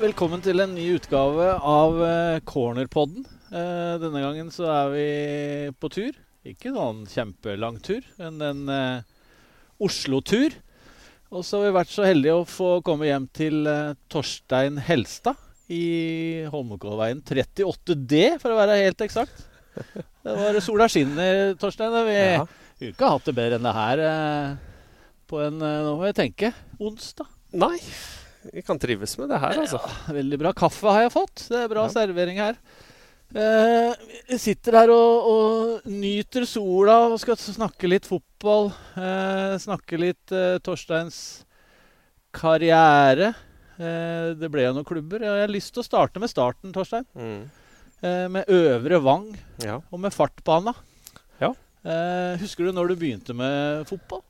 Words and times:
velkommen 0.00 0.40
til 0.44 0.60
en 0.62 0.72
ny 0.74 0.86
utgave 0.96 1.50
av 1.66 1.98
eh, 2.04 2.38
Cornerpodden. 2.48 3.24
Eh, 3.50 3.94
denne 4.00 4.22
gangen 4.22 4.50
så 4.54 4.68
er 4.72 4.92
vi 4.94 5.06
på 5.80 5.90
tur. 5.92 6.16
Ikke 6.48 6.72
noen 6.72 7.02
kjempelang 7.10 7.78
tur, 7.84 8.04
men 8.20 8.40
en 8.44 8.62
eh, 8.72 9.02
Oslo-tur. 9.84 10.56
Og 11.30 11.44
så 11.46 11.60
har 11.60 11.68
vi 11.68 11.74
vært 11.76 11.92
så 11.92 12.06
heldige 12.08 12.38
å 12.40 12.46
få 12.48 12.70
komme 12.86 13.06
hjem 13.06 13.28
til 13.36 13.68
Torstein 14.10 14.80
Helstad 14.82 15.38
i 15.70 16.42
Holmenkollveien 16.50 17.20
38D, 17.22 18.24
for 18.42 18.50
å 18.50 18.58
være 18.58 18.80
helt 18.80 19.04
eksakt. 19.06 19.44
Det 19.86 20.32
var 20.34 20.58
sola 20.64 20.88
skinner, 20.90 21.52
Torstein. 21.60 21.94
Vi 22.08 22.16
Ja. 22.18 22.40
kunne 22.80 22.90
ikke 22.96 23.12
hatt 23.12 23.28
det 23.28 23.36
bedre 23.36 23.60
enn 23.60 23.68
det 23.68 23.76
her 23.76 24.02
på 25.30 25.38
en 25.44 25.60
Nå 25.62 25.92
må 26.00 26.08
jeg 26.08 26.18
tenke. 26.18 26.50
Onsdag. 26.82 27.28
Nei, 27.54 27.76
vi 28.52 28.62
kan 28.64 28.78
trives 28.80 29.16
med 29.20 29.28
det 29.28 29.38
her, 29.42 29.58
altså. 29.64 29.80
Veldig 30.12 30.38
bra 30.40 30.52
kaffe 30.56 30.88
har 30.94 31.02
jeg 31.06 31.12
fått. 31.12 31.46
Det 31.50 31.58
er 31.64 31.68
bra 31.68 31.84
Ja. 31.86 31.92
servering 31.92 32.38
her. 32.40 32.56
Eh, 33.30 34.36
sitter 34.40 34.72
her 34.80 34.90
og, 34.90 35.26
og 35.30 35.84
nyter 35.86 36.42
sola 36.48 36.96
og 37.12 37.20
skal 37.22 37.36
snakke 37.38 37.86
litt 37.88 38.08
fotball. 38.08 38.72
Eh, 38.96 39.54
snakke 39.62 40.00
litt 40.00 40.32
eh, 40.34 40.56
Torsteins 40.58 41.44
karriere. 42.34 43.32
Eh, 43.80 44.32
det 44.38 44.50
ble 44.52 44.64
jo 44.66 44.74
noen 44.76 44.88
klubber. 44.88 45.22
Jeg 45.24 45.44
har 45.46 45.52
lyst 45.52 45.72
til 45.74 45.82
å 45.84 45.86
starte 45.86 46.20
med 46.22 46.30
starten, 46.32 46.72
Torstein. 46.74 47.06
Mm. 47.14 47.42
Eh, 48.02 48.26
med 48.32 48.48
Øvre 48.48 48.98
Vang 49.04 49.30
Ja. 49.62 49.80
og 49.92 50.00
med 50.00 50.12
fartbana. 50.16 50.74
Ja. 51.40 51.52
Eh, 51.84 52.36
husker 52.40 52.64
du 52.66 52.72
når 52.72 52.88
du 52.88 52.96
begynte 52.96 53.34
med 53.36 53.86
fotball? 53.88 54.22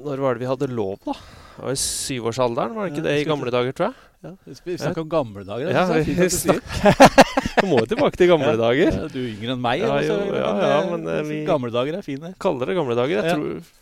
Når 0.00 0.22
var 0.22 0.36
det 0.36 0.42
vi 0.44 0.48
hadde 0.48 0.68
lov, 0.72 0.98
da? 1.04 1.14
Det 1.56 1.64
var 1.64 1.74
I 1.74 1.80
syvårsalderen, 1.80 2.76
var 2.76 2.86
det 2.86 2.92
ikke 2.94 3.02
Ja, 3.02 3.08
det 3.08 3.16
i 3.20 3.28
gamle 3.28 3.52
dager, 3.52 3.76
tror 3.76 3.90
jeg? 3.90 4.06
Ja, 4.20 4.30
vi 4.66 4.76
snakker 4.76 5.00
om 5.00 5.08
gamle 5.12 5.44
dager. 5.48 5.70
Ja, 5.72 5.84
vi 5.96 6.14
det 6.16 6.28
du. 6.28 7.66
Må 7.70 7.78
jo 7.80 7.88
tilbake 7.88 8.20
til 8.20 8.28
gamle 8.28 8.52
dager. 8.60 8.90
Ja, 8.92 9.08
du 9.08 9.18
er 9.20 9.28
yngre 9.30 9.54
enn 9.54 9.62
meg. 9.64 9.80
Ja, 9.80 9.94
altså, 9.96 10.18
jo, 10.28 10.34
ja, 10.36 10.50
ja, 10.60 10.80
men, 10.90 11.06
eh, 11.08 11.22
vi- 11.28 11.44
Gamle 11.48 11.72
dager 11.72 11.96
er 11.98 12.04
fine. 12.04 12.34
Kaller 12.40 12.68
det 12.68 12.76
gamle 12.76 12.96
dager. 12.98 13.24
Jeg 13.24 13.36
tror, 13.36 13.72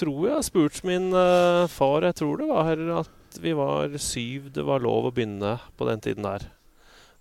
tror 0.00 0.20
jeg 0.26 0.34
har 0.34 0.46
spurt 0.46 0.80
min 0.86 1.08
uh, 1.14 1.66
far 1.70 2.08
Jeg 2.08 2.18
tror 2.18 2.42
det 2.42 2.50
var 2.50 2.68
her 2.72 2.84
at 3.04 3.40
vi 3.42 3.54
var 3.54 3.94
syv. 4.02 4.50
Det 4.54 4.66
var 4.66 4.82
lov 4.82 5.10
å 5.10 5.14
begynne 5.14 5.56
på 5.78 5.86
den 5.90 6.02
tiden 6.02 6.26
der. 6.26 6.48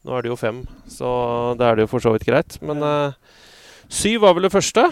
Nå 0.03 0.17
er 0.17 0.25
det 0.25 0.33
jo 0.33 0.35
fem, 0.35 0.65
så 0.91 1.07
da 1.55 1.69
er 1.69 1.77
det 1.77 1.85
jo 1.85 1.93
for 1.93 2.03
så 2.03 2.11
vidt 2.17 2.25
greit. 2.27 2.57
Men 2.65 2.81
uh, 2.83 3.13
syv 3.87 4.25
var 4.25 4.33
vel 4.33 4.49
det 4.49 4.53
første. 4.53 4.89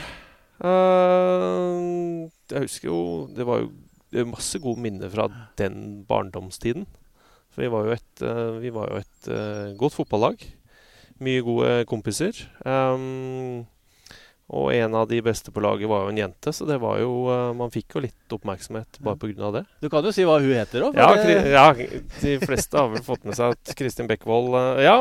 Eh, 0.61 2.29
jeg 2.51 2.67
husker 2.67 2.89
jo 2.89 3.01
Det 3.35 3.47
var 3.47 3.63
jo 3.63 3.71
det 4.11 4.25
var 4.25 4.33
masse 4.33 4.59
gode 4.59 4.81
minner 4.83 5.07
fra 5.07 5.29
den 5.55 6.03
barndomstiden. 6.03 6.83
For 7.51 7.63
vi 7.63 7.69
var 7.71 7.85
jo 7.87 7.93
et, 7.95 8.23
eh, 8.27 8.57
vi 8.59 8.71
var 8.75 8.91
jo 8.91 8.97
et 8.99 9.29
eh, 9.31 9.71
godt 9.79 9.95
fotballag. 9.95 10.43
Mye 11.23 11.43
gode 11.45 11.85
kompiser. 11.87 12.35
Um, 12.65 13.63
og 14.51 14.73
en 14.75 14.95
av 14.99 15.05
de 15.07 15.21
beste 15.23 15.47
på 15.55 15.61
laget 15.63 15.87
var 15.87 16.01
jo 16.03 16.11
en 16.11 16.17
jente, 16.19 16.51
så 16.51 16.65
det 16.67 16.75
var 16.83 16.97
jo 16.99 17.11
eh, 17.31 17.53
Man 17.55 17.71
fikk 17.71 17.95
jo 17.95 18.01
litt 18.03 18.33
oppmerksomhet 18.35 18.97
bare 18.99 19.15
pga. 19.21 19.51
det. 19.55 19.61
Du 19.79 19.87
kan 19.91 20.03
jo 20.03 20.11
si 20.11 20.25
hva 20.27 20.37
hun 20.43 20.51
heter 20.51 20.83
òg. 20.89 20.97
Ja, 20.99 21.07
ja, 21.47 21.63
de 22.21 22.33
fleste 22.43 22.75
har 22.79 22.89
vel 22.91 23.03
fått 23.05 23.23
med 23.27 23.37
seg 23.39 23.55
at 23.55 23.71
Kristin 23.79 24.09
Bekkevold 24.11 24.55
eh, 24.59 24.83
Ja, 24.89 24.97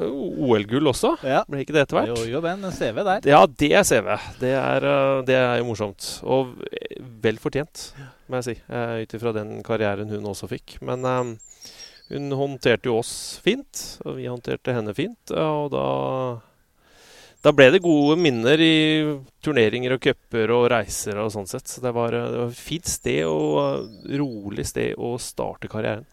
OL-gull 0.00 0.90
også. 0.92 1.14
ja. 1.24 1.42
Ble 1.48 1.62
ikke 1.64 1.76
det 1.76 1.86
etter 1.86 2.02
Jo, 2.10 2.16
hvert? 2.18 2.30
jo, 2.32 2.42
men 2.44 2.68
CV 2.72 3.02
der. 3.06 3.28
Ja, 3.32 3.40
det 3.46 3.70
er 3.80 3.86
CV. 3.88 4.10
Det 4.40 4.52
er, 4.58 4.86
eh, 4.92 5.22
det 5.28 5.38
er 5.40 5.56
jo 5.62 5.68
morsomt. 5.70 6.10
Og 6.24 6.52
vel 7.24 7.40
fortjent, 7.42 7.88
må 8.28 8.40
jeg 8.40 8.48
si. 8.50 8.56
Ut 8.68 9.16
ifra 9.18 9.32
den 9.36 9.58
karrieren 9.66 10.10
hun 10.12 10.28
også 10.32 10.48
fikk. 10.50 10.76
Men 10.84 11.04
eh, 11.08 11.32
hun 12.12 12.28
håndterte 12.36 12.90
jo 12.90 12.98
oss 13.00 13.12
fint, 13.44 13.86
og 14.04 14.18
vi 14.18 14.28
håndterte 14.28 14.74
henne 14.76 14.92
fint. 14.96 15.32
Og 15.32 15.70
da 15.72 15.86
da 17.42 17.50
ble 17.50 17.68
det 17.74 17.82
gode 17.82 18.14
minner 18.22 18.60
i 18.62 18.74
turneringer 19.42 19.96
og 19.96 20.02
cuper 20.04 20.52
og 20.54 20.68
reiser 20.70 21.18
og 21.18 21.32
sånn 21.34 21.48
sett. 21.50 21.66
Så 21.66 21.82
det 21.82 21.90
var, 21.96 22.14
eh, 22.14 22.30
det 22.30 22.42
var 22.44 22.50
et 22.52 22.64
fint 22.70 22.86
sted 22.86 23.24
og 23.26 23.56
eh, 23.62 24.18
rolig 24.20 24.66
sted 24.68 24.94
å 24.94 25.16
starte 25.18 25.70
karrieren. 25.72 26.06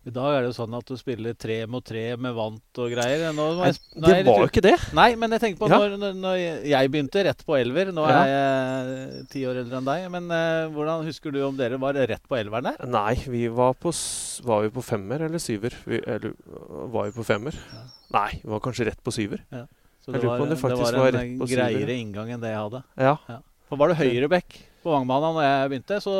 I 0.00 0.12
dag 0.16 0.32
er 0.32 0.38
det 0.40 0.48
jo 0.48 0.54
sånn 0.56 0.72
at 0.78 0.88
du 0.88 0.94
spiller 0.96 1.34
tre 1.36 1.58
mot 1.68 1.84
tre 1.84 2.14
med 2.16 2.32
vant 2.32 2.78
og 2.80 2.86
greier. 2.88 3.26
Nå, 3.36 3.48
Nei, 3.58 3.72
er 3.74 4.06
det 4.06 4.20
var 4.30 4.38
jo 4.40 4.48
ikke 4.48 4.62
det. 4.64 4.76
Nei, 4.96 5.10
men 5.20 5.34
jeg 5.36 5.42
tenker 5.42 5.60
på 5.60 5.68
Ja. 5.68 5.76
når, 5.76 6.14
når, 6.16 6.36
jeg 6.70 6.92
begynte 6.94 7.24
rett 7.26 7.44
på 7.44 7.58
elver. 7.58 7.90
Nå 7.92 8.06
Ja. 8.08 8.22
er 8.22 8.30
jeg 8.30 9.26
ti 9.34 9.42
år 9.44 9.60
eldre 9.60 9.76
enn 9.76 9.90
deg. 9.90 10.06
Men 10.14 10.30
uh, 10.32 10.72
hvordan 10.72 11.04
husker 11.04 11.34
du 11.34 11.42
om 11.44 11.58
dere 11.58 11.76
var 11.76 12.00
rett 12.00 12.24
på 12.24 12.38
elveren 12.38 12.70
der? 12.70 12.88
Nei, 12.88 13.12
vi 13.28 13.44
var 13.52 13.76
på, 13.76 13.92
var 14.48 14.64
vi 14.64 14.72
på 14.72 14.86
femmer 14.88 15.26
eller 15.28 15.38
syver? 15.38 15.76
Vi, 15.84 16.00
eller 16.00 16.32
var 16.88 17.10
vi 17.10 17.18
på 17.20 17.26
femmer? 17.28 17.52
Ja. 17.52 17.84
Nei, 18.16 18.40
vi 18.40 18.48
var 18.56 18.64
kanskje 18.64 18.88
rett 18.88 19.04
på 19.04 19.12
syver. 19.12 19.44
Så 20.10 20.18
Jeg 20.18 20.24
lurer 20.26 20.40
på 20.40 20.46
det 20.50 20.80
var 20.80 20.96
var 20.98 21.18
en 21.20 21.36
greiere 21.46 21.94
inngang 21.94 22.32
enn 22.34 22.42
det 22.42 22.50
jeg 22.50 22.58
hadde. 22.58 22.82
Ja. 22.98 23.14
For 23.70 23.78
var 23.78 23.92
det 23.92 24.00
høyrebekk 24.00 24.56
på 24.82 24.90
Vangbanen 24.90 25.36
når 25.36 25.44
jeg 25.46 25.70
begynte, 25.70 26.00
så 26.02 26.14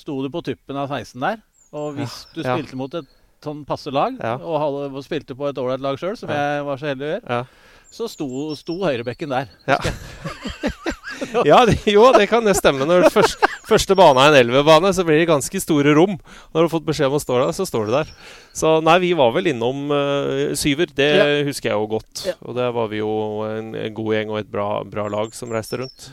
sto 0.00 0.16
du 0.24 0.30
på 0.32 0.40
tuppen 0.46 0.78
av 0.80 0.88
16 0.88 1.20
der. 1.20 1.42
Og 1.74 1.98
hvis 1.98 2.14
du 2.32 2.40
ja. 2.40 2.54
spilte 2.54 2.78
mot 2.78 2.94
et 2.96 3.10
sånn 3.44 3.64
passe 3.68 3.92
lag, 3.92 4.16
Ja. 4.22 4.38
og, 4.38 4.56
hadde, 4.62 5.02
spilte 5.04 5.36
på 5.36 5.50
et 5.50 5.58
ålreit 5.60 5.82
lag 5.84 5.98
sjøl, 6.00 6.16
som 6.16 6.30
Ja. 6.30 6.34
jeg 6.56 6.64
var 6.64 6.80
så 6.80 6.86
heldig 6.92 7.04
å 7.04 7.12
gjøre, 7.12 7.28
Ja. 7.28 7.44
så 7.90 8.08
sto, 8.08 8.28
sto 8.56 8.78
høyrebekken 8.80 9.28
der. 9.28 9.50
Ja, 9.68 9.78
ja 11.50 11.64
det, 11.66 11.78
jo, 11.90 12.06
det 12.16 12.28
kan 12.30 12.44
det 12.44 12.56
stemme. 12.56 12.86
Når 12.88 13.10
først, 13.12 13.43
første 13.68 13.96
bane 13.98 14.20
er 14.22 14.32
en 14.32 14.38
elverbane, 14.42 14.90
så 14.96 15.04
blir 15.06 15.18
det 15.20 15.28
ganske 15.30 15.60
store 15.62 15.94
rom. 15.96 16.16
Når 16.18 16.58
du 16.58 16.64
har 16.66 16.72
fått 16.72 16.86
beskjed 16.88 17.08
om 17.10 17.16
å 17.18 17.22
stå 17.22 17.38
der, 17.40 17.52
så 17.56 17.66
står 17.68 17.88
du 17.88 17.94
der. 17.96 18.12
Så 18.56 18.74
nei, 18.84 18.98
vi 19.02 19.12
var 19.18 19.32
vel 19.36 19.50
innom 19.52 19.86
uh, 19.92 20.52
syver. 20.58 20.92
Det 20.94 21.08
Ja. 21.16 21.24
husker 21.48 21.70
jeg 21.72 21.78
jo 21.80 21.88
godt. 21.96 22.26
Ja. 22.28 22.36
Og 22.44 22.54
der 22.58 22.70
var 22.76 22.88
vi 22.92 23.00
jo 23.00 23.10
en, 23.48 23.72
en 23.74 23.96
god 23.96 24.14
gjeng 24.16 24.30
og 24.34 24.38
et 24.42 24.52
bra, 24.52 24.68
bra 24.84 25.08
lag 25.12 25.34
som 25.36 25.52
reiste 25.54 25.80
rundt. 25.80 26.10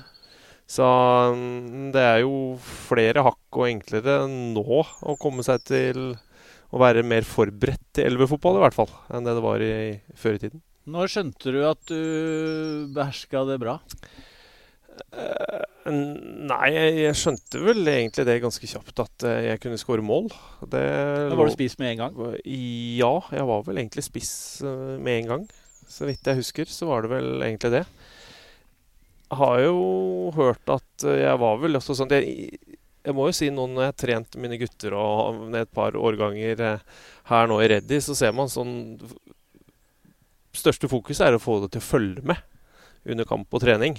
Så 0.71 0.87
mm, 1.35 1.91
det 1.91 2.01
er 2.07 2.19
jo 2.23 2.33
flere 2.63 3.25
hakk 3.27 3.59
og 3.59 3.67
enklere 3.67 4.21
nå 4.31 4.63
å 5.03 5.17
komme 5.19 5.43
seg 5.43 5.63
til 5.67 6.03
å 6.71 6.79
være 6.79 7.03
mer 7.03 7.25
forberedt 7.27 7.81
til 7.97 8.07
elvefotball, 8.07 8.61
i 8.61 8.63
hvert 8.63 8.77
fall, 8.77 8.91
enn 9.11 9.25
det 9.27 9.33
det 9.35 9.43
var 9.43 9.59
i, 9.65 9.73
før 10.15 10.37
i 10.37 10.43
tiden. 10.45 10.61
Når 10.87 11.11
skjønte 11.11 11.51
du 11.53 11.59
at 11.67 11.81
du 11.91 12.87
beherska 12.95 13.43
det 13.49 13.59
bra? 13.61 13.75
Eh, 15.11 15.91
Nei, 15.91 16.67
jeg, 16.75 17.13
skjønte 17.17 17.61
vel 17.63 17.87
egentlig 17.89 18.25
det 18.27 18.37
ganske 18.43 18.67
kjapt, 18.69 19.01
at 19.01 19.25
eh, 19.27 19.47
jeg 19.49 19.61
kunne 19.63 19.79
skåre 19.81 20.05
mål. 20.05 20.29
Det 20.61 20.81
Da 21.31 21.37
var 21.37 21.49
du 21.49 21.55
spist 21.55 21.81
med 21.81 21.95
en 21.95 22.03
gang? 22.03 22.19
Ja, 22.45 23.13
jeg 23.33 23.47
var 23.49 23.65
vel 23.67 23.81
egentlig 23.81 24.05
spiss 24.05 24.33
eh, 24.65 24.97
med 25.01 25.23
en 25.23 25.31
gang. 25.31 25.47
Så 25.91 26.07
vidt 26.07 26.27
jeg 26.27 26.39
husker, 26.39 26.69
så 26.71 26.87
var 26.91 27.03
det 27.03 27.13
vel 27.15 27.31
egentlig 27.41 27.73
det. 27.73 27.85
Jeg 29.31 29.39
har 29.39 29.63
jo 29.63 29.81
hørt 30.35 30.71
at 30.71 31.05
jeg 31.07 31.39
var 31.39 31.59
vel 31.61 31.79
også 31.79 31.95
sånn 31.95 32.11
Jeg, 32.11 32.49
jeg 33.01 33.15
må 33.15 33.29
jo 33.29 33.35
si 33.35 33.47
nå 33.51 33.63
når 33.71 33.85
jeg 33.85 33.91
har 33.93 33.99
trent 34.03 34.39
mine 34.43 34.57
gutter 34.59 34.95
og 34.99 35.45
ned 35.53 35.65
et 35.65 35.71
par 35.71 35.95
årganger 35.95 36.65
her 37.31 37.47
nå 37.47 37.61
i 37.63 37.69
Reddy, 37.71 38.01
så 38.03 38.15
ser 38.17 38.35
man 38.35 38.51
sånn 38.51 38.73
Største 40.51 40.89
fokuset 40.91 41.29
er 41.29 41.37
å 41.37 41.39
få 41.39 41.61
det 41.63 41.71
til 41.71 41.79
å 41.79 41.87
følge 41.93 42.25
med 42.27 42.41
under 43.07 43.27
kamp 43.27 43.55
og 43.55 43.63
trening. 43.63 43.95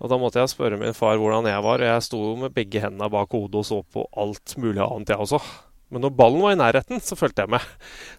Og 0.00 0.08
da 0.08 0.16
måtte 0.20 0.40
jeg 0.40 0.52
spørre 0.52 0.80
min 0.80 0.96
far 0.96 1.20
hvordan 1.20 1.48
jeg 1.50 1.64
var. 1.64 1.82
og 1.82 1.92
Jeg 1.92 2.06
sto 2.06 2.20
jo 2.22 2.36
med 2.40 2.54
begge 2.56 2.80
hendene 2.80 3.10
bak 3.12 3.32
hodet 3.36 3.60
og 3.60 3.66
så 3.68 3.82
på 3.84 4.06
alt 4.16 4.56
mulig 4.56 4.80
annet, 4.80 5.12
jeg 5.12 5.20
også. 5.20 5.40
Men 5.90 6.04
når 6.04 6.12
ballen 6.14 6.42
var 6.44 6.52
i 6.54 6.58
nærheten, 6.58 7.00
så 7.02 7.16
fulgte 7.18 7.42
jeg 7.42 7.50
med. 7.50 7.64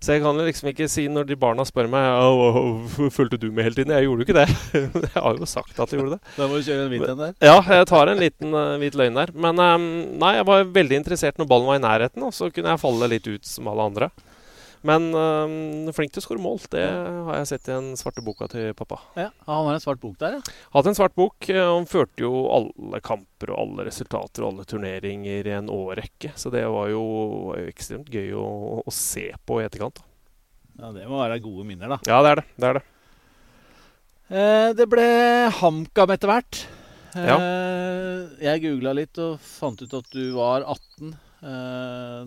Så 0.04 0.12
jeg 0.12 0.22
kan 0.26 0.40
liksom 0.44 0.70
ikke 0.74 0.90
si 0.92 1.06
når 1.08 1.30
de 1.30 1.38
barna 1.40 1.64
spør 1.68 1.88
meg 1.92 2.04
«Au, 2.20 2.42
au, 2.50 3.10
Fulgte 3.16 3.40
du 3.40 3.48
med 3.48 3.64
hele 3.64 3.78
tiden? 3.78 3.94
Jeg 3.96 4.10
gjorde 4.10 4.26
jo 4.26 4.28
ikke 4.28 4.36
det. 4.42 4.48
Jeg 5.06 5.14
har 5.16 5.40
jo 5.40 5.48
sagt 5.48 5.80
at 5.80 5.94
jeg 5.94 6.02
gjorde 6.02 6.18
det. 6.18 6.34
Da 6.36 6.50
må 6.52 6.60
du 6.60 6.68
kjøre 6.68 6.84
en 6.84 6.92
hvit 6.92 7.08
en 7.08 7.22
der. 7.22 7.38
Ja, 7.40 7.56
jeg 7.64 7.88
tar 7.88 8.12
en 8.12 8.20
liten 8.20 8.52
uh, 8.58 8.76
hvit 8.82 8.98
løgn 9.00 9.22
der. 9.22 9.32
Men 9.32 9.62
um, 9.64 9.88
nei, 10.20 10.34
jeg 10.36 10.48
var 10.52 10.68
veldig 10.76 11.00
interessert 11.00 11.40
når 11.40 11.48
ballen 11.48 11.72
var 11.72 11.80
i 11.80 11.86
nærheten, 11.86 12.28
og 12.28 12.36
så 12.36 12.52
kunne 12.52 12.76
jeg 12.76 12.84
falle 12.84 13.10
litt 13.14 13.32
ut 13.32 13.48
som 13.48 13.72
alle 13.72 13.88
andre. 13.88 14.12
Men 14.88 15.04
øh, 15.14 15.92
flink 15.94 16.10
til 16.16 16.24
å 16.24 16.26
skåre 16.26 16.42
mål, 16.42 16.58
det 16.74 16.82
har 16.90 17.36
jeg 17.38 17.50
sett 17.52 17.68
i 17.70 17.72
den 17.76 17.92
svarte 18.00 18.24
boka 18.26 18.48
til 18.50 18.72
pappa. 18.74 18.98
Ja, 19.20 19.28
Han 19.46 19.68
har 19.68 19.76
en 19.78 19.84
svart 19.84 20.00
bok 20.02 20.16
der, 20.18 20.40
ja. 20.40 20.56
Hadde 20.74 20.90
en 20.90 20.98
svart 20.98 21.14
bok. 21.14 21.38
eh, 21.54 21.60
Han 21.62 21.86
førte 21.86 22.24
jo 22.26 22.32
alle 22.50 23.02
kamper 23.06 23.54
og 23.54 23.60
alle 23.62 23.86
resultater 23.92 24.42
og 24.42 24.56
alle 24.56 24.66
turneringer 24.66 25.46
i 25.52 25.54
en 25.60 25.70
årrekke. 25.70 26.34
Så 26.36 26.50
det 26.54 26.64
var 26.66 26.90
jo, 26.90 27.04
var 27.52 27.62
jo 27.62 27.70
ekstremt 27.70 28.10
gøy 28.10 28.34
å, 28.42 28.48
å 28.82 28.92
se 28.96 29.28
på 29.46 29.62
i 29.62 29.68
etterkant. 29.70 30.02
ja. 30.82 30.90
Det 30.98 31.06
må 31.06 31.22
være 31.22 31.38
gode 31.46 31.68
minner, 31.70 31.94
da. 31.94 32.00
Ja, 32.10 32.24
det 32.26 32.32
er 32.34 32.42
det. 32.42 32.48
det, 32.58 32.68
er 32.72 32.80
det. 32.80 32.86
Eh, 34.32 34.70
det 34.82 34.88
ble 34.90 35.06
HamKam 35.62 36.14
etter 36.18 36.32
hvert. 36.34 36.64
Eh, 37.14 37.28
Ja. 37.28 37.38
Jeg 38.42 38.62
googla 38.64 38.94
litt 38.98 39.20
og 39.22 39.38
fant 39.44 39.82
ut 39.84 39.94
at 39.94 40.08
du 40.16 40.32
var 40.34 40.64
18. 40.66 41.12
Eh, 41.42 42.20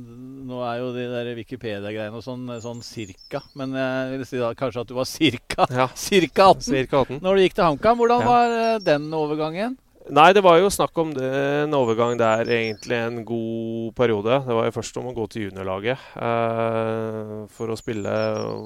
nå 0.49 0.57
er 0.67 0.81
jo 0.81 0.89
de 0.97 1.05
der 1.13 1.29
Wikipedia-greiene 1.39 2.19
og 2.19 2.25
sånn 2.27 2.49
sånn 2.63 2.81
cirka, 2.83 3.45
men 3.55 3.77
jeg 3.79 4.11
vil 4.17 4.27
si 4.27 4.41
da 4.43 4.51
kanskje 4.59 4.83
at 4.83 4.91
du 4.91 4.97
var 4.99 5.07
cirka, 5.07 5.69
Ja, 5.81 5.87
cirka 5.95 6.49
18 6.51 6.67
Cirka 6.67 7.05
18. 7.05 7.21
når 7.23 7.39
du 7.39 7.43
gikk 7.45 7.55
til 7.55 7.69
HamKam. 7.69 8.01
Hvordan 8.03 8.25
Ja. 8.25 8.27
var 8.33 8.55
eh, 8.59 8.79
den 8.83 9.07
overgangen? 9.15 9.77
Nei, 10.05 10.35
det 10.37 10.43
var 10.45 10.59
jo 10.61 10.67
snakk 10.69 10.99
om 11.01 11.15
det, 11.17 11.29
en 11.65 11.73
overgang 11.79 12.19
der 12.21 12.45
egentlig 12.45 12.99
en 12.99 13.23
god 13.25 13.95
periode. 13.97 14.43
Det 14.45 14.53
var 14.59 14.67
jo 14.67 14.75
først 14.77 14.99
om 15.01 15.07
å 15.09 15.15
gå 15.17 15.25
til 15.33 15.47
juniorlaget 15.47 15.97
uh, 16.19 17.47
for 17.49 17.73
å 17.73 17.79
spille 17.81 18.13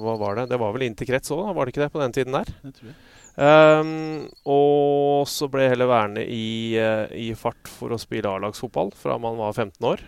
Hva 0.03 0.17
var 0.19 0.35
det? 0.35 0.49
Det 0.51 0.59
var 0.59 0.73
vel 0.75 0.83
inn 0.89 0.97
til 0.99 1.07
krets 1.07 1.31
òg, 1.31 1.45
var 1.55 1.63
det 1.63 1.71
ikke 1.71 1.85
det 1.85 1.93
på 1.93 2.01
den 2.03 2.15
tiden 2.17 2.35
der? 2.35 2.51
Det 2.65 2.73
tror 2.75 2.91
jeg. 2.91 2.97
Um, 3.39 4.25
og 4.51 5.29
så 5.31 5.47
ble 5.47 5.63
jeg 5.63 5.77
heller 5.77 5.87
værende 5.87 6.25
i, 6.27 6.75
uh, 6.75 7.07
i, 7.15 7.29
fart 7.39 7.71
for 7.71 7.95
å 7.95 8.01
spille 8.03 8.27
A-lagsfotball 8.27 8.91
fra 8.99 9.15
man 9.15 9.39
var 9.39 9.55
15 9.55 9.79
år. 9.93 10.03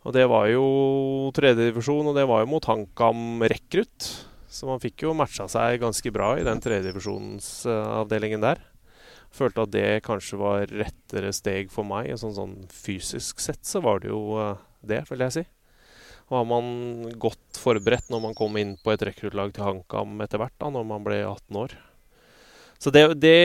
Og 0.00 0.16
det 0.16 0.24
var 0.32 0.48
jo 0.48 0.64
tredjedivisjon, 1.36 2.08
og 2.08 2.16
det 2.16 2.24
var 2.28 2.42
jo 2.42 2.50
mot 2.54 2.64
HamKam 2.64 3.44
Rekrutt. 3.52 4.08
Så 4.50 4.66
man 4.66 4.80
fikk 4.82 5.04
jo 5.04 5.14
matcha 5.14 5.46
seg 5.50 5.82
ganske 5.82 6.10
bra 6.14 6.32
i 6.40 6.46
den 6.46 6.62
tredjedivisjonsavdelingen 6.64 8.40
uh, 8.40 8.46
der. 8.48 8.62
Følte 9.30 9.66
at 9.66 9.74
det 9.74 10.02
kanskje 10.06 10.40
var 10.40 10.72
rettere 10.72 11.30
steg 11.36 11.70
for 11.70 11.86
meg. 11.86 12.10
Sånn, 12.18 12.34
sånn 12.34 12.56
fysisk 12.72 13.44
sett 13.44 13.62
så 13.68 13.84
var 13.84 14.02
det 14.02 14.10
jo 14.10 14.22
uh, 14.40 14.56
det, 14.80 15.04
vil 15.12 15.26
jeg 15.26 15.36
si. 15.36 15.44
Og 16.30 16.40
har 16.40 16.48
man 16.48 16.66
godt 17.20 17.60
forberedt 17.60 18.10
når 18.10 18.24
man 18.24 18.36
kom 18.38 18.56
inn 18.58 18.76
på 18.80 18.94
et 18.94 19.04
rekruttlag 19.06 19.52
til 19.54 19.66
HamKam 19.66 20.18
etter 20.24 20.40
hvert, 20.40 20.56
da, 20.62 20.72
når 20.72 20.88
man 20.88 21.06
ble 21.06 21.20
18 21.26 21.60
år. 21.60 21.76
Så 22.80 22.92
det, 22.94 23.02
det, 23.20 23.38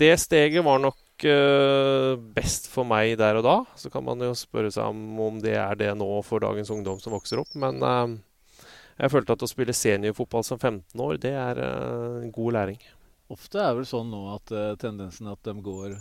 det 0.00 0.14
steget 0.22 0.64
var 0.64 0.80
nok 0.80 0.96
uh, 1.28 2.14
best 2.36 2.68
for 2.72 2.88
meg 2.88 3.16
der 3.20 3.38
og 3.40 3.46
da. 3.46 3.56
Så 3.78 3.90
kan 3.92 4.04
man 4.06 4.22
jo 4.24 4.32
spørre 4.38 4.72
seg 4.74 4.90
om, 4.92 5.02
om 5.22 5.40
det 5.42 5.56
er 5.60 5.78
det 5.78 5.92
nå 5.98 6.08
for 6.26 6.42
dagens 6.44 6.72
ungdom 6.74 7.00
som 7.02 7.14
vokser 7.16 7.42
opp. 7.42 7.52
Men 7.58 7.82
uh, 7.82 8.14
jeg 8.98 9.12
følte 9.12 9.36
at 9.36 9.44
å 9.46 9.50
spille 9.50 9.76
seniorfotball 9.76 10.46
som 10.46 10.60
15 10.60 11.04
år, 11.04 11.20
det 11.22 11.34
er 11.38 11.62
uh, 11.62 12.26
god 12.34 12.58
læring. 12.58 12.82
Ofte 13.32 13.62
er 13.64 13.76
vel 13.78 13.88
sånn 13.88 14.10
nå 14.12 14.26
at 14.34 14.50
tendensen 14.82 15.30
at 15.32 15.40
de 15.46 15.54
går 15.64 15.94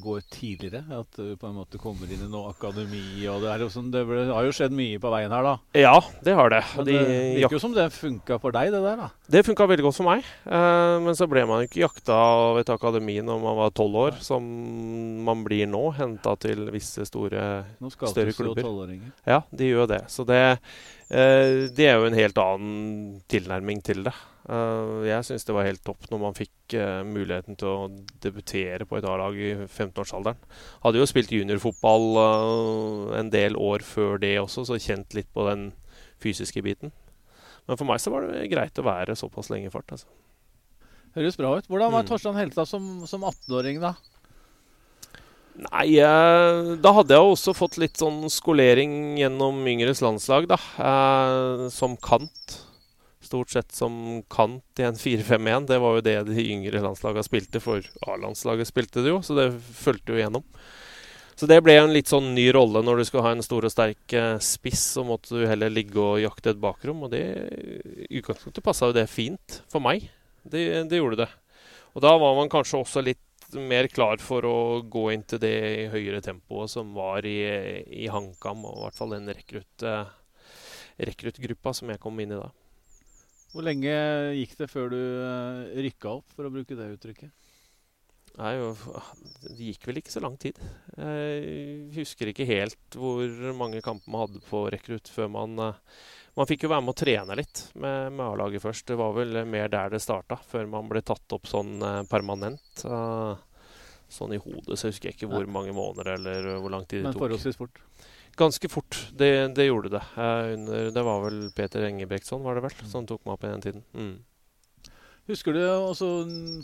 går 0.00 0.22
tidligere? 0.32 0.82
At 0.94 1.18
du 1.18 1.34
på 1.36 1.48
en 1.48 1.56
måte 1.58 1.80
kommer 1.80 2.08
inn 2.08 2.24
i 2.24 2.30
noe 2.30 2.52
akademi 2.52 3.26
og 3.30 3.42
Det, 3.42 3.50
er 3.52 3.64
sånn, 3.72 3.90
det, 3.92 4.04
ble, 4.08 4.22
det 4.28 4.34
har 4.34 4.46
jo 4.46 4.54
skjedd 4.56 4.74
mye 4.76 5.00
på 5.02 5.12
veien 5.12 5.34
her, 5.34 5.44
da. 5.44 5.54
Ja, 5.76 5.96
det 6.24 6.36
har 6.38 6.52
det. 6.52 6.62
Men 6.78 6.88
det 6.88 6.96
virker 7.40 7.58
jo 7.58 7.62
som 7.62 7.76
det 7.76 7.88
funka 7.94 8.38
for 8.42 8.54
deg, 8.56 8.72
det 8.72 8.82
der? 8.84 9.02
da? 9.02 9.10
Det 9.36 9.44
funka 9.48 9.68
veldig 9.68 9.86
godt 9.88 9.98
for 9.98 10.08
meg. 10.08 10.24
Eh, 10.46 10.96
men 11.04 11.18
så 11.18 11.28
ble 11.30 11.44
man 11.48 11.62
jo 11.62 11.68
ikke 11.68 11.84
jakta 11.84 12.16
av 12.16 12.62
et 12.62 12.72
akademi 12.72 13.18
når 13.24 13.44
man 13.44 13.60
var 13.60 13.76
tolv 13.76 14.00
år, 14.06 14.18
som 14.24 14.48
man 15.26 15.44
blir 15.46 15.68
nå. 15.70 15.84
Henta 15.98 16.34
til 16.40 16.66
visse 16.72 17.06
store, 17.08 17.46
større 18.08 18.36
klubber. 18.36 18.64
Nå 18.64 18.98
Ja, 19.28 19.42
de 19.52 19.72
gjør 19.72 19.90
det. 19.92 20.02
Så 20.12 20.24
det, 20.28 20.42
eh, 21.10 21.68
det 21.74 21.88
er 21.90 21.98
jo 21.98 22.08
en 22.08 22.20
helt 22.20 22.38
annen 22.40 23.22
tilnærming 23.32 23.82
til 23.84 24.06
det. 24.08 24.16
Uh, 24.42 25.04
jeg 25.06 25.22
syns 25.22 25.44
det 25.46 25.54
var 25.54 25.68
helt 25.68 25.84
topp 25.86 26.08
når 26.10 26.18
man 26.18 26.34
fikk 26.34 26.74
uh, 26.74 27.04
muligheten 27.06 27.54
til 27.58 27.68
å 27.70 27.90
debutere 28.24 28.86
på 28.88 28.98
et 28.98 29.06
A-lag 29.06 29.36
i 29.38 29.52
15-årsalderen. 29.68 30.40
Hadde 30.82 30.98
jo 30.98 31.06
spilt 31.06 31.30
juniorfotball 31.30 32.06
uh, 32.18 33.12
en 33.20 33.30
del 33.30 33.54
år 33.54 33.86
før 33.86 34.18
det 34.22 34.34
også, 34.40 34.66
så 34.66 34.80
kjent 34.82 35.14
litt 35.14 35.30
på 35.34 35.46
den 35.46 35.68
fysiske 36.22 36.64
biten. 36.66 36.90
Men 37.70 37.78
for 37.78 37.86
meg 37.86 38.02
så 38.02 38.10
var 38.10 38.26
det 38.26 38.48
greit 38.50 38.82
å 38.82 38.86
være 38.86 39.14
såpass 39.18 39.52
lenge 39.52 39.70
i 39.70 39.74
fart. 39.74 39.94
Altså. 39.94 40.10
Høres 41.14 41.38
bra 41.38 41.54
ut. 41.60 41.70
Hvordan 41.70 41.94
var 41.94 42.02
mm. 42.02 42.10
Torstein 42.10 42.40
Helstad 42.40 42.66
som, 42.66 42.90
som 43.06 43.22
18-åring, 43.28 43.78
da? 43.84 43.94
Nei, 45.68 46.00
da 46.80 46.92
hadde 46.96 47.14
jeg 47.14 47.30
også 47.30 47.52
fått 47.54 47.76
litt 47.78 48.00
sånn 48.00 48.24
skolering 48.32 49.20
gjennom 49.20 49.60
yngres 49.68 50.00
landslag, 50.02 50.48
da. 50.50 50.56
som 51.70 51.98
kant 52.00 52.56
stort 53.32 53.54
sett 53.54 53.72
som 53.72 54.20
kant 54.32 54.80
i 54.80 54.86
en 54.86 55.00
4-5-1. 55.00 55.66
Det 55.72 55.80
var 55.80 55.98
jo 55.98 56.04
det 56.04 56.16
de 56.28 56.46
yngre 56.52 56.84
landslagene 56.84 57.24
spilte, 57.26 57.64
for 57.64 57.84
A-landslaget 58.06 58.68
spilte 58.68 59.04
det 59.04 59.14
jo, 59.14 59.20
så 59.24 59.38
det 59.38 59.50
fulgte 59.56 60.14
jo 60.14 60.20
gjennom. 60.20 60.46
Så 61.34 61.48
det 61.48 61.62
ble 61.64 61.74
en 61.80 61.92
litt 61.94 62.10
sånn 62.12 62.34
ny 62.36 62.44
rolle. 62.54 62.84
Når 62.84 63.00
du 63.00 63.04
skulle 63.08 63.24
ha 63.24 63.32
en 63.34 63.44
stor 63.44 63.64
og 63.66 63.72
sterk 63.72 64.14
eh, 64.14 64.36
spiss, 64.44 64.84
så 64.98 65.04
måtte 65.06 65.34
du 65.34 65.46
heller 65.48 65.72
ligge 65.72 65.98
og 65.98 66.20
jakte 66.22 66.52
et 66.52 66.60
bakrom, 66.62 67.06
og 67.06 67.10
det 67.14 67.24
i 68.06 68.20
utgangspunktet 68.20 68.64
passa 68.64 68.90
jo 68.90 68.96
det 68.96 69.08
fint 69.10 69.62
for 69.72 69.82
meg. 69.82 70.06
Det, 70.42 70.62
det, 70.90 71.00
gjorde 71.00 71.24
det. 71.24 71.30
Og 71.96 72.04
da 72.04 72.12
var 72.20 72.36
man 72.36 72.52
kanskje 72.52 72.82
også 72.82 73.02
litt 73.02 73.56
mer 73.58 73.88
klar 73.92 74.20
for 74.22 74.46
å 74.48 74.56
gå 74.88 75.08
inn 75.12 75.24
til 75.28 75.40
det 75.42 75.90
høyere 75.92 76.22
tempoet 76.24 76.72
som 76.72 76.94
var 76.96 77.26
i, 77.28 77.40
i 78.04 78.08
HamKam, 78.12 78.64
og 78.68 78.78
i 78.78 78.84
hvert 78.86 79.00
fall 79.00 79.16
den 79.16 79.28
rekrutt, 79.32 79.86
eh, 79.88 80.14
rekruttgruppa 81.10 81.74
som 81.76 81.92
jeg 81.92 82.00
kom 82.02 82.20
inn 82.22 82.36
i 82.36 82.40
da. 82.40 82.52
Hvor 83.52 83.64
lenge 83.66 83.92
gikk 84.38 84.56
det 84.62 84.68
før 84.72 84.92
du 84.92 84.98
eh, 84.98 85.80
rykka 85.84 86.16
opp, 86.18 86.32
for 86.32 86.48
å 86.48 86.52
bruke 86.52 86.76
det 86.78 86.88
uttrykket? 86.94 87.32
Nei, 88.38 88.54
Det 89.44 89.58
gikk 89.60 89.82
vel 89.90 90.00
ikke 90.00 90.14
så 90.14 90.22
lang 90.24 90.38
tid. 90.40 90.56
Jeg 90.96 91.90
husker 91.98 92.30
ikke 92.30 92.46
helt 92.48 92.96
hvor 92.96 93.28
mange 93.58 93.82
kamper 93.84 94.08
man 94.08 94.24
hadde 94.24 94.40
på 94.48 94.62
rekrutt 94.72 95.10
før 95.12 95.28
man 95.34 95.60
eh, 95.60 95.80
Man 96.32 96.48
fikk 96.48 96.64
jo 96.64 96.70
være 96.72 96.80
med 96.86 96.94
å 96.94 96.96
trene 96.96 97.36
litt 97.36 97.60
med, 97.76 98.14
med 98.16 98.24
A-laget 98.24 98.64
først. 98.64 98.86
Det 98.88 98.96
var 98.96 99.12
vel 99.18 99.42
mer 99.44 99.68
der 99.68 99.92
det 99.92 100.00
starta, 100.00 100.38
før 100.48 100.64
man 100.72 100.88
ble 100.88 101.04
tatt 101.04 101.36
opp 101.36 101.50
sånn 101.50 101.76
eh, 101.84 101.98
permanent. 102.08 102.86
Sånn 104.12 104.32
i 104.32 104.40
hodet 104.40 104.80
så 104.80 104.88
husker 104.88 105.10
jeg 105.10 105.18
ikke 105.18 105.28
hvor 105.28 105.44
mange 105.48 105.76
måneder 105.76 106.14
eller 106.16 106.48
hvor 106.56 106.72
lang 106.72 106.88
tid 106.88 107.02
det 107.04 107.12
tok. 107.12 107.20
Men 107.20 107.26
forholdsvis 107.26 107.60
fort? 107.60 107.84
Ganske 108.38 108.68
fort. 108.72 108.96
Det, 109.12 109.30
det 109.56 109.68
gjorde 109.68 109.92
det. 109.92 110.02
Uh, 110.16 110.52
under, 110.56 110.90
det 110.94 111.02
var 111.04 111.24
vel 111.26 111.40
Peter 111.56 111.84
Engebrektsson 111.84 112.44
var 112.44 112.56
det 112.56 112.66
vel, 112.66 112.76
som 112.88 113.08
tok 113.08 113.24
meg 113.26 113.36
opp 113.36 113.44
i 113.44 113.50
den 113.52 113.64
tiden. 113.64 113.84
Mm. 113.92 114.14
Husker 115.30 115.54
du 115.54 115.60
også 115.62 116.08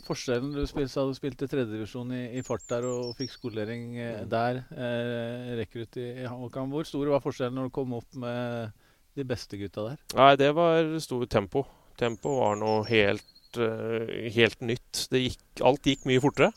forskjellen 0.02 0.50
du 0.56 0.64
spilte, 0.66 0.90
sa 0.90 1.04
du 1.06 1.14
spilte 1.14 1.46
tredjedivisjon 1.46 2.10
i, 2.16 2.22
i 2.40 2.42
fart 2.42 2.64
der 2.66 2.88
og 2.88 3.12
fikk 3.18 3.36
skolering 3.36 3.92
eh, 3.94 4.16
mm. 4.24 4.30
der? 4.32 4.62
Eh, 4.74 5.52
rekrutt 5.60 5.98
i 6.00 6.08
Håkan. 6.26 6.72
Hvor 6.72 6.88
stor 6.88 7.12
var 7.12 7.22
forskjellen 7.22 7.54
når 7.60 7.68
du 7.68 7.74
kom 7.78 7.94
opp 8.00 8.18
med 8.18 8.74
de 9.18 9.26
beste 9.28 9.60
gutta 9.60 9.90
der? 9.92 10.02
Nei, 10.18 10.32
det 10.40 10.50
var 10.58 10.90
stor 11.04 11.22
tempo. 11.30 11.62
Tempo 11.98 12.40
var 12.40 12.58
noe 12.58 12.82
helt, 12.90 13.30
uh, 13.60 14.10
helt 14.34 14.60
nytt. 14.66 15.04
Gikk, 15.14 15.62
alt 15.66 15.86
gikk 15.86 16.04
mye 16.10 16.22
fortere. 16.22 16.50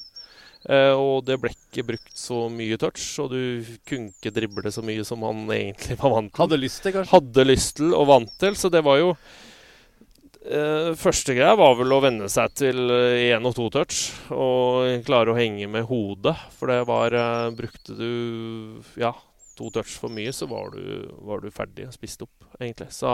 Uh, 0.69 0.93
og 0.93 1.23
det 1.25 1.39
ble 1.41 1.49
ikke 1.55 1.87
brukt 1.87 2.17
så 2.17 2.43
mye 2.53 2.77
touch, 2.81 3.05
og 3.23 3.31
du 3.33 3.77
kunne 3.89 4.11
ikke 4.11 4.33
drible 4.35 4.73
så 4.73 4.83
mye 4.85 5.05
som 5.07 5.23
han 5.25 5.47
egentlig 5.49 5.97
var 5.97 6.13
vant 6.13 6.29
til. 6.29 6.43
Hadde 6.43 6.59
lyst 6.61 6.83
til, 6.83 6.93
kanskje? 6.97 7.13
Hadde 7.15 7.47
lyst 7.47 7.73
til 7.79 7.95
og 7.97 8.05
vant 8.11 8.35
til, 8.43 8.57
så 8.59 8.69
det 8.73 8.83
var 8.85 8.99
jo 9.01 9.09
uh, 9.15 10.91
Første 11.01 11.37
greia 11.37 11.57
var 11.57 11.73
vel 11.79 11.97
å 11.97 12.03
venne 12.05 12.29
seg 12.29 12.53
til 12.61 12.93
én 12.93 13.41
uh, 13.41 13.49
og 13.49 13.57
to 13.57 13.71
touch 13.73 14.03
og 14.35 15.01
klare 15.07 15.33
å 15.33 15.39
henge 15.39 15.65
med 15.71 15.89
hodet. 15.89 16.37
For 16.59 16.69
det 16.69 16.83
var 16.91 17.17
uh, 17.17 17.49
Brukte 17.57 17.97
du 17.97 18.11
ja, 19.01 19.15
to 19.57 19.73
touch 19.73 19.97
for 19.97 20.13
mye, 20.13 20.29
så 20.29 20.45
var 20.51 20.77
du, 20.77 21.09
var 21.25 21.41
du 21.41 21.49
ferdig 21.53 21.89
og 21.89 21.97
spist 21.97 22.21
opp, 22.21 22.37
egentlig. 22.59 22.91
Så 22.93 23.09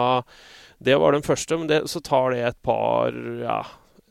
det 0.84 1.00
var 1.00 1.16
den 1.16 1.24
første, 1.24 1.56
men 1.64 1.72
det, 1.72 1.86
så 1.88 2.04
tar 2.04 2.36
det 2.36 2.44
et 2.44 2.60
par 2.66 3.16
ja, 3.40 3.62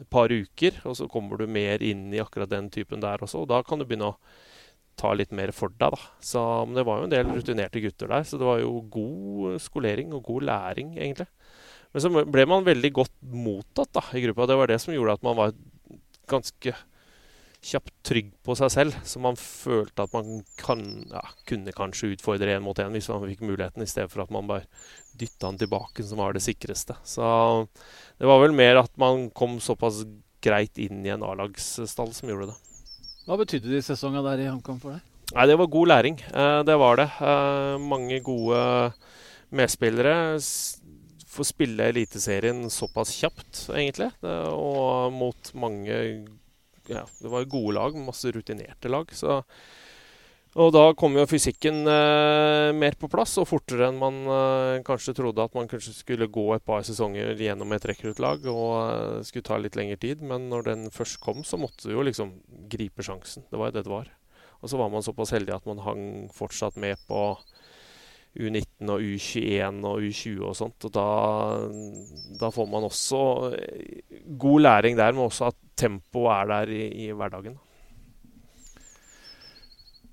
et 0.01 0.09
par 0.13 0.33
uker, 0.33 0.83
og 0.85 0.97
så 0.99 1.09
kommer 1.09 1.41
du 1.41 1.49
mer 1.49 1.83
inn 1.85 2.09
i 2.13 2.21
akkurat 2.21 2.51
den 2.53 2.69
typen 2.73 3.01
der 3.05 3.23
også. 3.25 3.45
Og 3.45 3.51
da 3.53 3.63
kan 3.65 3.81
du 3.81 3.87
begynne 3.87 4.13
å 4.13 4.19
ta 4.97 5.13
litt 5.17 5.33
mer 5.37 5.53
for 5.57 5.73
deg, 5.73 5.93
da. 5.93 6.11
Så, 6.25 6.43
men 6.67 6.77
det 6.79 6.87
var 6.89 7.01
jo 7.01 7.07
en 7.09 7.13
del 7.13 7.31
rutinerte 7.31 7.83
gutter 7.85 8.13
der, 8.13 8.27
så 8.29 8.41
det 8.41 8.49
var 8.49 8.61
jo 8.63 8.81
god 8.93 9.61
skolering 9.63 10.13
og 10.17 10.25
god 10.29 10.49
læring, 10.49 10.95
egentlig. 10.97 11.29
Men 11.93 12.05
så 12.05 12.13
ble 12.13 12.45
man 12.49 12.67
veldig 12.67 12.93
godt 12.97 13.15
mottatt 13.33 13.93
da, 13.97 14.05
i 14.17 14.25
gruppa. 14.25 14.49
Det 14.49 14.59
var 14.61 14.73
det 14.73 14.81
som 14.83 14.93
gjorde 14.97 15.17
at 15.17 15.25
man 15.25 15.39
var 15.39 15.57
ganske 16.29 16.75
kjapt 17.65 17.93
trygg 18.07 18.33
på 18.45 18.57
seg 18.59 18.71
selv. 18.73 18.99
Så 19.07 19.21
man 19.23 19.39
følte 19.41 20.05
at 20.07 20.13
man 20.17 20.43
kan, 20.61 20.83
ja, 21.13 21.23
kunne 21.49 21.75
kanskje 21.77 22.13
utfordre 22.15 22.57
én 22.57 22.65
mot 22.65 22.79
én 22.83 22.95
hvis 22.95 23.09
man 23.13 23.25
fikk 23.29 23.45
muligheten, 23.47 23.83
i 23.83 23.91
stedet 23.91 24.13
for 24.13 24.25
at 24.27 24.33
man 24.35 24.49
bare 24.51 24.67
dytta 25.17 25.49
han 25.51 25.59
tilbake, 25.61 26.05
som 26.05 26.21
var 26.21 26.37
det 26.37 26.45
sikreste. 26.45 26.97
Så 27.05 27.25
det 28.21 28.29
var 28.29 28.43
vel 28.45 28.57
mer 28.57 28.83
at 28.83 28.93
man 29.01 29.29
kom 29.31 29.59
såpass 29.61 30.05
greit 30.45 30.79
inn 30.79 31.05
i 31.07 31.13
en 31.15 31.25
A-lagsstall 31.27 32.13
som 32.15 32.31
gjorde 32.31 32.53
det. 32.53 32.57
Hva 33.27 33.39
betydde 33.41 33.73
de 33.73 33.83
sesongene 33.83 34.23
der 34.29 34.45
i 34.45 34.51
HamKam 34.51 34.79
for 34.83 34.95
deg? 34.95 35.13
Nei, 35.35 35.47
Det 35.51 35.57
var 35.59 35.67
god 35.67 35.89
læring. 35.91 36.21
Eh, 36.23 36.63
det 36.63 36.77
var 36.79 36.97
det. 37.01 37.09
Eh, 37.19 37.79
mange 37.83 38.21
gode 38.23 38.93
medspillere. 39.51 40.39
får 41.37 41.45
spille 41.45 41.89
Eliteserien 41.91 42.71
såpass 42.71 43.11
kjapt, 43.13 43.67
egentlig. 43.75 44.09
Og 44.23 45.13
mot 45.13 45.51
mange 45.55 46.25
ja, 46.93 47.05
det 47.21 47.33
var 47.33 47.51
gode 47.51 47.77
lag, 47.77 47.99
masse 47.99 48.31
rutinerte 48.35 48.91
lag. 48.93 49.11
Så, 49.15 49.41
og 50.57 50.71
da 50.73 50.85
kom 50.97 51.17
jo 51.19 51.27
fysikken 51.29 51.83
eh, 51.93 52.71
mer 52.77 52.97
på 52.97 53.11
plass, 53.13 53.35
og 53.43 53.49
fortere 53.51 53.91
enn 53.91 54.01
man 54.01 54.21
eh, 54.25 54.83
kanskje 54.87 55.17
trodde 55.19 55.45
at 55.45 55.57
man 55.57 55.69
kanskje 55.71 55.93
skulle 55.99 56.31
gå 56.33 56.47
et 56.55 56.65
par 56.65 56.87
sesonger 56.87 57.37
gjennom 57.37 57.75
et 57.77 57.89
rekruttlag 57.91 58.47
og 58.53 58.71
eh, 58.81 59.25
skulle 59.29 59.49
ta 59.49 59.61
litt 59.61 59.77
lengre 59.77 60.01
tid. 60.01 60.25
Men 60.25 60.49
når 60.53 60.71
den 60.71 60.87
først 60.95 61.21
kom, 61.25 61.45
så 61.45 61.61
måtte 61.61 61.91
du 61.91 61.97
jo 61.97 62.07
liksom 62.07 62.39
gripe 62.73 63.05
sjansen. 63.05 63.45
Det 63.51 63.61
var 63.61 63.73
jo 63.73 63.79
det 63.79 63.85
det 63.89 63.95
var. 63.99 64.09
Og 64.63 64.73
så 64.73 64.81
var 64.81 64.89
man 64.91 65.05
såpass 65.05 65.35
heldig 65.37 65.53
at 65.59 65.69
man 65.69 65.85
hang 65.85 66.03
fortsatt 66.33 66.81
med 66.81 66.97
på 67.07 67.37
U19 68.37 68.91
og 68.93 69.01
U21 69.01 69.85
og 69.89 70.03
U20 70.05 70.41
og 70.45 70.57
sånt. 70.57 70.89
Og 70.89 70.93
da, 70.93 71.07
da, 72.41 72.51
får 72.53 72.69
man 72.71 72.89
også 72.89 73.21
god 74.41 74.65
læring 74.67 74.99
der, 74.99 75.13
men 75.17 75.27
også 75.29 75.51
at 75.51 75.61
tempoet 75.79 76.33
er 76.35 76.53
der 76.53 76.75
i, 76.75 76.83
i 77.07 77.13
hverdagen. 77.15 77.57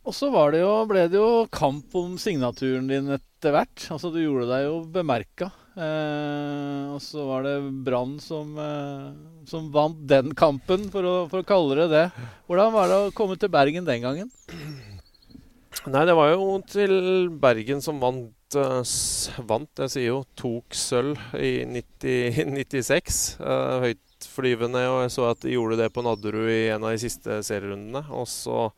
Og 0.03 0.11
så 0.15 0.27
var 0.33 0.51
det 0.51 0.59
jo, 0.59 0.71
ble 0.87 1.05
det 1.07 1.15
jo 1.15 1.45
kamp 1.53 1.93
om 1.95 2.17
signaturen 2.19 2.89
din 2.89 3.07
etter 3.15 3.55
hvert. 3.55 3.85
Altså, 3.93 4.11
du 4.11 4.19
gjorde 4.19 4.49
deg 4.49 4.65
jo 4.65 4.81
bemerka. 4.91 5.47
Eh, 5.73 6.91
og 6.93 6.99
så 7.01 7.23
var 7.25 7.47
det 7.47 7.55
Brann 7.85 8.17
som, 8.21 8.51
eh, 8.59 9.07
som 9.49 9.71
vant 9.73 10.03
den 10.09 10.35
kampen, 10.37 10.89
for 10.91 11.07
å, 11.07 11.15
for 11.31 11.41
å 11.41 11.47
kalle 11.47 11.79
det 11.79 11.87
det. 11.95 12.03
Hvordan 12.49 12.75
var 12.75 12.91
det 12.91 12.99
å 12.99 13.13
komme 13.15 13.39
til 13.39 13.53
Bergen 13.53 13.87
den 13.87 14.03
gangen? 14.03 14.29
Nei, 15.87 16.05
det 16.07 16.15
var 16.15 16.35
jo 16.35 16.59
til 16.67 16.93
Bergen 17.41 17.81
som 17.83 17.97
vant 18.03 18.29
uh, 18.55 18.83
Vant, 19.49 19.71
jeg 19.81 19.89
sier 19.89 20.09
jo. 20.11 20.19
Tok 20.37 20.75
sølv 20.77 21.19
i 21.39 21.63
90, 21.65 22.53
96. 22.53 23.23
Høytflyvende, 24.23 24.83
og 24.89 25.01
jeg 25.03 25.13
så 25.13 25.29
at 25.31 25.41
de 25.43 25.53
gjorde 25.53 25.79
det 25.79 25.89
på 25.93 26.03
Nadderud 26.05 26.49
i 26.49 26.69
en 26.73 26.83
av 26.83 26.93
de 26.93 27.01
siste 27.01 27.41
serierundene. 27.45 28.03
Og 28.15 28.27
så 28.29 28.69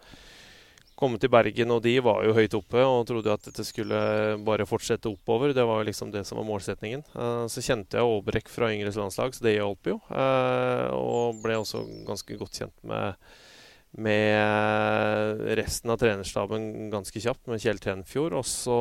komme 0.96 1.20
til 1.20 1.32
Bergen, 1.32 1.72
og 1.75 1.82
de 1.84 1.98
var 2.04 2.24
jo 2.25 2.34
høyt 2.36 2.56
oppe 2.56 2.82
og 2.82 3.06
trodde 3.08 3.34
at 3.34 3.44
dette 3.50 3.66
skulle 3.68 3.98
bare 4.48 4.68
fortsette 4.68 5.12
oppover. 5.12 5.54
Det 5.54 5.66
var 5.68 5.84
liksom 5.86 6.12
det 6.14 6.24
som 6.28 6.40
var 6.40 6.48
målsetningen. 6.48 7.04
Uh, 7.14 7.46
så 7.52 7.64
kjente 7.64 8.00
jeg 8.00 8.08
Aabrek 8.08 8.52
fra 8.52 8.72
Yngres 8.72 8.98
landslag, 9.00 9.36
så 9.36 9.44
det 9.46 9.58
hjalp 9.58 9.92
jo. 9.92 10.00
Uh, 10.10 10.88
og 10.96 11.42
ble 11.44 11.60
også 11.60 11.84
ganske 12.08 12.40
godt 12.40 12.62
kjent 12.62 12.78
med, 12.88 13.20
med 14.00 15.44
resten 15.60 15.92
av 15.92 16.00
trenerstaben 16.02 16.90
ganske 16.94 17.22
kjapt, 17.28 17.44
med 17.52 17.62
Kjell 17.64 17.84
Tenfjord. 17.84 18.40
Og 18.40 18.48
så 18.48 18.80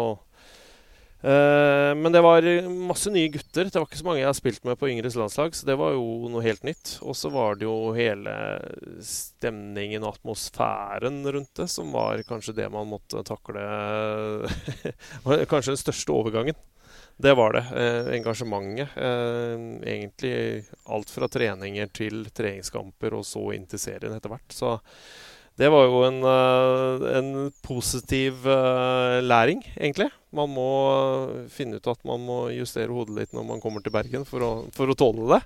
men 1.24 2.12
det 2.12 2.20
var 2.20 2.44
masse 2.68 3.08
nye 3.08 3.30
gutter. 3.32 3.70
Det 3.70 3.78
var 3.80 3.86
ikke 3.88 4.00
så 4.02 4.04
mange 4.04 4.20
jeg 4.20 4.28
har 4.28 4.36
spilt 4.36 4.66
med 4.68 4.76
på 4.76 4.90
Yngres 4.92 5.16
landslag, 5.16 5.54
så 5.56 5.64
det 5.64 5.78
var 5.80 5.94
jo 5.96 6.28
noe 6.28 6.44
helt 6.44 6.66
nytt. 6.68 6.98
Og 7.00 7.16
så 7.16 7.30
var 7.32 7.56
det 7.56 7.64
jo 7.64 7.94
hele 7.96 8.34
stemningen 9.00 10.04
og 10.04 10.18
atmosfæren 10.18 11.22
rundt 11.24 11.54
det 11.56 11.70
som 11.72 11.94
var 11.96 12.20
kanskje 12.28 12.56
det 12.60 12.68
man 12.74 12.90
måtte 12.92 13.24
takle 13.24 13.64
Kanskje 15.52 15.72
den 15.72 15.80
største 15.80 16.12
overgangen. 16.12 16.60
Det 17.16 17.34
var 17.34 17.52
det. 17.52 17.64
Uh, 17.70 18.14
engasjementet. 18.14 18.88
Uh, 18.96 19.78
egentlig 19.86 20.64
alt 20.84 21.10
fra 21.10 21.28
treninger 21.30 21.92
til 21.94 22.26
treningskamper 22.34 23.14
og 23.14 23.26
så 23.26 23.52
inn 23.54 23.68
til 23.70 23.82
serien 23.82 24.16
etter 24.16 24.32
hvert. 24.32 24.50
Så 24.54 24.76
det 25.60 25.68
var 25.70 25.84
jo 25.86 26.00
en, 26.08 26.16
en 27.14 27.28
positiv 27.62 28.42
læring, 29.22 29.60
egentlig. 29.76 30.08
Man 30.34 30.50
må 30.50 30.66
finne 31.52 31.78
ut 31.78 31.86
at 31.90 32.00
man 32.06 32.22
må 32.26 32.38
justere 32.50 32.90
hodet 32.90 33.14
litt 33.14 33.34
når 33.36 33.46
man 33.46 33.60
kommer 33.62 33.84
til 33.84 33.94
Bergen 33.94 34.24
for 34.26 34.42
å, 34.42 34.50
for 34.74 34.90
å 34.90 34.96
tåle 34.98 35.28
det. 35.30 35.40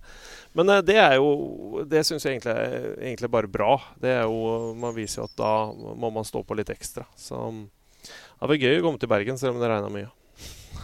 Men 0.56 0.72
eh, 0.72 0.84
det 0.86 0.96
er 1.00 1.16
jo 1.18 1.84
Det 1.88 2.04
syns 2.06 2.24
jeg 2.24 2.38
egentlig 2.38 2.54
er 2.54 2.86
egentlig 2.96 3.30
bare 3.32 3.50
bra. 3.52 3.74
Det 4.00 4.14
er 4.20 4.24
jo, 4.24 4.72
Man 4.78 4.96
viser 4.96 5.22
jo 5.22 5.28
at 5.28 5.36
da 5.38 5.52
må 5.74 6.12
man 6.14 6.26
stå 6.26 6.42
på 6.46 6.56
litt 6.58 6.72
ekstra. 6.72 7.04
Så 7.18 7.40
det 8.00 8.48
var 8.52 8.62
gøy 8.62 8.78
å 8.78 8.84
komme 8.86 9.02
til 9.02 9.10
Bergen, 9.10 9.40
selv 9.40 9.56
om 9.56 9.62
det 9.62 9.70
regna 9.70 9.90
mye. 9.92 10.08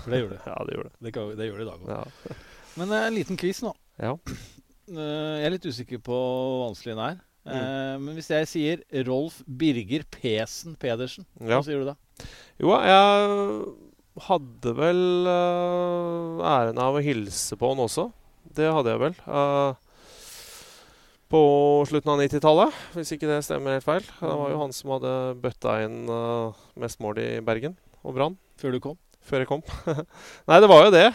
Det 0.04 0.20
gjorde 0.20 0.36
det. 0.36 0.42
Ja, 0.52 0.58
det 0.66 0.76
gjorde 0.76 0.90
det. 0.90 0.98
Det, 1.00 1.26
det 1.38 1.48
gjør 1.48 1.60
det 1.62 1.64
i 1.64 1.70
dag 1.70 1.86
òg. 1.86 1.94
Ja. 1.94 2.38
Men 2.80 2.92
eh, 2.92 3.06
en 3.08 3.16
liten 3.16 3.40
quiz 3.40 3.62
nå. 3.64 3.72
Ja. 4.02 4.16
Eh, 4.18 4.98
jeg 5.00 5.48
er 5.48 5.54
litt 5.56 5.70
usikker 5.70 6.02
på 6.04 6.18
hvor 6.18 6.66
vanskelig 6.66 6.92
den 6.92 7.06
er. 7.08 7.22
Eh, 7.44 7.96
men 8.00 8.16
hvis 8.16 8.30
jeg 8.32 8.48
sier 8.48 9.04
Rolf 9.04 9.42
Birger 9.44 10.04
Pesen 10.10 10.76
Pedersen, 10.80 11.26
Ja. 11.40 11.58
hva 11.58 11.64
sier 11.66 11.82
du 11.82 11.90
da? 11.90 11.96
Jo, 12.62 12.72
jeg 12.80 14.22
hadde 14.24 14.74
vel 14.78 15.02
uh, 15.26 16.40
æren 16.46 16.78
av 16.80 16.96
å 16.96 17.02
hilse 17.04 17.58
på 17.58 17.72
han 17.72 17.82
også. 17.84 18.06
Det 18.54 18.70
hadde 18.72 18.94
jeg 18.94 19.02
vel. 19.02 19.16
Uh, 19.26 19.74
på 21.34 21.42
slutten 21.90 22.12
av 22.14 22.20
90-tallet, 22.22 22.82
hvis 22.94 23.12
ikke 23.16 23.28
det 23.28 23.40
stemmer 23.44 23.76
helt 23.76 23.88
feil. 23.88 24.04
Det 24.06 24.34
var 24.38 24.52
jo 24.54 24.60
han 24.60 24.76
som 24.76 24.94
hadde 24.94 25.14
bøtta 25.42 25.80
inn 25.82 26.04
mest 26.78 27.00
mål 27.02 27.18
i 27.18 27.30
Bergen 27.42 27.74
og 28.04 28.14
Brann. 28.14 28.36
Før 28.60 28.76
du 28.76 28.78
kom? 28.84 29.00
Før 29.24 29.40
jeg 29.40 29.48
kom. 29.48 29.62
Nei, 30.50 30.58
det 30.60 30.68
var 30.68 30.84
jo 30.84 30.92
det. 30.92 31.06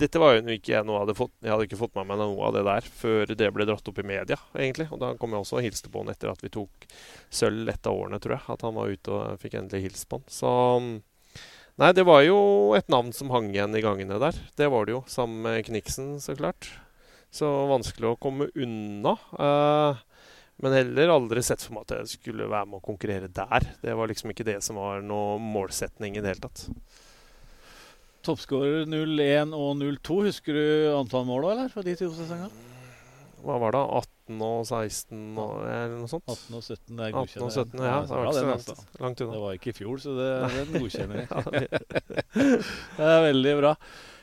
dette 0.00 0.20
var 0.20 0.36
jo 0.36 0.42
ikke 0.52 0.74
jeg 0.74 0.84
hadde 0.84 1.14
fått 1.16 1.32
Jeg 1.40 1.52
hadde 1.54 1.64
ikke 1.64 1.80
fått 1.80 1.94
med 1.96 2.10
meg 2.10 2.20
noe 2.20 2.48
av 2.50 2.56
det 2.58 2.64
der 2.66 2.88
før 3.00 3.32
det 3.32 3.48
ble 3.56 3.64
dratt 3.68 3.88
opp 3.88 4.00
i 4.02 4.06
media, 4.06 4.36
egentlig. 4.52 4.90
Og 4.92 5.00
da 5.00 5.14
kom 5.20 5.32
jeg 5.32 5.44
også 5.44 5.58
og 5.60 5.64
hilste 5.64 5.92
på 5.92 6.02
han 6.02 6.12
etter 6.12 6.32
at 6.32 6.44
vi 6.44 6.52
tok 6.52 6.88
sølv 7.32 7.72
et 7.72 7.88
av 7.88 7.96
årene, 7.96 8.20
tror 8.20 8.36
jeg. 8.36 8.44
At 8.52 8.66
han 8.66 8.76
var 8.76 8.92
ute 8.92 9.14
og 9.14 9.40
fikk 9.40 9.56
endelig 9.60 9.88
hilst 9.88 10.08
på 10.10 10.20
han. 10.20 10.28
Så 10.28 10.52
Nei, 11.78 11.92
det 11.94 12.02
var 12.08 12.24
jo 12.26 12.38
et 12.74 12.88
navn 12.90 13.12
som 13.14 13.30
hang 13.30 13.52
igjen 13.52 13.76
i 13.78 13.84
gangene 13.84 14.18
der. 14.18 14.34
Det 14.58 14.66
var 14.66 14.88
det 14.88 14.96
jo, 14.96 15.04
sammen 15.06 15.44
med 15.44 15.62
Kniksen, 15.68 16.16
så 16.18 16.34
klart. 16.34 16.66
Så 17.30 17.46
vanskelig 17.70 18.08
å 18.10 18.18
komme 18.18 18.48
unna. 18.58 19.12
Uh, 19.38 20.00
men 20.62 20.74
heller 20.74 21.12
aldri 21.14 21.42
sett 21.46 21.62
for 21.62 21.76
meg 21.76 21.84
at 21.86 21.96
jeg 22.00 22.16
skulle 22.18 22.48
være 22.50 22.66
med 22.66 22.80
å 22.80 22.86
konkurrere 22.88 23.28
der. 23.30 23.66
Det 23.82 23.94
var 23.94 24.10
liksom 24.10 24.32
ikke 24.34 24.46
det 24.48 24.56
som 24.66 24.80
var 24.80 25.02
noe 25.06 25.36
målsetning 25.42 26.16
i 26.18 26.22
det 26.24 26.32
hele 26.34 26.48
tatt. 26.48 26.64
Toppskårer 28.26 28.82
01 28.90 29.54
og 29.56 29.78
02. 30.02 30.16
Husker 30.26 30.58
du 30.58 30.64
antall 30.98 31.24
mål 31.28 31.46
da, 31.46 31.52
eller? 31.54 31.70
Fra 31.72 31.84
de 31.86 31.94
to 31.96 32.10
sesongene? 32.16 32.50
Hva 33.38 33.54
var 33.62 33.76
det? 33.76 33.80
18 34.34 34.40
og 34.42 34.64
16 34.66 35.20
og, 35.38 35.52
eller 35.62 35.94
noe 35.94 36.10
sånt? 36.10 36.26
18 36.26 36.56
og 36.58 36.64
17 36.66 36.98
det 36.98 37.04
er 37.06 37.14
18 37.22 37.44
og 37.46 37.52
17, 37.54 37.78
ja. 37.78 37.86
ja 37.86 38.00
det 38.02 38.10
var 38.10 38.26
ikke 38.26 38.34
så 38.34 38.48
langt, 38.50 38.94
langt 39.04 39.22
unna. 39.22 39.36
Det 39.36 39.42
var 39.44 39.58
ikke 39.60 39.70
i 39.70 39.76
fjor, 39.78 40.00
så 40.02 40.14
det, 40.18 40.30
den 40.58 40.82
godkjenner 40.82 41.20
vi. 41.22 41.68
Det 42.98 43.06
er 43.14 43.22
veldig 43.28 43.54
bra. 43.62 43.72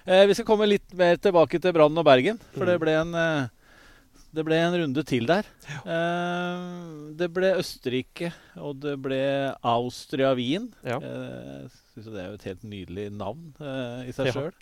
Eh, 0.06 0.26
vi 0.30 0.36
skal 0.38 0.50
komme 0.52 0.68
litt 0.68 0.92
mer 1.00 1.16
tilbake 1.24 1.62
til 1.64 1.74
Brann 1.80 2.04
og 2.04 2.06
Bergen, 2.06 2.44
for 2.54 2.68
det 2.68 2.76
Mm. 2.76 2.84
ble 2.84 2.98
en 3.00 3.16
eh, 3.24 3.48
det 4.36 4.44
ble 4.48 4.58
en 4.60 4.76
runde 4.82 5.04
til 5.08 5.26
der. 5.30 5.48
Eh, 5.88 6.68
det 7.20 7.30
ble 7.34 7.54
Østerrike, 7.62 8.34
og 8.60 8.80
det 8.84 8.98
ble 9.04 9.22
Austria-Wien. 9.66 10.70
Ja. 10.86 10.98
Eh, 11.00 11.66
synes 11.94 12.10
jo 12.10 12.14
det 12.16 12.24
er 12.26 12.30
jo 12.34 12.40
et 12.40 12.48
helt 12.50 12.64
nydelig 12.68 13.10
navn 13.16 13.54
eh, 13.64 14.10
i 14.10 14.16
seg 14.16 14.30
Ja. 14.32 14.36
sjøl. 14.36 14.54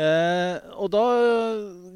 Eh, 0.00 0.56
og 0.78 0.86
da 0.94 1.00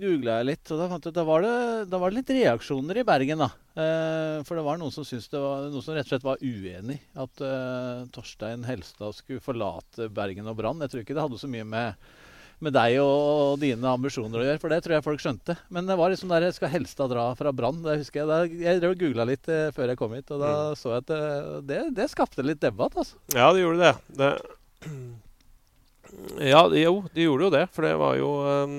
googla 0.03 0.41
jeg 0.41 0.49
litt, 0.49 0.71
og 0.75 0.81
da 0.81 0.89
fant 0.91 1.05
jeg 1.07 1.13
at 1.15 1.19
da 1.21 1.25
var 1.29 1.45
det, 1.47 1.53
da 1.93 2.01
var 2.03 2.11
det 2.11 2.19
litt 2.19 2.33
reaksjoner 2.37 2.99
i 3.01 3.05
Bergen. 3.07 3.39
da. 3.45 3.49
Eh, 3.79 4.43
for 4.45 4.59
det 4.59 4.65
var 4.67 4.81
noen 4.83 4.93
som 4.93 5.07
syntes 5.07 5.31
det 5.31 5.41
var 5.41 5.69
noen 5.71 5.83
som 5.85 5.95
rett 5.95 6.05
og 6.09 6.13
slett 6.13 6.27
var 6.27 6.43
uenig 6.43 6.99
at 7.15 7.45
Torstein 8.15 8.67
Helstad 8.67 9.15
skulle 9.15 9.41
forlate 9.45 10.11
Bergen 10.13 10.47
og 10.51 10.59
Brann. 10.59 10.83
Jeg 10.83 10.91
tror 10.91 11.05
ikke 11.05 11.15
det 11.17 11.25
hadde 11.25 11.39
så 11.41 11.49
mye 11.51 11.65
med, 11.65 11.95
med 12.65 12.75
deg 12.75 12.97
og, 13.03 13.59
dine 13.63 13.87
ambisjoner 13.93 14.41
å 14.41 14.47
gjøre, 14.49 14.61
for 14.63 14.73
det 14.73 14.79
tror 14.85 14.97
jeg 14.97 15.05
folk 15.07 15.23
skjønte. 15.23 15.57
Men 15.75 15.87
det 15.89 15.97
var 16.01 16.11
liksom 16.13 16.33
der 16.33 16.47
Skal 16.57 16.73
Helstad 16.73 17.13
dra 17.13 17.27
fra 17.39 17.53
Brann? 17.55 17.83
Det 17.85 17.99
husker 18.01 18.25
Jeg 18.25 18.59
jeg 18.65 18.81
drev 18.83 18.95
og 18.97 19.03
googla 19.05 19.27
litt 19.29 19.49
eh, 19.53 19.69
før 19.77 19.93
jeg 19.93 20.01
kom 20.01 20.15
hit, 20.17 20.33
og 20.35 20.41
da 20.43 20.53
så 20.79 20.95
jeg 20.97 21.05
at 21.05 21.13
eh, 21.15 21.51
det, 21.69 21.81
det 21.97 22.09
skapte 22.13 22.45
litt 22.47 22.63
debatt. 22.65 22.97
altså. 22.97 23.21
Ja, 23.37 23.51
det 23.53 23.63
gjorde 23.65 23.85
det. 23.85 23.95
det 24.21 24.33
ja, 26.55 26.63
det- 26.69 26.85
jo, 26.85 27.05
de 27.15 27.27
gjorde 27.29 27.49
jo 27.49 27.51
det. 27.55 27.65
For 27.75 27.87
det 27.87 27.95
var 28.01 28.17
jo 28.19 28.31
um, 28.65 28.79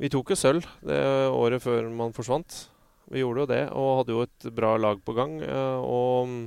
Vi 0.00 0.10
tok 0.10 0.32
jo 0.34 0.36
sølv 0.38 0.64
det 0.82 1.00
året 1.30 1.62
før 1.62 1.86
man 1.94 2.14
forsvant. 2.16 2.64
Vi 3.12 3.20
gjorde 3.20 3.44
jo 3.44 3.50
det, 3.50 3.62
og 3.76 3.98
hadde 4.00 4.14
jo 4.16 4.22
et 4.24 4.46
bra 4.56 4.76
lag 4.80 4.98
på 5.04 5.14
gang. 5.14 5.36
eh, 5.44 5.78
og 5.84 6.28
mm, 6.28 6.44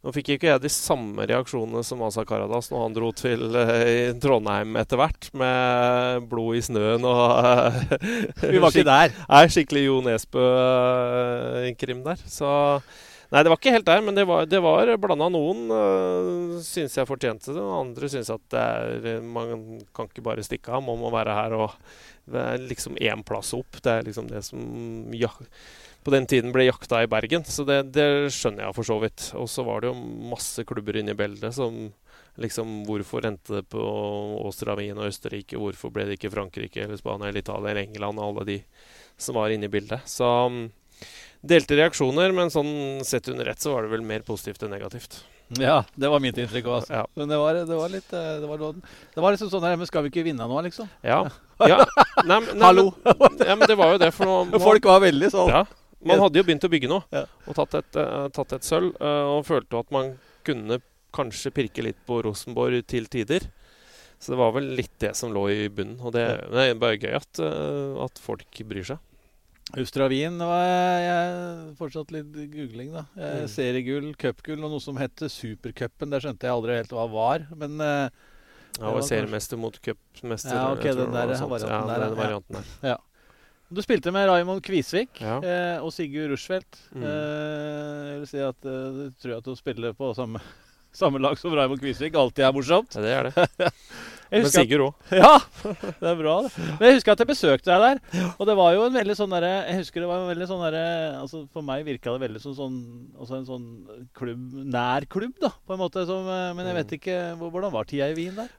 nå 0.00 0.12
fikk 0.16 0.30
ikke 0.34 0.48
jeg 0.48 0.62
de 0.62 0.70
samme 0.72 1.26
reaksjonene 1.28 1.82
som 1.84 2.00
Asa 2.06 2.24
Karadas 2.28 2.70
når 2.72 2.86
han 2.86 2.96
dro 2.96 3.10
til 3.16 3.58
eh, 3.60 4.14
Trondheim 4.20 4.78
etter 4.80 4.96
hvert, 5.00 5.28
med 5.36 6.24
blod 6.30 6.56
i 6.56 6.62
snøen 6.64 7.04
og 7.04 7.20
eh, 7.44 8.48
Vi 8.54 8.62
var 8.62 8.72
ikke 8.72 8.88
der. 8.88 9.12
Nei, 9.28 9.44
skikkelig 9.52 9.84
Jo 9.84 10.00
Nesbø-krim 10.06 12.00
der. 12.06 12.24
Så 12.24 12.50
Nei, 13.30 13.44
det 13.46 13.50
var 13.52 13.60
ikke 13.60 13.72
helt 13.76 13.86
der, 13.86 14.00
men 14.02 14.16
det 14.16 14.24
var, 14.26 14.46
det 14.50 14.58
var 14.58 14.90
blanda. 14.98 15.28
Noen 15.30 15.68
uh, 15.70 16.56
syns 16.66 16.96
jeg 16.98 17.06
fortjente 17.06 17.52
det, 17.54 17.62
og 17.62 17.76
andre 17.76 18.08
syns 18.10 18.32
at 18.34 18.42
det 18.50 18.62
er, 19.06 19.20
man 19.22 19.78
kan 19.94 20.08
ikke 20.10 20.24
bare 20.26 20.42
stikke 20.42 20.72
av. 20.74 20.82
Man 20.82 20.98
må 20.98 21.12
være 21.14 21.36
her 21.36 21.54
og 21.60 21.76
Det 22.30 22.42
er 22.42 22.66
liksom 22.72 22.98
én 22.98 23.22
plass 23.26 23.52
opp. 23.54 23.78
Det 23.78 23.92
er 23.92 24.08
liksom 24.08 24.26
det 24.32 24.42
som 24.48 25.14
ja, 25.14 25.30
på 26.04 26.12
den 26.14 26.26
tiden 26.30 26.52
ble 26.54 26.64
jakta 26.68 27.02
i 27.04 27.08
Bergen. 27.10 27.44
Så 27.44 27.64
det, 27.68 27.82
det 27.94 28.06
skjønner 28.32 28.66
jeg 28.66 28.76
for 28.78 28.88
så 28.88 28.96
vidt. 29.02 29.26
Og 29.36 29.48
så 29.52 29.64
var 29.66 29.82
det 29.82 29.90
jo 29.90 29.96
masse 30.32 30.64
klubber 30.68 30.96
inne 31.00 31.12
i 31.14 31.18
beltet 31.18 31.56
som 31.56 31.90
liksom 32.40 32.84
Hvorfor 32.86 33.26
endte 33.26 33.58
det 33.58 33.66
på 33.68 33.80
Åstravien 34.48 34.96
og 34.96 35.10
Østerrike? 35.10 35.58
Hvorfor 35.60 35.92
ble 35.92 36.06
det 36.08 36.16
ikke 36.16 36.30
Frankrike 36.32 36.84
eller 36.86 36.96
Spania 36.96 37.28
eller 37.28 37.42
Italia 37.42 37.72
eller 37.74 37.82
England 37.82 38.20
og 38.22 38.28
alle 38.30 38.46
de 38.48 38.58
som 39.20 39.36
var 39.36 39.52
inne 39.52 39.68
i 39.68 39.72
bildet? 39.72 40.06
Så 40.08 40.24
um, 40.46 40.62
delte 41.44 41.76
reaksjoner, 41.76 42.32
men 42.36 42.52
sånn 42.54 43.02
sett 43.04 43.28
under 43.28 43.50
ett 43.52 43.60
så 43.60 43.74
var 43.74 43.84
det 43.84 43.92
vel 43.92 44.06
mer 44.06 44.24
positivt 44.24 44.62
enn 44.64 44.72
negativt. 44.72 45.18
Ja, 45.58 45.80
det 45.98 46.08
var 46.08 46.22
mitt 46.22 46.38
inntrykk 46.38 46.68
òg. 46.70 46.74
Altså. 46.78 46.94
Ja. 46.94 47.04
Men 47.18 47.28
det 47.32 47.38
var, 47.42 47.56
det 47.66 47.76
var 47.76 47.90
litt 47.90 48.12
eh, 48.14 48.26
Det 48.38 48.46
var, 48.46 48.60
noe- 48.62 48.92
det 49.16 49.22
var 49.24 49.34
liksom 49.34 49.48
sånn 49.50 49.64
her 49.66 49.74
Men 49.80 49.88
skal 49.90 50.04
vi 50.06 50.12
ikke 50.12 50.22
vinne 50.28 50.46
nå, 50.46 50.60
liksom? 50.62 50.86
Ja. 51.02 51.24
ja. 51.72 51.80
Nei, 52.22 52.36
nei, 52.54 52.62
Hallo! 52.62 52.84
Men, 53.02 53.40
ja, 53.42 53.56
men 53.58 53.66
det 53.66 53.76
var 53.80 53.96
jo 53.96 53.98
det, 53.98 54.12
for 54.14 54.30
nå, 54.30 54.36
nå 54.52 54.60
Folk 54.68 54.86
var 54.86 55.02
veldig 55.02 55.32
sånn. 55.34 55.50
ja, 55.50 55.64
Man 56.06 56.22
hadde 56.22 56.40
jo 56.40 56.46
begynt 56.48 56.64
å 56.64 56.70
bygge 56.72 56.88
noe, 56.88 57.04
Ja. 57.12 57.26
og 57.46 57.56
tatt 57.58 57.74
et, 57.82 57.96
uh, 58.00 58.28
tatt 58.32 58.54
et 58.56 58.64
sølv, 58.66 58.94
Uh, 59.00 59.36
og 59.36 59.44
følte 59.46 59.78
at 59.78 59.90
man 59.92 60.14
kunne 60.44 60.80
kanskje 61.12 61.52
pirke 61.52 61.82
litt 61.84 61.98
på 62.06 62.22
Rosenborg 62.24 62.86
til 62.86 63.06
tider. 63.06 63.50
Så 64.20 64.32
det 64.32 64.38
var 64.40 64.52
vel 64.52 64.74
litt 64.76 64.98
det 65.00 65.14
som 65.16 65.32
lå 65.32 65.46
i 65.48 65.68
bunnen. 65.68 66.00
Og 66.00 66.12
det, 66.12 66.26
det 66.52 66.64
er 66.70 66.74
bare 66.80 66.98
gøy 67.00 67.14
at, 67.16 67.40
uh, 67.40 68.00
at 68.04 68.20
folk 68.20 68.62
bryr 68.68 68.84
seg. 68.84 68.98
Østra 69.78 70.08
Wien 70.10 70.34
var 70.42 70.64
jeg 70.98 71.76
fortsatt 71.78 72.10
litt 72.10 72.32
googling, 72.50 72.90
da. 72.92 73.04
Mm. 73.14 73.46
Seriegull, 73.52 74.08
cupgull 74.18 74.64
og 74.66 74.72
noe 74.72 74.82
som 74.82 74.98
het 74.98 75.22
Supercupen. 75.30 76.10
Det 76.10 76.24
skjønte 76.24 76.48
jeg 76.48 76.56
aldri 76.56 76.80
helt 76.80 76.94
hva 76.96 77.06
var. 77.12 77.46
Men 77.54 77.78
uh, 77.78 78.08
Ja, 78.78 78.88
var 78.88 78.98
var 78.98 79.06
seriemester 79.06 79.60
mot 79.60 79.78
cupmester. 79.82 80.56
Ja, 80.56 80.72
ok, 80.74 80.82
den 80.82 80.98
det 80.98 81.06
var 81.14 81.30
der 81.30 81.46
varianten 81.46 81.70
ja, 81.70 81.86
der, 81.86 82.02
den 82.02 82.16
ja. 82.16 82.22
varianten 82.24 82.58
der. 82.58 82.98
Du 83.70 83.80
spilte 83.84 84.10
med 84.14 84.26
Raymond 84.28 84.62
Kvisvik 84.66 85.20
Ja. 85.22 85.36
eh, 85.42 85.78
og 85.84 85.92
Sigurd 85.94 86.32
Rushfeldt. 86.34 86.80
Mm. 86.94 87.04
Eh, 87.06 88.08
jeg 88.10 88.18
vil 88.22 88.30
si 88.32 88.40
at 88.44 88.66
eh, 88.66 88.98
jeg 89.04 89.12
tror 89.22 89.36
at 89.38 89.50
å 89.52 89.56
spille 89.58 89.92
på 89.94 90.10
samme, 90.18 90.42
samme 91.02 91.20
lag 91.22 91.38
som 91.38 91.54
Raymond 91.54 91.80
Kvisvik 91.82 92.14
alltid 92.18 92.44
er 92.48 92.56
morsomt. 92.56 92.96
Ja, 92.98 93.04
det 93.06 93.14
er 93.14 93.30
det. 93.30 93.70
Jeg 94.30 94.44
husker 94.44 94.62
Sigurd 94.62 94.84
òg. 94.84 94.94
Ja, 95.20 95.32
det 96.00 96.08
er 96.10 96.18
bra. 96.20 96.34
det. 96.46 96.50
Men 96.78 96.84
jeg 96.86 96.96
husker 96.98 97.12
at 97.16 97.22
jeg 97.24 97.30
besøkte 97.30 97.70
deg 97.70 97.82
der. 97.82 98.28
Og 98.36 98.46
det 98.48 98.56
var 98.60 98.74
jo 98.76 98.84
en 98.86 98.94
veldig 98.94 99.16
sånn 99.18 99.32
derre 99.34 99.50
Jeg 99.66 99.80
husker 99.80 100.04
det 100.04 100.10
var 100.10 100.22
en 100.22 100.30
veldig 100.30 100.48
sånn 100.50 100.62
derre 100.64 100.84
altså 101.18 101.42
For 101.52 101.66
meg 101.66 101.84
virka 101.88 102.14
det 102.14 102.22
veldig 102.24 102.42
som 102.44 102.54
sånn 102.58 102.76
altså 103.18 103.38
en 103.40 103.48
sånn 103.48 103.66
klubb 104.16 104.44
Nær 104.70 105.06
klubb, 105.10 105.34
da, 105.42 105.50
på 105.66 105.74
en 105.74 105.82
måte. 105.82 106.04
Som, 106.08 106.28
eh, 106.30 106.50
men 106.56 106.70
jeg 106.70 106.78
vet 106.80 106.96
ikke 107.00 107.18
Hvordan 107.42 107.74
var 107.74 107.88
tida 107.90 108.10
i 108.12 108.16
Wien 108.18 108.38
der? 108.38 108.50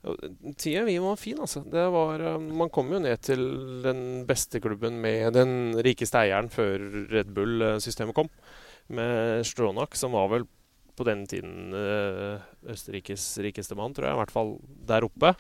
Tida 0.60 0.86
vi 0.88 0.98
var 1.02 1.20
fin, 1.22 1.40
altså. 1.42 1.64
Det 1.72 1.88
var, 1.96 2.22
eh, 2.34 2.40
man 2.62 2.72
kom 2.74 2.92
jo 2.92 3.00
ned 3.04 3.22
til 3.24 3.46
den 3.86 4.26
beste 4.30 4.60
klubben 4.64 5.00
med 5.02 5.34
den 5.40 5.78
rikeste 5.84 6.20
eieren 6.26 6.52
før 6.52 6.84
Red 7.12 7.32
Bull-systemet 7.36 8.16
kom. 8.18 8.30
Med 8.92 9.46
Stronach, 9.48 9.96
som 9.96 10.12
var 10.18 10.28
vel 10.34 10.46
på 11.02 11.10
den 11.10 11.26
tiden 11.30 11.76
eh, 11.76 12.42
Østerrikes 12.72 13.26
rikeste 13.44 13.78
mann, 13.78 13.96
tror 13.98 14.08
jeg. 14.08 14.16
I 14.16 14.22
hvert 14.22 14.34
fall 14.34 14.56
der 14.88 15.08
oppe. 15.10 15.36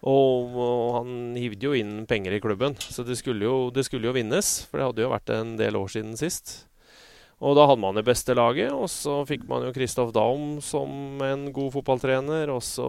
Og, 0.00 0.56
og 0.56 0.96
han 1.00 1.36
hivde 1.36 1.66
jo 1.68 1.76
inn 1.76 2.06
penger 2.08 2.36
i 2.36 2.40
klubben, 2.40 2.76
så 2.80 3.04
det 3.04 3.18
skulle, 3.20 3.44
jo, 3.44 3.68
det 3.74 3.84
skulle 3.84 4.08
jo 4.08 4.16
vinnes. 4.16 4.60
For 4.68 4.80
det 4.80 4.88
hadde 4.88 5.04
jo 5.04 5.12
vært 5.12 5.32
en 5.36 5.56
del 5.60 5.76
år 5.80 5.92
siden 5.92 6.16
sist. 6.20 6.54
Og 7.40 7.56
da 7.56 7.64
hadde 7.64 7.80
man 7.80 7.96
det 7.96 8.04
beste 8.04 8.34
laget, 8.36 8.68
og 8.68 8.88
så 8.92 9.22
fikk 9.28 9.46
man 9.48 9.64
jo 9.64 9.72
Kristoff 9.72 10.10
Daum 10.12 10.58
som 10.64 11.20
en 11.24 11.46
god 11.56 11.72
fotballtrener. 11.72 12.52
Og 12.52 12.60
så 12.64 12.88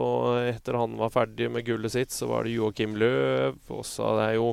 etter 0.49 0.75
han 0.79 0.97
var 0.99 1.13
ferdig 1.13 1.47
med 1.51 1.67
gullet 1.67 1.93
sitt, 1.93 2.11
så 2.11 2.27
var 2.31 2.43
det 2.43 2.57
Joakim 2.57 2.97
Løv. 2.99 3.61
Og 3.71 3.85
så 3.87 4.09
er 4.11 4.19
det 4.21 4.41
jo 4.41 4.49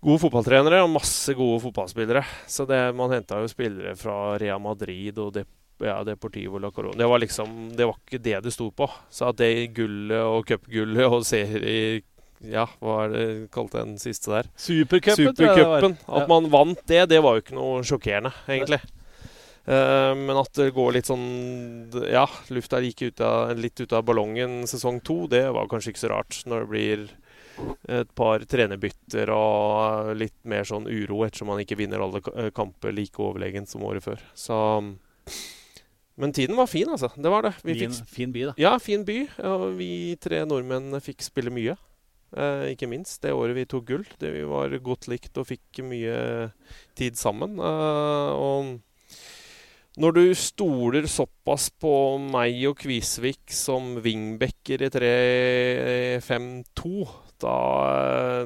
gode 0.00 0.22
fotballtrenere 0.22 0.80
og 0.80 0.94
masse 0.94 1.36
gode 1.36 1.60
fotballspillere. 1.66 2.24
Så 2.48 2.64
det, 2.68 2.80
man 2.96 3.12
henta 3.12 3.42
jo 3.42 3.52
spillere 3.52 3.92
fra 4.00 4.38
Real 4.40 4.62
Madrid 4.64 5.20
og 5.20 5.34
det 5.36 5.44
ja, 5.80 5.98
Deportivo 6.04 6.58
La 6.60 6.70
Corona. 6.74 6.96
Det 6.98 7.08
var 7.08 7.18
liksom 7.22 7.72
Det 7.76 7.86
var 7.88 7.96
ikke 8.04 8.22
det 8.22 8.36
det 8.44 8.52
sto 8.54 8.70
på. 8.70 8.88
Så 9.10 9.28
at 9.30 9.40
det 9.40 9.50
gullet 9.76 10.20
og 10.22 10.46
cupgullet 10.48 11.06
og 11.08 11.24
serie 11.28 12.02
Ja, 12.40 12.66
hva 12.80 13.02
er 13.04 13.10
det 13.12 13.26
kalte 13.52 13.82
den 13.84 13.98
siste 14.00 14.30
der? 14.32 14.46
Supercupen. 14.56 15.34
Supercupen. 15.34 15.98
At 16.08 16.28
man 16.30 16.48
vant 16.52 16.80
det, 16.88 17.02
det 17.12 17.18
var 17.22 17.36
jo 17.36 17.42
ikke 17.44 17.56
noe 17.58 17.82
sjokkerende, 17.84 18.32
egentlig. 18.48 18.80
Uh, 19.68 20.16
men 20.16 20.38
at 20.40 20.48
det 20.56 20.70
går 20.74 20.94
litt 20.96 21.06
sånn 21.10 21.92
Ja, 22.08 22.24
lufta 22.48 22.80
gikk 22.80 23.02
ut 23.10 23.20
av, 23.20 23.52
litt 23.60 23.78
ut 23.84 23.92
av 23.92 24.06
ballongen 24.08 24.62
sesong 24.66 25.02
to, 25.04 25.26
det 25.28 25.44
var 25.52 25.68
kanskje 25.68 25.92
ikke 25.92 26.00
så 26.06 26.10
rart. 26.14 26.38
Når 26.48 26.64
det 26.64 26.70
blir 26.72 27.04
et 27.92 28.08
par 28.16 28.40
trenerbytter 28.48 29.28
og 29.36 30.14
litt 30.16 30.38
mer 30.48 30.64
sånn 30.64 30.88
uro 30.88 31.20
ettersom 31.26 31.50
man 31.52 31.60
ikke 31.60 31.76
vinner 31.76 32.00
alle 32.00 32.22
ka- 32.24 32.32
eh, 32.40 32.48
kamper 32.56 32.94
like 32.96 33.20
overlegent 33.20 33.68
som 33.68 33.84
året 33.84 34.00
før. 34.06 34.22
Så 34.32 34.56
Men 36.20 36.34
tiden 36.36 36.56
var 36.58 36.68
fin, 36.68 36.88
altså. 36.92 37.08
Det 37.16 37.30
var 37.32 37.42
det. 37.46 37.54
Vi 37.64 37.74
Fin, 37.80 37.94
fikk 37.96 38.10
fin 38.12 38.32
by, 38.34 38.42
da. 38.50 38.54
ja, 38.60 38.74
fin 38.82 39.04
by. 39.08 39.18
Og 39.48 39.62
vi 39.78 39.90
tre 40.20 40.42
nordmenn 40.48 40.92
fikk 41.00 41.24
spille 41.24 41.50
mye. 41.54 41.74
Eh, 42.36 42.66
ikke 42.74 42.86
minst 42.90 43.22
det 43.24 43.32
året 43.34 43.56
vi 43.56 43.64
tok 43.66 43.86
gull. 43.88 44.04
Det 44.20 44.30
vi 44.36 44.44
var 44.46 44.70
godt 44.84 45.08
likt 45.10 45.40
og 45.40 45.48
fikk 45.48 45.80
mye 45.88 46.18
tid 46.98 47.16
sammen. 47.18 47.56
Eh, 47.58 48.30
og 48.36 48.78
når 50.00 50.14
du 50.14 50.22
stoler 50.38 51.08
såpass 51.10 51.70
på 51.82 51.90
meg 52.22 52.60
og 52.70 52.76
Kvisvik 52.84 53.50
som 53.52 53.96
wingbacker 54.04 54.84
i 54.86 54.90
3-5-2, 56.20 57.08
da, 57.42 57.54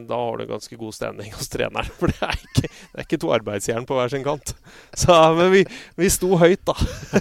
da 0.09 0.19
har 0.19 0.39
du 0.41 0.47
ganske 0.51 0.77
god 0.81 0.95
stemning 0.97 1.33
hos 1.35 1.49
treneren. 1.53 1.89
For 1.99 2.13
det 2.13 2.21
er 2.23 2.37
ikke, 2.39 2.69
det 2.71 2.99
er 3.01 3.07
ikke 3.07 3.21
to 3.25 3.33
arbeidsjern 3.37 3.87
på 3.89 3.97
hver 3.99 4.13
sin 4.13 4.25
kant. 4.27 4.55
Så, 4.97 5.17
men 5.39 5.51
vi, 5.55 5.65
vi 6.01 6.11
sto 6.13 6.31
høyt, 6.41 6.63
da. 6.69 6.75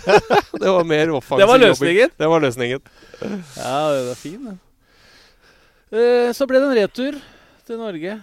det 0.61 0.69
var 0.69 0.83
mer 0.87 1.11
offensiv 1.17 1.43
Det 1.43 1.49
var 1.49 1.57
jobbing. 1.59 1.69
løsningen. 1.73 2.13
Det 2.19 2.29
var 2.33 2.45
løsningen. 2.45 2.85
Ja, 3.57 3.79
det 3.97 4.03
var 4.11 4.19
fin, 4.21 4.45
det. 4.51 4.57
Eh, 5.93 6.29
så 6.33 6.47
ble 6.49 6.61
det 6.63 6.69
en 6.71 6.77
retur 6.81 7.19
til 7.67 7.77
Norge. 7.81 8.19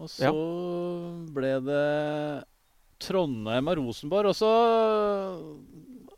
Og 0.00 0.08
så 0.10 0.24
Ja. 0.26 0.32
ble 1.36 1.52
det 1.66 2.44
Trondheim 3.00 3.68
og 3.72 3.78
Rosenborg. 3.80 4.30
Og 4.32 4.36
så 4.36 4.50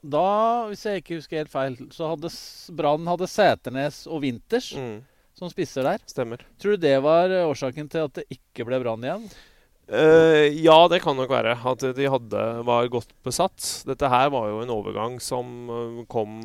Da, 0.03 0.67
hvis 0.67 0.83
jeg 0.87 0.99
ikke 1.03 1.15
husker 1.21 1.37
helt 1.45 1.53
feil, 1.53 1.77
så 1.95 2.09
hadde 2.11 2.31
Brann 2.75 3.07
hadde 3.07 3.29
Sæternes 3.31 4.01
og 4.11 4.25
Winters 4.25 4.73
Mm, 4.75 4.97
som 5.39 5.51
spisser 5.53 5.87
der. 5.87 6.03
stemmer. 6.07 6.45
Tror 6.61 6.77
du 6.77 6.85
det 6.85 6.99
var 7.05 7.33
eh, 7.33 7.49
årsaken 7.49 7.89
til 7.93 8.07
at 8.09 8.21
det 8.21 8.29
ikke 8.33 8.69
ble 8.69 8.83
Brann 8.83 9.07
igjen? 9.07 9.31
Uh, 9.93 10.47
ja, 10.63 10.77
det 10.89 11.03
kan 11.03 11.17
nok 11.19 11.31
være. 11.33 11.57
At 11.69 11.83
de 11.97 12.07
hadde, 12.09 12.43
var 12.65 12.87
godt 12.93 13.11
besatt. 13.27 13.61
Dette 13.89 14.09
her 14.09 14.31
var 14.33 14.47
jo 14.49 14.61
en 14.63 14.73
overgang 14.73 15.19
som 15.21 15.51
eh, 15.69 15.99
kom 16.11 16.39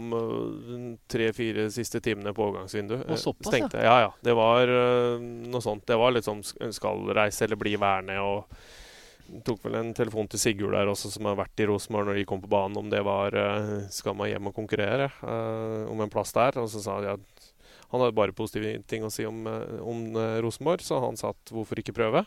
tre-fire 1.08 1.70
siste 1.72 2.02
timene 2.04 2.34
på 2.36 2.48
overgangsvinduet. 2.50 3.06
Eh, 3.06 3.22
såpass, 3.22 3.52
stengte. 3.54 3.84
Ja, 3.86 4.00
ja. 4.08 4.10
Det 4.26 4.36
var 4.36 4.68
uh, 4.68 5.22
noe 5.22 5.64
sånt. 5.64 5.86
Det 5.88 6.00
var 6.00 6.16
litt 6.16 6.28
sånn 6.28 6.44
skal 6.44 7.08
reise 7.16 7.46
eller 7.46 7.62
bli 7.62 7.78
værende. 7.80 8.18
og 8.20 9.40
Tok 9.48 9.64
vel 9.68 9.76
en 9.76 9.96
telefon 9.96 10.28
til 10.32 10.40
Sigurd 10.40 10.76
der 10.76 10.90
også, 10.92 11.12
som 11.12 11.28
har 11.28 11.40
vært 11.40 11.60
i 11.60 11.66
Rosenborg 11.68 12.08
når 12.08 12.20
de 12.20 12.28
kom 12.28 12.40
på 12.44 12.52
banen, 12.52 12.78
om 12.80 12.88
det 12.92 13.02
var 13.04 13.36
Skal 13.92 14.16
man 14.16 14.32
hjem 14.32 14.48
og 14.50 14.56
konkurrere 14.56 15.12
uh, 15.22 15.88
om 15.92 16.04
en 16.04 16.12
plass 16.12 16.36
der? 16.36 16.60
Og 16.64 16.72
så 16.72 16.84
sa 16.84 17.00
de 17.04 17.16
at 17.16 17.37
han 17.92 18.04
hadde 18.04 18.18
bare 18.18 18.36
positive 18.36 18.82
ting 18.90 19.06
å 19.08 19.12
si 19.14 19.26
om, 19.28 19.46
eh, 19.48 19.78
om 19.80 20.10
eh, 20.16 20.40
Rosenborg, 20.44 20.84
så 20.84 21.00
han 21.04 21.20
sa 21.20 21.32
at 21.36 21.54
hvorfor 21.54 21.80
ikke 21.80 21.96
prøve? 21.96 22.26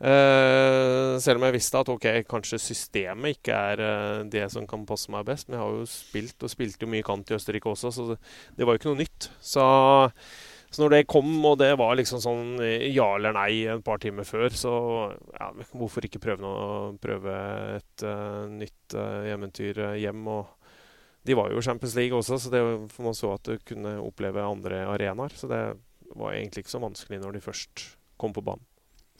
Uh, 0.00 1.20
selv 1.20 1.36
om 1.36 1.44
jeg 1.44 1.58
visste 1.58 1.76
at 1.76 1.90
ok, 1.92 2.06
kanskje 2.24 2.56
systemet 2.56 3.34
ikke 3.34 3.52
er 3.52 3.82
uh, 3.84 4.22
det 4.32 4.46
som 4.48 4.64
kan 4.68 4.86
passe 4.88 5.12
meg 5.12 5.26
best. 5.28 5.48
Men 5.48 5.58
jeg 5.58 5.64
har 5.66 5.74
jo 5.76 5.88
spilt, 5.92 6.38
og 6.40 6.52
spilte 6.52 6.86
jo 6.86 6.92
mye 6.94 7.04
kant 7.04 7.28
i 7.28 7.36
Østerrike 7.36 7.68
også, 7.68 7.90
så 7.92 8.06
det, 8.12 8.16
det 8.56 8.64
var 8.64 8.76
jo 8.76 8.80
ikke 8.80 8.94
noe 8.94 9.00
nytt. 9.02 9.28
Så, 9.44 9.66
så 10.72 10.80
når 10.80 10.94
det 10.94 11.02
kom, 11.12 11.28
og 11.44 11.58
det 11.60 11.74
var 11.76 11.98
liksom 12.00 12.22
sånn 12.24 12.64
ja 12.64 13.10
eller 13.18 13.36
nei 13.36 13.50
et 13.74 13.84
par 13.84 14.00
timer 14.00 14.24
før, 14.24 14.48
så 14.56 14.72
ja, 15.36 15.50
hvorfor 15.74 16.08
ikke 16.08 16.22
prøve, 16.24 16.40
noe, 16.46 16.96
prøve 17.04 17.36
et 17.76 18.08
uh, 18.08 18.48
nytt 18.48 18.96
eventyr 18.96 19.84
hjem? 20.00 20.24
og 20.32 20.59
de 21.26 21.36
var 21.36 21.50
jo 21.52 21.62
Champions 21.62 21.94
League 21.98 22.16
også, 22.16 22.38
så 22.40 22.50
det, 22.52 22.60
for 22.94 23.06
man 23.10 23.16
så 23.16 23.34
at 23.36 23.44
du 23.48 23.58
kunne 23.68 23.98
oppleve 24.00 24.40
andre 24.44 24.84
arenaer. 24.88 25.34
Så 25.36 25.50
det 25.50 25.60
var 26.16 26.32
egentlig 26.34 26.64
ikke 26.64 26.74
så 26.76 26.80
vanskelig 26.82 27.20
når 27.22 27.36
de 27.36 27.42
først 27.44 27.84
kom 28.20 28.32
på 28.36 28.44
banen. 28.44 28.64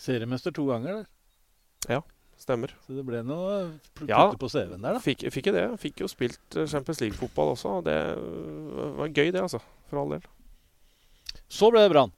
Seriemester 0.00 0.54
to 0.56 0.64
ganger 0.70 1.02
der. 1.02 2.00
Stemmer. 2.40 2.72
Så 2.86 2.94
det 2.96 3.02
ble 3.04 3.20
noe 3.26 3.56
putte 3.92 4.08
Ja. 4.08 4.30
på 4.32 4.48
CV-en 4.48 4.80
der, 4.80 4.96
da. 4.96 5.00
Fikk, 5.04 5.26
fikk 5.28 5.50
det. 5.52 5.66
Fikk 5.80 6.00
jo 6.00 6.08
spilt 6.08 6.56
eh, 6.56 6.64
Champions 6.66 7.02
League-fotball 7.02 7.52
også. 7.52 7.74
Og 7.80 7.84
det 7.84 7.98
øh, 8.16 8.96
var 8.96 9.12
gøy, 9.12 9.28
det, 9.28 9.42
altså. 9.44 9.60
For 9.90 10.00
all 10.00 10.14
del. 10.14 10.24
Så 11.52 11.68
ble 11.70 11.84
det 11.84 11.92
Brann. 11.92 12.14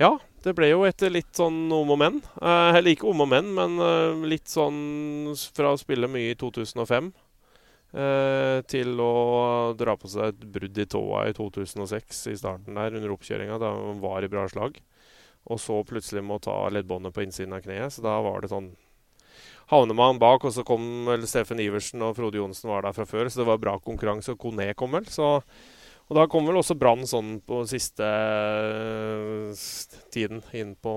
Ja, 0.00 0.14
det 0.42 0.54
ble 0.56 0.70
jo 0.70 0.86
etter 0.88 1.12
litt 1.12 1.36
sånn 1.36 1.66
om 1.76 1.92
og 1.92 1.98
men. 2.00 2.22
Eh, 2.40 2.78
Eller 2.78 2.94
ikke 2.94 3.10
om 3.10 3.20
og 3.20 3.28
men, 3.28 3.52
men 3.52 3.76
eh, 3.84 4.24
litt 4.32 4.48
sånn 4.48 5.34
fra 5.52 5.74
å 5.74 5.80
spille 5.80 6.08
mye 6.08 6.32
i 6.32 6.38
2005 6.40 7.12
eh, 7.12 7.21
til 7.92 9.00
å 9.04 9.12
dra 9.76 9.92
på 10.00 10.08
seg 10.08 10.30
et 10.30 10.44
brudd 10.54 10.78
i 10.80 10.86
tåa 10.88 11.26
i 11.28 11.34
2006 11.36 12.22
i 12.32 12.36
starten 12.40 12.78
der 12.80 12.96
under 12.96 13.12
oppkjøringa, 13.12 13.58
da 13.60 13.74
hun 13.76 14.00
var 14.00 14.24
i 14.24 14.30
bra 14.32 14.46
slag. 14.48 14.78
Og 15.50 15.60
så 15.60 15.76
plutselig 15.86 16.22
må 16.24 16.38
ta 16.42 16.54
leddbåndet 16.72 17.14
på 17.14 17.24
innsiden 17.24 17.54
av 17.56 17.64
kneet. 17.64 17.92
Så 17.92 18.04
da 18.04 18.16
var 18.24 18.42
det 18.42 18.52
sånn 18.52 18.72
Havner 19.72 19.96
man 19.96 20.18
bak, 20.20 20.42
og 20.44 20.52
så 20.52 20.64
kom 20.66 20.82
vel 21.06 21.22
Steffen 21.28 21.60
Iversen 21.62 22.02
og 22.04 22.16
Frode 22.18 22.36
Johnsen 22.36 22.68
var 22.68 22.82
der 22.84 22.92
fra 22.96 23.06
før, 23.08 23.30
så 23.30 23.40
det 23.40 23.46
var 23.48 23.60
bra 23.62 23.78
konkurranse. 23.80 24.34
Og 24.34 24.42
Kone 24.42 24.66
kom 24.76 24.92
vel, 24.92 25.06
så 25.08 25.38
Og 26.10 26.16
da 26.18 26.26
kom 26.28 26.44
vel 26.44 26.58
også 26.60 26.74
Brann 26.76 27.06
sånn 27.08 27.38
på 27.46 27.62
siste 27.70 28.04
øh, 28.04 29.54
tiden 30.12 30.42
inn 30.52 30.74
på 30.76 30.92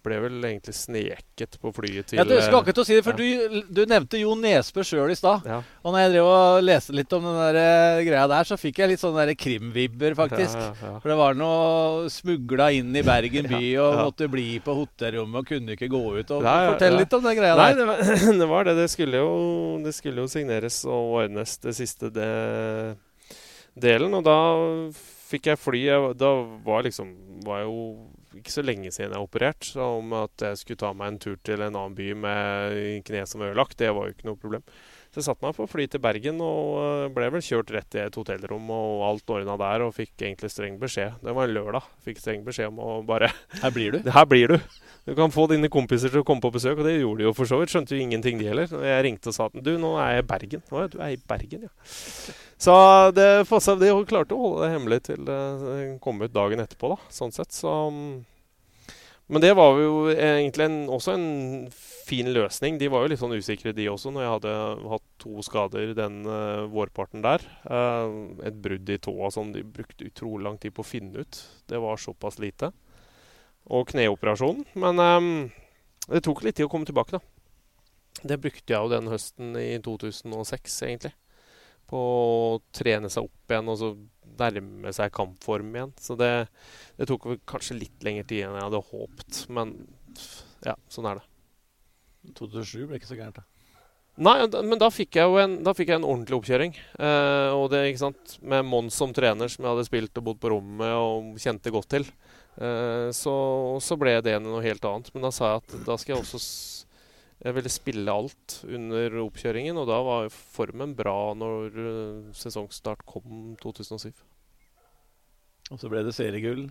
Ble 0.00 0.16
vel 0.22 0.38
egentlig 0.48 0.72
sneket 0.78 1.58
på 1.60 1.70
flyet 1.76 2.06
til 2.08 2.16
Ja, 2.20 2.24
Du 2.24 2.32
skal 2.40 2.60
akkurat 2.62 2.78
til 2.78 2.84
å 2.84 2.88
si 2.88 2.94
det, 2.96 3.02
for 3.04 3.18
ja. 3.20 3.48
du, 3.52 3.64
du 3.68 3.80
nevnte 3.90 4.16
Jo 4.20 4.32
Nesbø 4.38 4.80
sjøl 4.86 5.12
i 5.12 5.16
stad. 5.18 5.44
ja, 5.44 5.58
Og 5.84 5.92
når 5.92 6.00
jeg 6.06 6.12
drev 6.14 6.28
og 6.30 6.62
leste 6.64 6.94
litt 6.96 7.12
om 7.18 7.26
den 7.28 7.36
der 7.40 7.58
eh, 7.60 8.00
greia 8.06 8.24
der, 8.32 8.48
så 8.48 8.56
fikk 8.60 8.80
jeg 8.80 8.92
litt 8.94 9.02
sånne 9.02 9.34
krimvibber, 9.36 10.16
faktisk. 10.16 10.56
Ja. 10.56 10.94
For 11.02 11.12
det 11.12 11.18
var 11.20 11.36
noe 11.36 12.08
smugla 12.12 12.70
inn 12.78 12.96
i 12.96 13.04
Bergen 13.04 13.50
by 13.50 13.60
og 13.84 13.98
måtte 14.06 14.30
bli 14.32 14.46
på 14.64 14.78
hotellrommet 14.80 15.42
og 15.44 15.52
kunne 15.52 15.76
ikke 15.76 15.90
gå 15.92 16.02
ut. 16.16 16.32
Og 16.38 16.48
Fortell 16.48 16.96
litt 17.02 17.18
om 17.20 17.28
den 17.28 17.38
greia 17.42 17.58
Nei, 17.60 17.68
der. 17.74 17.82
det 17.82 17.88
var, 17.92 18.34
det 18.44 18.50
var 18.54 18.70
det. 18.70 18.76
Det 18.80 18.88
skulle, 18.94 19.20
jo, 19.20 19.36
det 19.84 19.94
skulle 19.98 20.24
jo 20.24 20.32
signeres 20.32 20.80
og 20.88 21.14
ordnes 21.20 21.58
det 21.60 21.76
siste 21.76 22.08
det, 22.14 22.30
delen. 23.80 24.14
Og 24.16 24.24
da 24.26 24.38
fikk 25.30 25.50
jeg 25.52 25.60
fly. 25.60 25.84
Jeg, 25.90 26.14
da 26.20 26.32
var 26.66 26.86
liksom 26.88 27.12
var 27.44 27.62
jeg 27.62 27.68
jo 27.70 27.84
ikke 28.38 28.52
så 28.54 28.62
lenge 28.64 28.92
siden 28.92 29.10
jeg 29.10 29.18
har 29.18 29.26
operert. 29.26 29.66
Så 29.66 29.90
om 29.98 30.14
at 30.18 30.46
jeg 30.46 30.60
skulle 30.60 30.80
ta 30.80 30.92
meg 30.96 31.14
en 31.14 31.20
tur 31.22 31.36
til 31.46 31.60
en 31.64 31.74
annen 31.74 31.96
by 31.98 32.08
med 32.26 33.04
kne 33.08 33.26
som 33.26 33.42
var 33.42 33.52
ødelagt, 33.52 33.78
det 33.80 33.90
var 33.96 34.08
jo 34.08 34.14
ikke 34.16 34.28
noe 34.30 34.40
problem. 34.40 34.66
Så 35.10 35.18
jeg 35.18 35.26
satte 35.26 35.42
meg 35.42 35.56
på 35.56 35.66
fly 35.66 35.88
til 35.90 36.02
Bergen 36.04 36.36
og 36.44 36.76
eh, 36.78 37.08
ble 37.10 37.26
vel 37.34 37.42
kjørt 37.42 37.72
rett 37.74 37.96
i 37.98 38.02
et 38.04 38.14
hotellrom 38.14 38.68
og 38.70 39.00
alt 39.08 39.32
ordna 39.34 39.56
der, 39.58 39.82
og 39.82 39.96
fikk 39.96 40.12
egentlig 40.22 40.52
streng 40.54 40.76
beskjed. 40.78 41.16
Det 41.24 41.34
var 41.34 41.48
en 41.48 41.56
lørdag. 41.56 41.88
Fikk 42.06 42.20
streng 42.22 42.44
beskjed 42.46 42.70
om 42.70 42.78
å 42.78 42.92
bare 43.06 43.32
Her 43.58 43.74
blir 43.74 43.96
du. 43.96 44.06
Her 44.16 44.28
blir 44.30 44.54
du. 44.54 44.78
Du 45.08 45.16
kan 45.18 45.34
få 45.34 45.48
dine 45.50 45.66
kompiser 45.72 46.12
til 46.12 46.22
å 46.22 46.28
komme 46.28 46.44
på 46.44 46.52
besøk, 46.54 46.78
og 46.78 46.86
det 46.86 47.00
gjorde 47.00 47.24
de 47.24 47.26
jo 47.26 47.34
for 47.34 47.50
så 47.50 47.58
vidt. 47.58 47.72
Skjønte 47.74 47.96
jo 47.96 48.04
ingenting, 48.04 48.38
de 48.38 48.46
heller. 48.52 48.70
Jeg 48.70 49.06
ringte 49.08 49.32
og 49.32 49.34
sa 49.34 49.48
at 49.50 49.58
du, 49.58 49.72
nå 49.82 49.96
er 49.98 50.20
jeg 50.20 50.22
i 50.22 50.28
Bergen. 50.30 50.64
Å 50.70 50.84
ja, 50.84 50.92
du 50.92 50.96
er 51.02 51.16
i 51.16 51.20
Bergen, 51.34 51.66
ja. 51.66 51.72
Så 52.60 52.72
det, 53.16 53.28
det 53.80 53.92
klarte 54.08 54.36
å 54.36 54.42
holde 54.42 54.66
det 54.66 54.74
hemmelig 54.74 54.98
til 55.06 55.22
det 55.24 55.38
kom 56.04 56.20
ut 56.20 56.34
dagen 56.34 56.60
etterpå, 56.60 56.92
da. 56.92 56.98
Sånn 57.08 57.32
sett. 57.32 57.54
Så 57.56 57.70
mm, 57.88 58.18
Men 59.32 59.44
det 59.44 59.54
var 59.56 59.78
jo 59.80 60.10
egentlig 60.12 60.66
en, 60.66 60.82
også 60.92 61.14
en 61.14 61.30
fin 62.10 62.28
løsning. 62.34 62.76
De 62.76 62.90
var 62.92 63.04
jo 63.04 63.12
litt 63.12 63.22
sånn 63.22 63.32
usikre, 63.32 63.72
de 63.72 63.86
også, 63.88 64.12
når 64.12 64.26
jeg 64.26 64.34
hadde 64.34 64.54
hatt 64.92 65.06
to 65.22 65.44
skader 65.46 65.94
den 65.96 66.20
uh, 66.28 66.66
vårparten 66.68 67.24
der. 67.24 67.46
Uh, 67.64 68.36
et 68.44 68.60
brudd 68.60 68.92
i 68.92 68.98
tåa 69.00 69.30
som 69.32 69.54
de 69.54 69.64
brukte 69.64 70.10
utrolig 70.10 70.44
lang 70.44 70.60
tid 70.60 70.74
på 70.76 70.84
å 70.84 70.90
finne 70.90 71.24
ut. 71.24 71.40
Det 71.70 71.80
var 71.80 72.02
såpass 72.02 72.40
lite 72.42 72.74
og 73.70 73.88
kneoperasjonen. 73.92 74.66
Men 74.84 75.00
um, 75.00 75.32
det 76.10 76.24
tok 76.26 76.44
litt 76.44 76.58
tid 76.60 76.68
å 76.68 76.72
komme 76.72 76.88
tilbake, 76.88 77.16
da. 77.16 77.24
Det 78.20 78.40
brukte 78.42 78.74
jeg 78.74 78.76
jo 78.76 78.92
den 78.92 79.08
høsten 79.08 79.56
i 79.56 79.70
2006, 79.80 80.80
egentlig. 80.90 81.14
På 81.90 82.00
å 82.00 82.58
trene 82.76 83.10
seg 83.12 83.26
opp 83.26 83.52
igjen 83.52 83.70
og 83.72 83.78
så 83.80 83.92
nærme 84.40 84.92
seg 84.96 85.12
kampform 85.14 85.74
igjen. 85.74 85.94
Så 86.00 86.16
det, 86.18 86.32
det 86.96 87.08
tok 87.10 87.28
kanskje 87.50 87.80
litt 87.80 88.06
lengre 88.06 88.26
tid 88.28 88.46
enn 88.46 88.58
jeg 88.58 88.68
hadde 88.68 88.84
håpt. 88.92 89.44
Men 89.52 89.74
ja, 90.66 90.76
sånn 90.92 91.08
er 91.10 91.20
det. 91.20 91.26
2007 92.36 92.86
ble 92.86 93.00
ikke 93.00 93.10
så 93.10 93.18
gærent, 93.18 93.40
da. 93.40 93.46
Nei, 94.20 94.34
men 94.66 94.76
da 94.76 94.90
fikk 94.92 95.16
jeg 95.16 95.30
jo 95.30 95.38
en, 95.40 95.54
fikk 95.76 95.92
jeg 95.92 96.00
en 96.00 96.08
ordentlig 96.08 96.36
oppkjøring. 96.40 96.74
Eh, 96.76 97.50
og 97.56 97.70
det, 97.72 97.86
ikke 97.88 98.02
sant, 98.02 98.34
Med 98.44 98.66
Mons 98.68 98.98
som 98.98 99.14
trener, 99.16 99.48
som 99.48 99.64
jeg 99.64 99.72
hadde 99.72 99.86
spilt 99.86 100.20
og 100.20 100.26
bodd 100.26 100.40
på 100.42 100.50
rommet 100.52 100.92
og 100.98 101.40
kjente 101.40 101.72
godt 101.72 101.88
til. 101.94 102.04
Eh, 102.60 103.08
så, 103.16 103.34
så, 103.80 103.96
ble 104.00 104.18
det 104.26 104.36
noe 104.44 104.60
helt 104.66 104.84
annet. 104.84 105.08
Men 105.14 105.24
da 105.24 105.32
sa 105.32 105.54
jeg 105.54 105.62
at 105.62 105.76
da 105.86 105.96
skal 106.00 106.14
jeg 106.14 106.24
også 106.26 106.42
Jeg 107.40 107.56
ville 107.56 107.72
spille 107.72 108.12
alt 108.12 108.58
under 108.68 109.14
oppkjøringen, 109.22 109.78
og 109.80 109.86
da 109.88 110.00
var 110.04 110.26
formen 110.30 110.92
bra 110.96 111.32
når 111.38 111.78
uh, 111.78 112.34
sesongstart 112.36 113.06
kom 113.08 113.54
2007. 113.62 114.12
Og 115.70 115.80
så 115.80 115.88
ble 115.88 116.02
det 116.04 116.12
seriegull. 116.16 116.66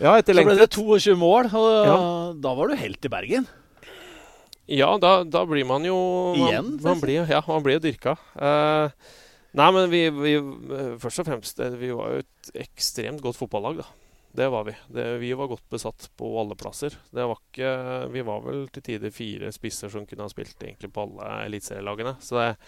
Ja, 0.00 0.16
Så 0.20 0.32
ble 0.32 0.56
det 0.56 0.70
22 0.72 1.16
mål, 1.20 1.50
og 1.56 1.68
ja. 1.88 2.00
da 2.44 2.54
var 2.56 2.68
du 2.68 2.76
helt 2.80 3.04
i 3.04 3.12
Bergen. 3.12 3.46
Ja, 4.66 4.88
da, 5.00 5.20
da 5.24 5.44
blir 5.46 5.64
man 5.68 5.84
jo 5.86 5.96
Igjen? 6.34 6.72
Man, 6.80 6.82
man 6.82 7.00
blir, 7.00 7.28
ja, 7.30 7.42
man 7.46 7.62
blir 7.64 7.78
jo 7.78 7.84
dyrka. 7.84 8.16
Uh, 8.34 8.88
nei, 9.56 9.68
men 9.76 9.92
vi, 9.92 10.02
vi, 10.10 10.34
Først 11.02 11.22
og 11.22 11.28
fremst, 11.28 11.62
vi 11.80 11.92
var 11.94 12.16
jo 12.16 12.24
et 12.24 12.50
ekstremt 12.66 13.22
godt 13.24 13.38
fotballag, 13.38 13.84
da. 13.84 14.05
Det 14.36 14.48
var 14.52 14.64
vi. 14.68 14.76
Det, 14.92 15.04
vi 15.18 15.32
var 15.32 15.48
godt 15.48 15.64
besatt 15.72 16.10
på 16.16 16.28
alle 16.40 16.56
plasser. 16.58 16.94
Var 17.10 17.36
ikke, 17.36 17.72
vi 18.12 18.24
var 18.26 18.42
vel 18.44 18.66
til 18.72 18.84
tider 18.84 19.12
fire 19.14 19.52
spisser 19.54 19.92
som 19.92 20.04
kunne 20.08 20.26
ha 20.26 20.32
spilt 20.32 20.60
egentlig 20.60 20.92
på 20.92 21.06
alle 21.06 21.46
eliteserielagene. 21.46 22.18
Så 22.20 22.36
det 22.36 22.48
er 22.50 22.58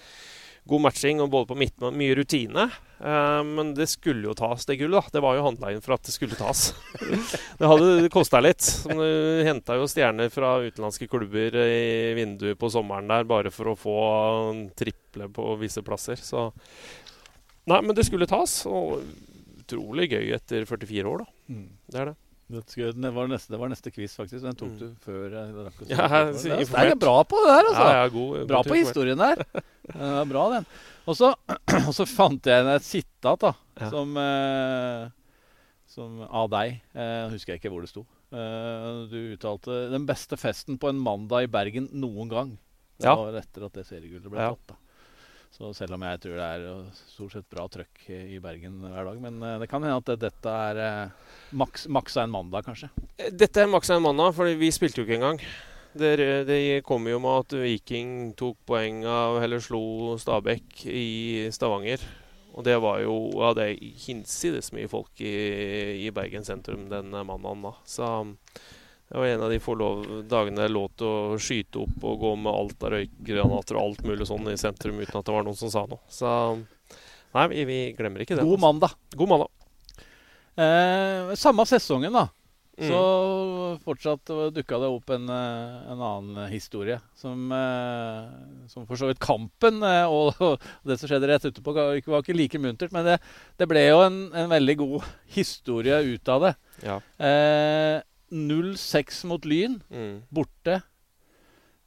god 0.69 0.83
matching 0.85 1.21
og 1.25 1.31
både 1.33 1.49
på 1.51 1.59
midten 1.61 1.89
og 1.89 1.99
mye 2.01 2.17
rutine. 2.17 2.65
Eh, 2.99 3.43
men 3.51 3.75
det 3.77 3.91
skulle 3.93 4.31
jo 4.31 4.37
tas, 4.39 4.65
det 4.69 4.79
gullet. 4.81 5.13
Det 5.13 5.23
var 5.25 5.37
jo 5.37 5.45
handla 5.45 5.75
inn 5.75 5.85
for 5.85 5.99
at 5.99 6.09
det 6.09 6.15
skulle 6.17 6.39
tas. 6.41 6.71
det 7.61 7.71
hadde 7.75 8.11
kosta 8.17 8.41
litt. 8.45 8.65
Du 8.89 9.45
henta 9.45 9.77
jo 9.77 9.89
stjerner 9.91 10.33
fra 10.33 10.57
utenlandske 10.65 11.09
klubber 11.11 11.61
i 11.69 12.15
vinduet 12.17 12.61
på 12.61 12.73
sommeren 12.73 13.13
der 13.13 13.29
bare 13.29 13.53
for 13.53 13.75
å 13.75 13.79
få 13.79 13.99
triple 14.79 15.29
på 15.37 15.53
visse 15.61 15.85
plasser. 15.85 16.17
Så 16.17 16.49
Nei, 17.69 17.83
men 17.85 17.93
det 17.93 18.07
skulle 18.09 18.29
tas. 18.29 18.63
Og 18.65 19.03
utrolig 19.69 20.09
gøy 20.15 20.33
etter 20.33 20.65
44 20.65 21.11
år, 21.11 21.27
da. 21.27 21.38
Mm. 21.49 21.69
Det 21.89 22.01
er 22.01 22.11
det. 22.13 22.17
Det 22.49 23.11
var, 23.13 23.27
neste, 23.29 23.53
det 23.53 23.59
var 23.61 23.69
neste 23.69 23.91
quiz, 23.93 24.15
faktisk. 24.17 24.41
Den 24.41 24.57
tok 24.57 24.71
mm. 24.73 24.79
du 24.81 24.93
før 25.05 25.35
jeg 25.37 25.65
rakk 25.67 25.83
å 25.85 25.89
jeg, 25.91 26.69
Det 26.71 26.81
er 26.81 26.95
bra 26.97 27.17
på 27.29 27.41
det 27.45 27.51
der, 27.51 27.67
altså. 27.69 27.83
Ja, 27.85 27.99
ja, 27.99 28.07
god, 28.15 28.39
bra 28.49 28.63
på 28.65 28.79
historien 28.79 29.21
der. 29.21 29.43
Var 29.93 30.31
bra, 30.31 30.45
den. 30.55 30.69
Og 31.09 31.19
så, 31.19 31.35
fant 32.19 32.49
jeg 32.49 32.71
et 32.73 32.87
sitat 32.87 33.45
da, 33.45 33.53
ja. 33.83 33.91
som, 33.93 34.17
eh, 34.23 35.05
som, 35.93 36.23
av 36.25 36.49
deg. 36.57 36.81
Eh, 36.97 37.29
husker 37.35 37.53
jeg 37.53 37.61
ikke 37.61 37.75
hvor 37.75 37.85
det 37.85 37.93
sto. 37.93 38.07
Eh, 38.33 38.89
du 39.13 39.19
uttalte 39.35 39.85
'den 39.93 40.09
beste 40.09 40.41
festen 40.41 40.81
på 40.81 40.89
en 40.89 41.01
mandag 41.01 41.45
i 41.45 41.53
Bergen 41.53 41.93
noen 41.93 42.33
gang'. 42.33 42.57
Det 42.97 43.13
var 43.13 43.37
etter 43.39 43.69
at 43.69 43.77
det 43.77 43.87
seriegullet 43.93 44.33
ble 44.33 44.41
tatt. 44.41 44.73
da. 44.73 44.81
Så 45.55 45.73
selv 45.75 45.97
om 45.97 46.05
jeg 46.07 46.21
tror 46.23 46.37
det 46.39 46.49
er 46.49 46.67
stort 46.99 47.35
sett 47.35 47.49
bra 47.51 47.65
trøkk 47.73 48.05
i 48.13 48.39
Bergen 48.43 48.83
hver 48.85 49.09
dag. 49.09 49.23
Men 49.23 49.41
eh, 49.43 49.57
det 49.63 49.71
kan 49.71 49.83
hende 49.83 49.99
at 49.99 50.21
dette 50.23 50.53
er 50.69 50.79
maksa 50.79 51.57
maks, 51.63 51.89
maks 51.97 52.21
en 52.23 52.35
mandag, 52.35 52.69
kanskje. 52.69 52.91
Eh, 53.17 53.33
dette 53.35 53.65
er 53.65 53.71
maksa 53.71 53.97
en 53.97 54.05
mandag, 54.05 54.37
for 54.37 54.51
vi 54.61 54.71
spilte 54.75 55.03
jo 55.03 55.09
ikke 55.09 55.19
engang. 55.19 55.43
Det, 55.99 56.15
det 56.47 56.61
kom 56.87 57.09
jo 57.09 57.19
med 57.23 57.43
at 57.47 57.59
Viking 57.65 58.33
tok 58.39 58.59
poeng 58.69 59.03
av 59.09 59.41
eller 59.43 59.63
slo 59.65 60.15
Stabæk 60.21 60.85
i 60.87 61.49
Stavanger. 61.55 62.05
Og 62.59 62.65
det 62.67 62.77
var 62.83 63.01
jo 63.03 63.17
ja, 63.39 63.53
det 63.55 63.71
hinsides 64.05 64.73
mye 64.75 64.91
folk 64.91 65.23
i, 65.23 65.35
i 66.05 66.11
Bergen 66.15 66.47
sentrum 66.47 66.89
den 66.91 67.11
mandagen 67.15 67.65
da. 67.67 67.75
Så 67.89 68.11
det 69.09 69.17
var 69.17 69.27
en 69.27 69.43
av 69.47 69.53
de 69.53 69.61
få 69.63 69.75
dagene 70.29 70.67
jeg 70.67 70.75
lå 70.75 70.83
til 71.01 71.09
å 71.09 71.37
skyte 71.41 71.85
opp 71.85 72.03
og 72.05 72.19
gå 72.21 72.33
med 72.45 72.53
alt 72.53 72.83
av 72.85 72.93
røykgranater 72.93 73.79
og 73.79 73.85
alt 73.87 74.03
mulig 74.05 74.27
sånn 74.29 74.51
i 74.53 74.59
sentrum 74.61 74.99
uten 75.01 75.17
at 75.17 75.25
det 75.25 75.37
var 75.37 75.47
noen 75.47 75.57
som 75.57 75.73
sa 75.73 75.87
noe. 75.89 76.03
Så 76.13 76.29
nei, 76.59 77.47
vi, 77.55 77.65
vi 77.69 77.79
glemmer 77.97 78.25
ikke 78.25 78.37
det. 78.37 78.45
God 78.45 78.59
altså. 78.59 78.67
mandag. 78.67 78.99
God 79.17 79.33
mandag. 79.33 79.55
Eh, 80.59 81.33
samme 81.41 81.65
sesongen, 81.71 82.13
da. 82.13 82.27
Mm. 82.79 82.91
Så 82.93 83.79
fortsatt 83.83 84.31
dukka 84.55 84.79
det 84.79 84.89
opp 84.93 85.11
en, 85.11 85.25
eh, 85.35 85.79
en, 85.91 86.03
annen 86.05 86.51
historie 86.53 87.01
som, 87.19 87.51
eh, 87.51 88.69
som 88.71 88.85
for 88.87 89.01
så 89.01 89.09
vidt 89.09 89.19
kampen 89.19 89.83
eh, 89.83 90.05
og, 90.07 90.39
og, 90.39 90.63
det 90.87 90.99
som 91.01 91.11
skjedde 91.11 91.31
rett 91.33 91.49
etterpå, 91.49 91.75
var 91.75 91.99
ikke 91.99 92.37
like 92.37 92.61
muntert. 92.63 92.95
Men 92.95 93.09
det, 93.09 93.17
det 93.59 93.67
ble 93.71 93.83
jo 93.89 94.05
en, 94.05 94.21
en, 94.31 94.53
veldig 94.53 94.77
god 94.85 95.09
historie 95.35 95.99
ut 96.07 96.33
av 96.37 96.47
det. 96.47 96.55
Ja. 96.85 97.01
Eh, 97.19 97.99
0-6 98.31 99.25
mot 99.31 99.45
Lyn, 99.49 99.79
mm. 99.91 100.15
borte. 100.35 100.81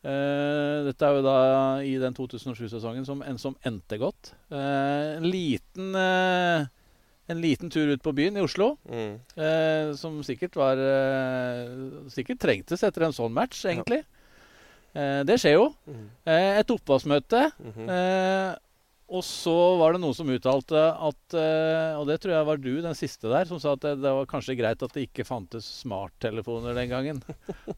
Uh, 0.01 0.87
dette 0.87 1.05
er 1.05 1.17
jo 1.19 1.21
da 1.21 1.35
i 1.85 1.93
den 2.01 2.15
2007-sesongen 2.17 3.05
som, 3.05 3.19
en 3.21 3.37
som 3.41 3.57
endte 3.67 3.99
godt. 4.01 4.31
Uh, 4.49 5.19
en, 5.19 5.27
liten, 5.29 5.91
uh, 5.93 6.65
en 7.29 7.43
liten 7.43 7.69
tur 7.69 7.91
ut 7.93 8.01
på 8.01 8.15
byen 8.17 8.39
i 8.39 8.41
Oslo, 8.41 8.73
mm. 8.89 9.93
som 9.95 10.17
sikkert 10.25 10.57
var 10.59 10.81
Sikkert 12.11 12.41
trengtes 12.41 12.83
etter 12.83 13.05
en 13.05 13.15
sånn 13.15 13.33
match, 13.35 13.61
egentlig. 13.69 14.01
Ja. 14.91 15.21
det 15.23 15.37
skjer 15.39 15.53
jo. 15.55 15.69
Mm. 15.87 16.09
et 16.25 16.73
oppvaskmøte. 16.73 17.45
-hmm. 17.61 18.57
Og 19.11 19.23
så 19.27 19.53
var 19.75 19.91
det 19.91 19.99
noen 19.99 20.15
som 20.15 20.29
uttalte 20.31 20.79
at 20.79 21.35
uh, 21.35 21.99
Og 21.99 22.05
det 22.07 22.15
tror 22.23 22.31
jeg 22.31 22.47
var 22.47 22.61
du, 22.63 22.69
den 22.83 22.95
siste 22.95 23.27
der, 23.27 23.47
som 23.49 23.59
sa 23.59 23.73
at 23.75 23.83
det, 23.83 23.97
det 23.99 24.13
var 24.15 24.29
kanskje 24.29 24.55
greit 24.55 24.85
at 24.85 24.93
det 24.95 25.03
ikke 25.09 25.25
fantes 25.27 25.67
smarttelefoner 25.81 26.77
den 26.77 26.87
gangen. 26.91 27.19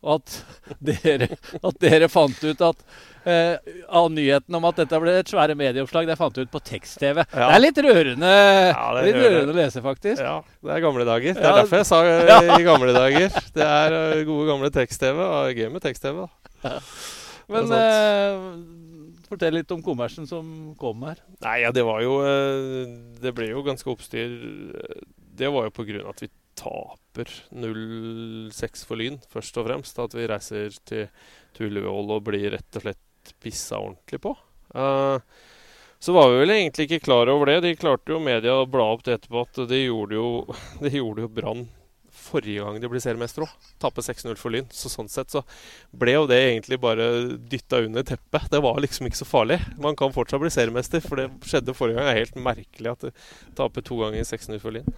Og 0.03 0.19
at 0.19 0.35
dere, 0.83 1.31
at 1.57 1.79
dere 1.81 2.09
fant 2.11 2.37
ut 2.43 2.61
at 2.67 2.83
eh, 3.25 3.73
av 3.87 4.11
nyheten 4.13 4.57
om 4.59 4.67
at 4.69 4.83
dette 4.83 4.99
ble 5.01 5.15
et 5.23 5.31
svære 5.31 5.55
medieoppslag, 5.57 6.05
det 6.09 6.19
fant 6.19 6.35
du 6.35 6.43
ut 6.43 6.53
på 6.53 6.61
tekst-TV. 6.69 7.23
Ja. 7.23 7.47
Det 7.47 7.57
er 7.57 7.63
litt 7.63 7.81
rørende, 7.87 8.31
ja, 8.69 8.85
er 8.91 9.07
litt 9.07 9.19
rørende 9.19 9.55
å 9.55 9.57
lese, 9.57 9.83
faktisk. 9.85 10.21
Ja, 10.21 10.37
det 10.43 10.75
er 10.75 10.85
gamle 10.85 11.07
dager. 11.09 11.39
Det 11.39 11.49
er 11.49 11.59
derfor 11.63 11.81
jeg 11.81 11.89
sa 11.89 12.03
uh, 12.05 12.53
i 12.59 12.67
gamle 12.67 12.93
dager. 12.95 13.41
Det 13.57 13.67
er 13.71 14.23
gode, 14.29 14.47
gamle 14.51 14.71
tekst-TV. 14.77 15.25
Og 15.25 15.63
gøy 15.63 15.73
med 15.73 15.85
tekst-TV, 15.87 16.27
da. 16.27 16.79
Men 17.53 17.73
Fortell 19.33 19.57
litt 19.57 19.73
om 19.73 19.81
kommersen 19.85 20.27
som 20.29 20.47
kom 20.79 21.03
her. 21.07 21.21
Nei, 21.43 21.59
ja, 21.63 21.73
Det 21.75 21.83
var 21.87 22.03
jo 22.05 22.19
eh, 22.21 22.93
Det 23.23 23.33
ble 23.35 23.49
jo 23.49 23.65
ganske 23.65 23.89
oppstyr. 23.89 24.37
Det 25.33 25.49
var 25.49 25.67
jo 25.67 25.75
pga. 25.75 26.03
at 26.09 26.23
vi 26.23 26.29
taper 26.53 27.29
0-6 27.49 28.85
for 28.85 29.01
Lyn, 29.01 29.17
først 29.33 29.57
og 29.57 29.67
fremst. 29.67 29.99
At 29.99 30.13
vi 30.13 30.29
reiser 30.29 30.77
til 30.85 31.67
Ullevål 31.67 32.17
og 32.17 32.27
blir 32.29 32.53
rett 32.53 32.79
og 32.79 32.85
slett 32.85 33.35
pissa 33.41 33.79
ordentlig 33.79 34.21
på. 34.21 34.35
Uh, 34.73 35.17
så 36.03 36.13
var 36.15 36.31
vi 36.31 36.41
vel 36.41 36.51
egentlig 36.51 36.89
ikke 36.89 37.05
klar 37.05 37.29
over 37.31 37.49
det. 37.49 37.61
De 37.63 37.77
klarte 37.79 38.13
jo 38.13 38.19
media 38.21 38.57
å 38.59 38.67
bla 38.69 38.89
opp 38.93 39.05
det 39.07 39.17
etterpå 39.17 39.45
at 39.45 39.61
de 39.69 39.85
gjorde 39.85 40.17
jo, 40.19 40.27
det 40.83 40.93
gjorde 40.97 41.25
jo 41.25 41.31
Brann 41.31 41.65
forrige 42.33 42.65
gang 42.65 42.79
de 42.81 42.89
ble 42.91 43.01
seriemestere 43.03 43.47
òg. 43.47 43.69
Tape 43.81 44.03
6-0 44.05 44.35
for 44.39 44.53
Lyn. 44.53 44.69
Så 44.73 44.91
sånn 44.91 45.11
sett 45.11 45.33
så 45.33 45.43
ble 45.95 46.17
jo 46.17 46.27
det 46.29 46.39
egentlig 46.41 46.81
bare 46.83 47.09
dytta 47.37 47.83
under 47.85 48.05
teppet. 48.07 48.49
Det 48.51 48.63
var 48.65 48.81
liksom 48.83 49.09
ikke 49.09 49.21
så 49.21 49.29
farlig. 49.29 49.59
Man 49.81 49.97
kan 49.99 50.13
fortsatt 50.15 50.41
bli 50.43 50.51
seriemester, 50.53 51.03
for 51.05 51.21
det 51.21 51.29
skjedde 51.47 51.77
forrige 51.77 51.99
gang. 51.99 52.09
Det 52.09 52.15
er 52.15 52.23
helt 52.25 52.41
merkelig 52.49 52.95
at 52.95 53.05
du 53.07 53.27
taper 53.59 53.85
to 53.85 54.01
ganger 54.01 54.27
6-0 54.27 54.59
for 54.63 54.75
Lyn. 54.75 54.89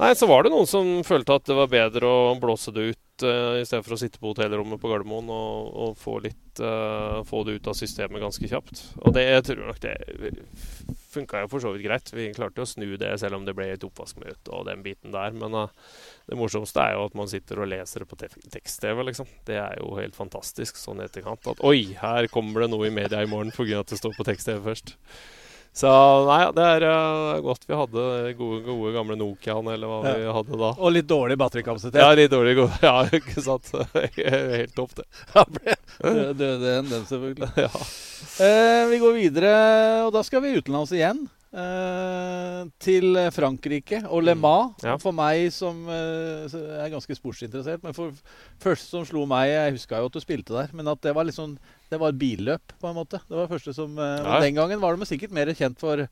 Nei, 0.00 0.14
så 0.16 0.26
var 0.26 0.44
det 0.44 0.52
noen 0.54 0.68
som 0.68 0.86
følte 1.04 1.36
at 1.36 1.48
det 1.48 1.56
var 1.56 1.68
bedre 1.72 2.08
å 2.08 2.34
blåse 2.40 2.72
det 2.72 2.84
ut 2.94 3.24
uh, 3.26 3.60
i 3.60 3.64
stedet 3.68 3.84
for 3.84 3.94
å 3.96 3.98
sitte 4.00 4.20
på 4.22 4.30
hotellrommet 4.30 4.80
på 4.80 4.88
Gardermoen 4.88 5.28
og, 5.28 5.66
og 5.84 5.98
få, 6.00 6.16
litt, 6.24 6.62
uh, 6.64 7.20
få 7.28 7.42
det 7.44 7.58
ut 7.58 7.68
av 7.68 7.76
systemet 7.76 8.22
ganske 8.22 8.48
kjapt. 8.48 8.80
Og 9.02 9.12
det 9.12 9.26
jeg 9.26 9.44
tror 9.50 9.66
nok 9.68 9.82
det 9.84 9.96
funka 11.12 11.42
jo 11.42 11.50
for 11.52 11.64
så 11.64 11.74
vidt 11.74 11.84
greit. 11.84 12.08
Vi 12.16 12.30
klarte 12.32 12.64
å 12.64 12.68
snu 12.68 12.94
det, 12.96 13.10
selv 13.20 13.36
om 13.36 13.44
det 13.44 13.54
ble 13.56 13.68
et 13.74 13.84
oppvaskmøte 13.84 14.54
og 14.56 14.64
den 14.70 14.80
biten 14.86 15.12
der. 15.12 15.36
Men 15.36 15.58
uh, 15.60 15.92
det 16.30 16.40
morsomste 16.40 16.86
er 16.86 16.96
jo 16.96 17.04
at 17.10 17.18
man 17.18 17.28
sitter 17.28 17.60
og 17.60 17.68
leser 17.74 18.06
det 18.06 18.08
på 18.08 18.20
tekst-TV, 18.22 19.04
liksom. 19.10 19.28
Det 19.44 19.60
er 19.60 19.76
jo 19.82 19.92
helt 20.00 20.16
fantastisk 20.16 20.80
sånn 20.80 21.04
i 21.04 21.06
etterkant. 21.10 21.52
At 21.52 21.60
oi, 21.68 21.92
her 22.00 22.32
kommer 22.32 22.64
det 22.64 22.72
noe 22.72 22.88
i 22.88 22.96
media 22.96 23.20
i 23.20 23.28
morgen 23.28 23.52
pga. 23.52 23.84
at 23.84 23.92
det 23.92 24.00
står 24.00 24.16
på 24.16 24.26
tekst-TV 24.30 24.64
først. 24.64 24.96
Så 25.72 25.88
nei, 26.28 26.42
det 26.52 26.64
er 26.68 26.84
uh, 26.84 27.38
godt 27.40 27.62
vi 27.64 27.76
hadde 27.76 28.02
gode, 28.36 28.58
gode 28.66 28.90
gamle 28.92 29.14
Nokiaen, 29.16 29.70
eller 29.72 29.88
hva 29.88 30.00
ja. 30.04 30.18
vi 30.20 30.34
hadde 30.36 30.58
da. 30.60 30.72
Og 30.76 30.92
litt 30.92 31.08
dårlig 31.08 31.38
batterikapasitet. 31.40 31.96
Ja, 31.96 32.10
litt 32.16 32.32
dårlig. 32.32 32.58
Ja, 32.84 32.98
ikke 33.18 33.40
sant. 33.40 33.72
Helt 33.96 34.76
topp, 34.76 34.98
det. 35.00 35.08
Ja, 35.32 36.32
døde 36.36 36.74
en, 36.76 36.90
den, 36.90 37.06
selvfølgelig. 37.08 37.48
Ja. 37.64 37.70
Uh, 37.72 38.90
vi 38.92 39.00
går 39.00 39.16
videre, 39.16 39.54
og 40.04 40.12
da 40.14 40.20
skal 40.26 40.44
vi 40.44 40.58
utenlands 40.60 40.92
igjen. 40.92 41.24
Uh, 41.52 42.68
til 42.80 43.16
Frankrike 43.32 44.02
og 44.08 44.24
Le 44.24 44.36
mm. 44.36 44.44
Mans. 44.44 44.76
Mm. 44.76 44.86
Ja. 44.90 45.00
For 45.00 45.16
meg 45.16 45.48
som 45.56 45.86
er 45.88 46.92
ganske 46.92 47.16
sportsinteressert. 47.16 47.80
Men 47.84 47.96
for 47.96 48.12
første 48.60 48.92
som 48.92 49.08
slo 49.08 49.24
meg 49.28 49.54
Jeg 49.54 49.78
huska 49.78 50.04
jo 50.04 50.12
at 50.12 50.20
du 50.20 50.20
spilte 50.20 50.52
der, 50.52 50.72
men 50.76 50.92
at 50.92 51.00
det 51.00 51.16
var 51.16 51.28
liksom 51.28 51.56
Det 51.92 52.00
var 52.00 52.16
billøp, 52.16 52.72
på 52.80 52.88
en 52.88 52.96
måte. 52.96 53.20
Det 53.28 53.36
var 53.36 53.46
det 53.46 53.52
første 53.52 53.76
som 53.76 53.98
eh, 54.00 54.18
ja. 54.24 54.40
Den 54.40 54.56
gangen 54.56 54.80
var 54.80 54.96
de 54.96 55.08
sikkert 55.08 55.34
mer 55.36 55.52
kjent 55.56 55.80
for, 55.82 56.06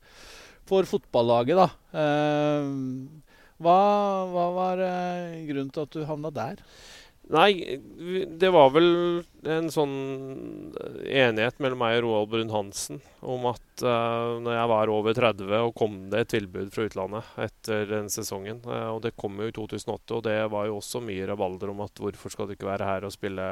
for 0.69 0.89
fotballaget, 0.89 1.57
da. 1.57 1.67
Eh, 1.97 2.71
hva, 3.61 3.77
hva, 4.29 4.47
var 4.57 4.81
eh, 4.85 5.39
grunnen 5.49 5.71
til 5.73 5.87
at 5.87 5.95
du 5.95 6.05
havna 6.05 6.33
der? 6.33 6.61
Nei, 7.31 7.79
det 8.41 8.49
var 8.51 8.71
vel 8.73 9.21
en 9.47 9.69
sånn 9.71 9.93
enighet 11.07 11.61
mellom 11.63 11.79
meg 11.79 11.99
og 11.99 12.03
Roald 12.03 12.31
Brun-Hansen 12.33 12.99
om 13.23 13.45
at 13.47 13.83
uh, 13.85 14.41
når 14.41 14.57
jeg 14.57 14.71
var 14.73 14.91
over 14.91 15.15
30 15.15 15.53
og 15.61 15.71
kom 15.77 15.95
det 16.11 16.25
et 16.25 16.31
tilbud 16.33 16.73
fra 16.73 16.89
utlandet 16.89 17.29
etter 17.45 17.85
den 17.87 18.09
sesongen, 18.11 18.59
uh, 18.67 18.89
og 18.97 18.99
det 19.05 19.13
kom 19.15 19.39
jo 19.39 19.47
i 19.47 19.55
2008, 19.55 20.17
og 20.17 20.25
det 20.27 20.35
var 20.51 20.67
jo 20.67 20.81
også 20.81 21.03
mye 21.05 21.29
rabalder 21.29 21.71
om 21.71 21.85
at 21.85 22.03
hvorfor 22.03 22.33
skal 22.33 22.49
du 22.49 22.57
ikke 22.57 22.67
være 22.67 22.89
her 22.89 23.07
og 23.07 23.15
spille 23.15 23.47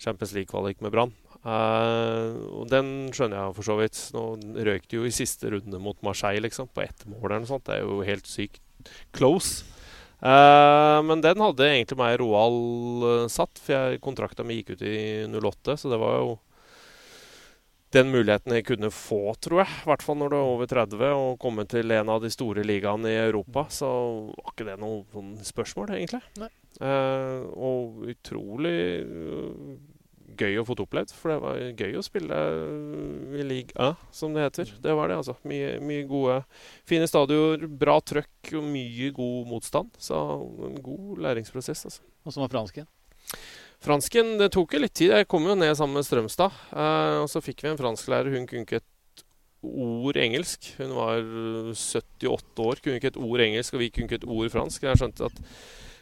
Champions 0.00 0.32
League-kvalik 0.36 0.80
med 0.84 0.94
Brann. 0.94 1.12
Uh, 1.40 2.36
og 2.60 2.66
den 2.68 3.08
skjønner 3.16 3.38
jeg 3.38 3.56
for 3.56 3.68
så 3.70 3.76
vidt. 3.80 4.00
Nå 4.16 4.24
røyk 4.68 4.88
de 4.90 5.00
jo 5.00 5.08
i 5.08 5.14
siste 5.14 5.52
runde 5.52 5.80
mot 5.80 6.00
Marseille, 6.04 6.42
liksom, 6.44 6.68
på 6.74 6.84
ett 6.84 7.06
mål 7.08 7.30
eller 7.30 7.44
noe 7.44 7.52
sånt. 7.52 7.66
Det 7.68 7.78
er 7.78 7.86
jo 7.86 8.00
helt 8.04 8.28
sykt 8.28 8.60
close. 9.16 9.64
Uh, 10.20 11.00
men 11.08 11.22
den 11.24 11.40
hadde 11.40 11.64
egentlig 11.64 11.96
meg 11.96 12.18
Roald 12.20 13.06
uh, 13.06 13.24
satt, 13.32 13.56
for 13.56 13.72
jeg, 13.76 14.02
kontrakta 14.04 14.44
mi 14.44 14.58
gikk 14.60 14.74
ut 14.76 14.84
i 14.84 15.00
08. 15.32 15.78
Så 15.80 15.92
det 15.92 16.00
var 16.00 16.18
jo 16.20 16.38
den 17.96 18.12
muligheten 18.12 18.54
jeg 18.54 18.68
kunne 18.68 18.92
få, 18.94 19.32
tror 19.42 19.64
jeg. 19.64 19.78
I 19.80 19.88
hvert 19.88 20.04
fall 20.04 20.20
når 20.20 20.30
du 20.30 20.36
er 20.38 20.50
over 20.52 20.68
30 20.70 21.06
og 21.16 21.40
komme 21.42 21.64
til 21.70 21.96
en 21.96 22.12
av 22.12 22.20
de 22.22 22.30
store 22.30 22.62
ligaene 22.68 23.10
i 23.10 23.20
Europa. 23.24 23.64
Så 23.72 23.88
var 24.28 24.52
ikke 24.52 24.68
det 24.68 24.76
noe 24.82 25.02
sånn 25.14 25.38
spørsmål, 25.46 25.96
egentlig. 25.96 26.22
Uh, 26.38 26.52
og 26.80 28.04
utrolig 28.08 28.76
gøy 30.40 30.60
å 30.60 30.66
få 30.66 30.76
opplevd. 30.80 31.12
For 31.16 31.32
det 31.32 31.38
var 31.42 31.60
gøy 31.78 31.98
å 31.98 32.04
spille 32.04 32.40
i 33.36 33.46
league 33.46 33.74
A, 33.80 33.94
som 34.14 34.34
det 34.34 34.46
heter. 34.46 34.74
Det 34.82 34.94
var 34.96 35.10
det, 35.10 35.18
altså. 35.20 35.36
Mye, 35.48 35.78
mye 35.84 36.06
gode 36.08 36.40
Fine 36.88 37.08
stadioner, 37.10 37.66
bra 37.80 37.98
trøkk 38.00 38.54
og 38.58 38.68
mye 38.70 39.10
god 39.16 39.50
motstand. 39.50 39.90
Så 40.00 40.20
en 40.70 40.78
god 40.84 41.24
læringsprosess, 41.26 41.86
altså. 41.90 42.06
Og 42.24 42.34
så 42.34 42.42
var 42.42 42.52
fransken? 42.52 42.88
Fransken 43.80 44.34
det 44.40 44.50
tok 44.52 44.76
jo 44.76 44.82
litt 44.82 44.96
tid. 44.96 45.14
Jeg 45.16 45.28
kom 45.30 45.46
jo 45.48 45.56
ned 45.56 45.72
sammen 45.78 46.00
med 46.00 46.06
Strømstad. 46.06 46.56
Eh, 46.72 47.18
og 47.22 47.28
så 47.32 47.40
fikk 47.44 47.64
vi 47.64 47.72
en 47.72 47.80
fransklærer. 47.80 48.32
Hun 48.34 48.48
kunne 48.48 48.66
ikke 48.66 48.82
et 48.82 49.24
ord 49.64 50.18
engelsk. 50.20 50.72
Hun 50.80 50.92
var 50.96 51.22
78 51.72 52.64
år, 52.64 52.80
kunne 52.80 53.00
ikke 53.00 53.14
et 53.14 53.20
ord 53.20 53.44
engelsk, 53.44 53.76
og 53.76 53.84
vi 53.84 53.90
kunne 53.92 54.08
ikke 54.08 54.20
et 54.20 54.28
ord 54.28 54.52
fransk. 54.52 54.84
Jeg 54.84 55.00
skjønte 55.00 55.30
at 55.30 55.40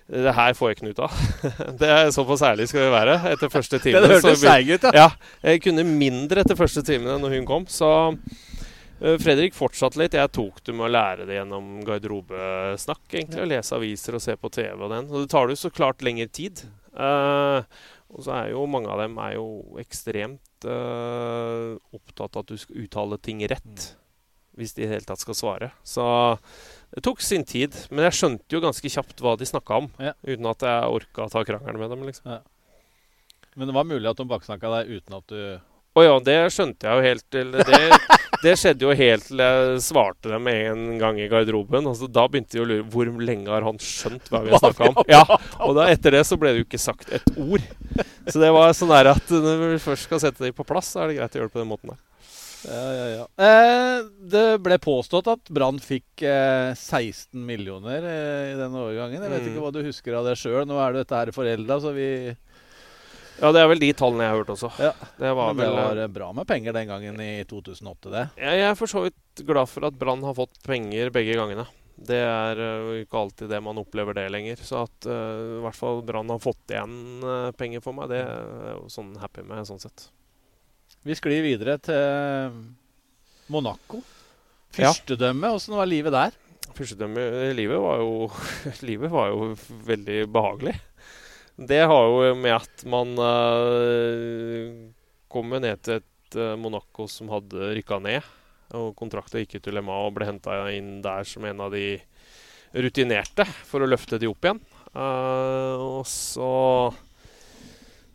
det 0.08 0.32
her 0.32 0.54
får 0.56 0.70
jeg 0.70 0.76
ikke 0.76 0.86
noe 0.86 0.94
ut 0.96 1.00
av. 1.04 1.16
det 1.80 1.88
er 1.92 2.10
Såpass 2.14 2.44
ærlig 2.48 2.68
skal 2.70 2.86
vi 2.86 2.92
være 2.94 3.16
etter 3.28 3.50
første 3.52 3.80
time. 3.82 4.00
det 4.04 4.14
hørtes 4.14 4.40
seig 4.40 4.70
ut, 4.70 4.86
ja. 4.88 5.04
ja. 5.04 5.34
Jeg 5.50 5.60
kunne 5.66 5.84
mindre 5.84 6.44
etter 6.44 6.56
første 6.56 6.84
timene 6.86 7.18
når 7.20 7.36
hun 7.36 7.48
kom. 7.48 7.66
Så 7.68 7.90
uh, 8.16 9.16
Fredrik 9.20 9.56
fortsatte 9.56 10.00
litt. 10.00 10.16
Jeg 10.16 10.32
tok 10.32 10.62
det 10.64 10.76
med 10.76 10.88
å 10.88 10.94
lære 10.94 11.28
det 11.28 11.36
gjennom 11.36 11.82
garderobesnakk. 11.84 13.04
egentlig, 13.12 13.44
Å 13.44 13.50
lese 13.52 13.76
aviser 13.76 14.16
og 14.16 14.24
se 14.24 14.38
på 14.40 14.52
TV 14.56 14.80
og 14.80 14.88
den. 14.94 15.12
Og 15.12 15.26
det 15.26 15.32
tar 15.34 15.52
jo 15.52 15.60
så 15.60 15.72
klart 15.74 16.04
lengre 16.06 16.30
tid. 16.32 16.64
Uh, 16.96 17.60
og 18.08 18.24
så 18.24 18.32
er 18.38 18.54
jo 18.54 18.64
mange 18.70 18.88
av 18.88 19.04
dem 19.04 19.20
er 19.20 19.36
jo 19.36 19.46
ekstremt 19.82 20.64
uh, 20.64 21.76
opptatt 21.92 22.32
av 22.32 22.46
at 22.46 22.54
du 22.54 22.56
skal 22.56 22.80
uttale 22.86 23.20
ting 23.20 23.44
rett. 23.44 23.90
Hvis 24.56 24.72
de 24.72 24.86
i 24.86 24.88
det 24.88 24.96
hele 24.96 25.06
tatt 25.06 25.20
skal 25.20 25.36
svare. 25.36 25.68
Så 25.86 26.02
det 26.94 27.04
tok 27.04 27.20
sin 27.20 27.44
tid, 27.44 27.74
men 27.92 28.06
jeg 28.08 28.16
skjønte 28.16 28.56
jo 28.56 28.62
ganske 28.64 28.90
kjapt 28.90 29.20
hva 29.20 29.34
de 29.38 29.48
snakka 29.48 29.82
om. 29.82 29.88
Ja. 30.00 30.14
Uten 30.24 30.46
at 30.48 30.64
jeg 30.64 30.94
orka 30.98 31.26
å 31.26 31.32
ta 31.32 31.42
krangelen 31.44 31.82
med 31.82 31.92
dem. 31.92 32.06
liksom. 32.08 32.30
Ja. 32.32 32.40
Men 33.58 33.68
det 33.68 33.74
var 33.74 33.88
mulig 33.88 34.08
at 34.08 34.20
de 34.20 34.28
baksnakka 34.30 34.70
deg 34.76 34.94
uten 34.96 35.18
at 35.18 35.32
du 35.32 35.40
Å 35.98 36.02
ja, 36.04 36.14
det 36.22 36.36
skjønte 36.54 36.86
jeg 36.86 36.94
jo 36.94 37.06
helt 37.08 37.24
til 37.34 37.48
det, 37.56 37.78
det, 38.44 38.52
skjedde 38.60 38.86
jo 38.86 38.92
helt 38.94 39.24
til 39.26 39.40
jeg 39.42 39.80
svarte 39.82 40.30
dem 40.30 40.46
en 40.52 40.82
gang 41.00 41.18
i 41.18 41.26
garderoben. 41.28 41.88
Altså, 41.90 42.06
da 42.06 42.28
begynte 42.30 42.54
de 42.54 42.62
å 42.62 42.68
lure 42.70 42.86
hvor 42.92 43.10
lenge 43.18 43.50
har 43.50 43.66
han 43.66 43.80
skjønt 43.82 44.30
hva 44.30 44.44
vi 44.44 44.54
har 44.54 44.62
snakka 44.62 44.92
om. 44.92 45.00
Ja, 45.10 45.24
Og 45.66 45.74
da, 45.76 45.88
etter 45.90 46.14
det 46.14 46.22
så 46.28 46.38
ble 46.40 46.54
det 46.54 46.62
jo 46.62 46.68
ikke 46.68 46.80
sagt 46.80 47.10
et 47.18 47.26
ord. 47.34 47.66
Så 48.30 48.38
det 48.38 48.52
var 48.54 48.76
sånn 48.78 48.94
der 48.94 49.10
at 49.16 49.34
når 49.34 49.64
vi 49.74 49.80
først 49.82 50.06
skal 50.06 50.22
sette 50.22 50.46
dem 50.46 50.54
på 50.54 50.66
plass, 50.68 50.94
så 50.94 51.02
er 51.02 51.10
det 51.10 51.18
greit 51.18 51.34
å 51.34 51.42
gjøre 51.42 51.50
det 51.50 51.56
på 51.58 51.64
den 51.64 51.72
måten 51.72 51.92
der. 51.92 52.00
Ja, 52.66 52.94
ja, 52.94 53.06
ja. 53.12 53.24
Eh, 53.44 54.08
det 54.32 54.58
ble 54.64 54.78
påstått 54.82 55.30
at 55.30 55.50
Brann 55.54 55.78
fikk 55.82 56.24
eh, 56.26 56.74
16 56.74 57.38
millioner 57.46 58.02
eh, 58.02 58.52
i 58.52 58.58
den 58.58 58.74
overgangen. 58.74 59.22
Jeg 59.22 59.32
vet 59.32 59.46
mm. 59.46 59.48
ikke 59.52 59.64
hva 59.64 59.72
du 59.74 59.80
husker 59.86 60.18
av 60.18 60.26
det 60.26 60.36
sjøl. 60.40 60.64
Nå 60.66 60.78
er 60.82 60.94
det 60.94 61.04
dette 61.04 61.22
her 61.22 61.32
forelda, 61.36 61.78
så 61.82 61.94
vi 61.96 62.10
Ja, 63.38 63.52
det 63.54 63.62
er 63.62 63.70
vel 63.70 63.82
de 63.82 63.92
tallene 63.94 64.26
jeg 64.26 64.34
har 64.34 64.42
hørt 64.42 64.54
også. 64.56 64.72
Ja, 64.82 64.92
det 65.20 65.32
var, 65.38 65.54
Men 65.54 65.62
det 65.62 65.70
vel, 65.70 65.80
var 65.80 66.02
eh, 66.02 66.12
bra 66.18 66.30
med 66.40 66.48
penger 66.50 66.74
den 66.76 66.90
gangen 66.90 67.22
i 67.22 67.32
2008, 67.46 68.14
det. 68.14 68.24
Ja, 68.42 68.54
jeg 68.58 68.70
er 68.72 68.78
for 68.80 68.90
så 68.90 69.06
vidt 69.06 69.44
glad 69.46 69.70
for 69.70 69.86
at 69.86 70.00
Brann 70.00 70.26
har 70.26 70.34
fått 70.38 70.58
penger 70.66 71.14
begge 71.14 71.38
gangene. 71.38 71.68
Det 71.98 72.18
er 72.22 72.60
uh, 72.62 72.92
ikke 73.00 73.18
alltid 73.18 73.50
det 73.50 73.58
man 73.64 73.78
opplever 73.80 74.14
det 74.14 74.28
lenger. 74.30 74.60
Så 74.62 74.84
at 74.84 75.08
uh, 75.10 75.58
i 75.58 75.62
hvert 75.64 75.78
fall 75.78 76.04
Brann 76.06 76.30
har 76.30 76.38
fått 76.42 76.70
igjen 76.70 77.24
uh, 77.24 77.50
penger 77.58 77.82
for 77.82 77.96
meg, 77.96 78.12
det 78.12 78.20
er 78.22 78.44
jeg 78.68 78.76
jo 78.76 78.84
sånn 78.94 79.16
happy 79.18 79.42
med 79.46 79.66
sånn 79.66 79.82
sett. 79.82 80.06
Vi 81.06 81.14
sklir 81.16 81.44
videre 81.44 81.78
til 81.82 82.58
Monaco. 83.52 84.02
Fyrstedømme, 84.74 85.50
åssen 85.54 85.76
var 85.78 85.88
livet 85.88 86.12
der? 86.14 86.34
Fyrstedømme 86.76 87.22
Livet 87.56 87.80
var 87.80 88.02
jo 88.02 88.28
Livet 88.88 89.10
var 89.12 89.30
jo 89.32 89.52
veldig 89.88 90.18
behagelig. 90.30 90.74
Det 91.58 91.80
har 91.90 92.04
jo 92.06 92.34
med 92.38 92.54
at 92.54 92.84
man 92.86 93.16
uh, 93.18 94.68
kommer 95.32 95.62
ned 95.64 95.80
til 95.82 95.98
et 95.98 96.38
uh, 96.38 96.54
Monaco 96.60 97.08
som 97.10 97.32
hadde 97.32 97.72
rykka 97.78 97.98
ned. 98.04 98.26
Og 98.78 98.92
kontrakta 98.98 99.40
gikk 99.40 99.56
ut 99.58 99.64
til 99.64 99.78
Le 99.78 99.82
Mans 99.82 100.10
og 100.10 100.14
ble 100.18 100.28
henta 100.28 100.60
inn 100.70 100.98
der 101.02 101.26
som 101.26 101.46
en 101.48 101.64
av 101.64 101.72
de 101.74 101.96
rutinerte 102.76 103.46
for 103.66 103.82
å 103.82 103.88
løfte 103.88 104.20
de 104.20 104.28
opp 104.30 104.44
igjen. 104.44 104.60
Uh, 104.92 105.74
og 105.98 106.06
så 106.06 106.52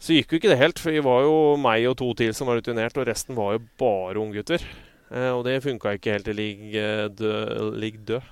så 0.03 0.17
gikk 0.17 0.33
jo 0.33 0.39
ikke 0.41 0.51
det 0.51 0.59
helt, 0.59 0.81
for 0.83 0.91
vi 0.91 1.03
var 1.03 1.21
jo 1.23 1.35
meg 1.63 1.85
og 1.87 1.95
to 2.01 2.09
til 2.19 2.33
som 2.35 2.49
var 2.49 2.59
rutinert, 2.59 2.97
og 2.99 3.07
resten 3.07 3.37
var 3.37 3.53
jo 3.55 3.61
bare 3.79 4.19
unggutter. 4.19 4.65
Eh, 5.13 5.29
og 5.31 5.45
det 5.47 5.61
funka 5.63 5.95
ikke 5.95 6.17
helt 6.17 6.27
i 6.27 6.35
ligg 6.35 8.01
død, 8.09 8.25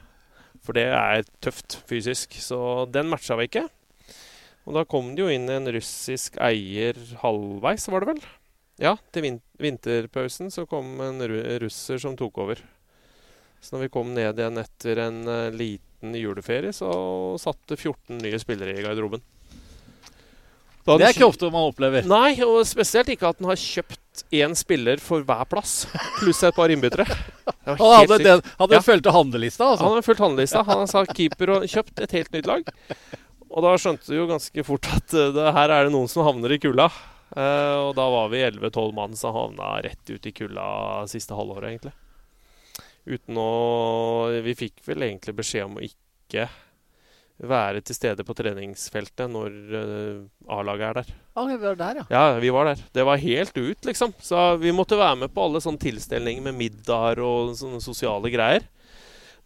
For 0.66 0.76
det 0.76 0.90
er 0.92 1.24
tøft 1.40 1.80
fysisk. 1.88 2.36
Så 2.36 2.86
den 2.92 3.08
matcha 3.10 3.38
vi 3.40 3.48
ikke. 3.48 3.70
Og 4.68 4.76
da 4.76 4.84
kom 4.86 5.16
det 5.16 5.24
jo 5.24 5.32
inn 5.32 5.48
en 5.50 5.72
russisk 5.74 6.36
eier 6.44 7.00
halvveis, 7.24 7.88
var 7.90 8.04
det 8.04 8.12
vel? 8.12 8.22
Ja, 8.82 8.96
til 9.14 9.26
vin 9.26 9.40
vinterpausen 9.62 10.52
så 10.54 10.68
kom 10.70 11.00
en 11.06 11.22
russer 11.62 12.02
som 12.02 12.18
tok 12.18 12.38
over. 12.44 12.62
Så 13.62 13.76
når 13.76 13.86
vi 13.86 13.94
kom 13.94 14.14
ned 14.14 14.40
igjen 14.42 14.58
etter 14.58 15.02
en 15.04 15.20
uh, 15.30 15.54
liten 15.54 16.16
juleferie, 16.18 16.74
så 16.74 16.90
satte 17.42 17.78
14 17.78 18.18
nye 18.22 18.40
spillere 18.42 18.74
i 18.74 18.86
garderoben. 18.86 19.22
Det 20.86 21.06
er 21.06 21.13
ikke 21.13 21.28
ofte 21.30 21.50
man 21.54 21.70
opplever. 21.70 22.06
Nei, 22.10 22.34
og 22.46 22.63
spesielt 22.65 23.12
ikke 23.13 23.30
at 23.30 23.41
han 23.41 23.52
har 23.52 23.60
kjøpt 23.60 24.24
én 24.34 24.56
spiller 24.58 25.02
for 25.02 25.24
hver 25.26 25.46
plass, 25.50 25.86
pluss 26.20 26.41
et 26.48 26.58
par 26.58 26.74
innbyttere. 26.74 27.06
Han 27.65 27.78
hadde, 27.78 28.17
den, 28.24 28.41
hadde 28.58 28.74
ja. 28.74 28.82
fulgt 28.84 29.08
handlelista? 29.13 29.65
Altså. 29.70 29.86
Han 29.86 29.94
hadde 29.94 30.06
fulgt 30.06 30.22
handlelista. 30.24 30.62
Han 30.65 30.89
sa 30.89 31.04
keeper 31.06 31.52
og 31.54 31.65
kjøpt 31.70 32.02
et 32.02 32.15
helt 32.17 32.32
nytt 32.34 32.50
lag. 32.50 32.72
Og 33.52 33.65
da 33.65 33.74
skjønte 33.80 34.10
du 34.10 34.15
jo 34.15 34.28
ganske 34.30 34.65
fort 34.65 34.88
at 34.89 35.13
uh, 35.13 35.28
det, 35.36 35.46
her 35.56 35.74
er 35.74 35.88
det 35.88 35.94
noen 35.94 36.10
som 36.12 36.26
havner 36.26 36.56
i 36.56 36.60
kulda. 36.62 36.88
Uh, 37.36 37.89
og 37.89 37.91
da 38.00 38.08
var 38.12 38.32
vi 38.34 38.41
11-12 38.48 38.96
mann 38.98 39.13
som 39.20 39.36
havna 39.36 39.76
rett 39.86 40.12
ut 40.12 40.26
i 40.26 40.34
kulda 40.36 40.65
siste 41.12 41.38
halvåret, 41.38 41.70
egentlig. 41.70 41.94
Uten 43.12 43.38
å 43.41 43.52
Vi 44.46 44.58
fikk 44.58 44.82
vel 44.86 45.08
egentlig 45.08 45.38
beskjed 45.38 45.70
om 45.70 45.80
å 45.80 45.86
ikke 45.86 46.50
være 47.42 47.82
til 47.82 47.98
stede 47.98 48.26
på 48.26 48.36
treningsfeltet 48.38 49.32
når 49.32 49.56
uh, 49.74 50.58
A-laget 50.58 50.88
er 50.88 51.00
der. 51.00 51.14
Ah, 51.34 51.48
vi 51.50 51.58
var 51.62 51.80
der, 51.80 52.02
ja. 52.02 52.06
Ja, 52.12 52.40
vi 52.44 52.52
var 52.54 52.70
der. 52.70 52.84
Det 52.94 53.06
var 53.08 53.22
helt 53.22 53.58
ut, 53.58 53.86
liksom. 53.88 54.14
Så 54.22 54.44
vi 54.62 54.74
måtte 54.76 55.00
være 55.00 55.24
med 55.24 55.34
på 55.34 55.48
alle 55.48 55.62
sånne 55.64 55.82
tilstelninger 55.82 56.46
med 56.50 56.60
middager 56.60 57.24
og 57.26 57.56
sånne 57.58 57.82
sosiale 57.84 58.32
greier. 58.34 58.68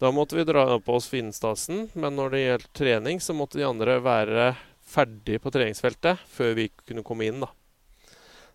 Da 0.01 0.11
måtte 0.11 0.35
vi 0.35 0.43
dra 0.43 0.67
på 0.83 0.97
oss 0.97 1.07
Finnstasen, 1.07 1.85
men 1.93 2.17
når 2.17 2.33
det 2.33 2.41
gjaldt 2.41 2.73
trening, 2.75 3.21
så 3.23 3.35
måtte 3.37 3.61
de 3.61 3.67
andre 3.67 4.01
være 4.03 4.49
ferdig 4.85 5.39
på 5.41 5.53
treningsfeltet 5.55 6.19
før 6.29 6.57
vi 6.57 6.67
kunne 6.83 7.03
komme 7.05 7.29
inn, 7.29 7.39
da. 7.45 7.51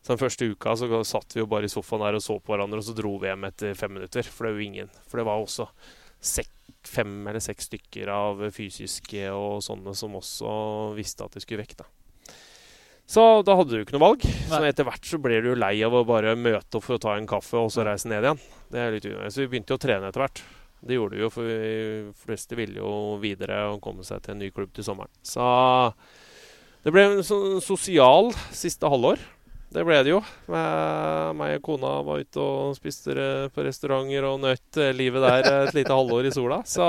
Så 0.00 0.14
den 0.14 0.20
første 0.20 0.48
uka 0.52 0.76
så 0.76 1.00
satt 1.04 1.36
vi 1.36 1.42
jo 1.42 1.48
bare 1.48 1.68
i 1.68 1.72
sofaen 1.72 2.04
der 2.04 2.16
og 2.16 2.24
så 2.24 2.38
på 2.40 2.54
hverandre, 2.54 2.80
og 2.80 2.86
så 2.86 2.96
dro 2.96 3.16
vi 3.20 3.28
hjem 3.28 3.48
etter 3.50 3.76
fem 3.76 3.92
minutter. 3.96 4.24
For 4.24 4.46
det 4.46 4.52
var 4.52 4.60
jo 4.60 4.68
ingen. 4.68 4.94
For 5.08 5.20
det 5.20 5.26
var 5.28 5.42
også 5.42 5.66
sek, 6.20 6.48
fem 6.86 7.26
eller 7.28 7.42
seks 7.44 7.68
stykker 7.68 8.10
av 8.12 8.44
fysiske 8.54 9.30
og 9.34 9.60
sånne 9.64 9.94
som 9.96 10.14
også 10.18 10.52
visste 10.96 11.26
at 11.26 11.36
de 11.36 11.42
skulle 11.44 11.62
vekk, 11.62 11.80
da. 11.82 11.88
Så 13.10 13.24
da 13.42 13.56
hadde 13.58 13.74
du 13.74 13.82
ikke 13.82 13.96
noe 13.96 14.04
valg. 14.04 14.24
Så 14.46 14.60
etter 14.62 14.86
hvert 14.86 15.06
så 15.08 15.18
ble 15.18 15.40
du 15.42 15.48
jo 15.50 15.58
lei 15.58 15.74
av 15.82 15.96
å 15.98 16.04
bare 16.06 16.36
møte 16.38 16.78
opp 16.78 16.84
for 16.86 16.94
å 16.94 17.02
ta 17.02 17.16
en 17.18 17.26
kaffe 17.26 17.58
og 17.58 17.72
så 17.74 17.82
reise 17.82 18.06
ned 18.06 18.22
igjen. 18.22 18.42
Det 18.70 18.78
er 18.78 18.94
litt 18.94 19.08
unødvendig. 19.08 19.34
Så 19.34 19.42
vi 19.42 19.48
begynte 19.50 19.74
jo 19.74 19.78
å 19.80 19.82
trene 19.82 20.10
etter 20.12 20.22
hvert. 20.22 20.42
Det 20.80 20.94
gjorde 20.94 21.18
vi 21.18 21.24
jo, 21.24 21.30
for 21.34 21.48
de 21.50 22.12
fleste 22.22 22.56
ville 22.56 22.78
jo 22.78 22.92
videre 23.20 23.64
og 23.72 23.82
komme 23.82 24.06
seg 24.06 24.22
til 24.22 24.36
en 24.36 24.40
ny 24.44 24.52
klubb 24.54 24.70
til 24.76 24.86
sommeren. 24.86 25.10
Så 25.26 25.42
det 26.86 26.94
ble 26.94 27.02
en 27.08 27.26
sånn 27.26 27.58
sosial 27.64 28.30
siste 28.54 28.88
halvår. 28.88 29.18
Det 29.70 29.84
ble 29.86 30.00
det 30.02 30.10
jo. 30.10 30.18
Meg 30.50 31.56
og 31.60 31.64
kona 31.68 31.92
var 32.06 32.22
ute 32.24 32.42
og 32.42 32.74
spiste 32.74 33.14
på 33.54 33.62
restauranter 33.62 34.26
og 34.26 34.40
nøt 34.42 34.80
livet 34.98 35.22
der 35.22 35.46
et 35.68 35.76
lite 35.76 35.94
halvår 35.94 36.26
i 36.26 36.32
sola. 36.34 36.58
Så, 36.66 36.86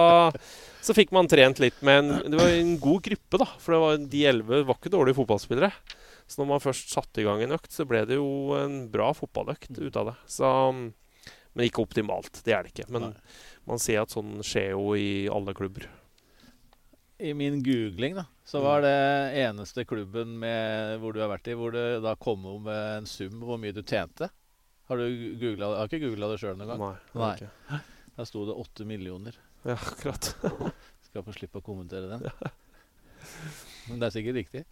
så 0.81 0.95
fikk 0.97 1.13
man 1.13 1.29
trent 1.29 1.61
litt 1.61 1.77
med 1.85 2.01
en 2.01 2.31
Det 2.33 2.39
var 2.39 2.49
en 2.55 2.73
god 2.81 3.03
gruppe, 3.05 3.41
da. 3.43 3.47
For 3.61 3.77
var, 3.83 4.01
de 4.01 4.23
elleve 4.31 4.63
var 4.65 4.79
ikke 4.79 4.93
dårlige 4.93 5.19
fotballspillere. 5.19 5.69
Så 6.25 6.41
når 6.41 6.49
man 6.55 6.63
først 6.63 6.93
satte 6.95 7.21
i 7.21 7.27
gang 7.27 7.43
en 7.43 7.53
økt, 7.53 7.69
så 7.75 7.85
ble 7.85 8.01
det 8.09 8.17
jo 8.17 8.57
en 8.57 8.85
bra 8.89 9.11
fotballøkt 9.13 9.77
ut 9.77 10.01
av 10.01 10.13
det. 10.13 10.17
Så, 10.31 10.49
men 10.73 11.67
ikke 11.67 11.83
optimalt. 11.85 12.41
Det 12.41 12.55
er 12.55 12.65
det 12.65 12.73
ikke. 12.73 12.89
Men 12.89 13.11
man 13.69 13.81
ser 13.83 14.01
at 14.01 14.13
sånn 14.15 14.39
skjer 14.41 14.71
jo 14.73 14.95
i 14.97 15.27
alle 15.29 15.53
klubber. 15.53 15.85
I 17.21 17.35
min 17.37 17.59
googling 17.61 18.15
da, 18.17 18.25
så 18.51 18.59
var 18.59 18.81
det 18.83 19.37
eneste 19.39 19.85
klubben 19.87 20.33
med, 20.39 20.97
hvor 20.99 21.15
du 21.15 21.21
har 21.23 21.29
vært 21.31 21.45
i, 21.47 21.53
hvor 21.55 21.71
det 21.71 22.01
da 22.03 22.17
kom 22.19 22.43
om 22.51 22.65
en 22.67 23.05
sum 23.07 23.37
hvor 23.47 23.55
mye 23.61 23.71
du 23.71 23.79
tjente. 23.79 24.27
Har 24.91 24.99
du 24.99 25.05
googlet, 25.39 25.63
har 25.63 25.87
ikke 25.87 26.01
googla 26.03 26.27
det 26.33 26.39
sjøl 26.41 26.57
noen 26.59 26.73
gang? 26.73 26.81
Nei. 26.83 27.21
Nei. 27.21 27.29
Ikke. 27.37 27.79
Der 28.17 28.27
sto 28.27 28.43
det 28.49 28.57
åtte 28.59 28.83
millioner. 28.89 29.37
Ja, 29.63 29.77
akkurat. 29.77 30.33
Skal 31.07 31.23
få 31.23 31.37
slippe 31.37 31.61
å 31.61 31.63
kommentere 31.63 32.11
den. 32.11 32.27
Men 33.87 34.03
det 34.03 34.09
er 34.09 34.15
sikkert 34.17 34.41
riktig. 34.41 34.65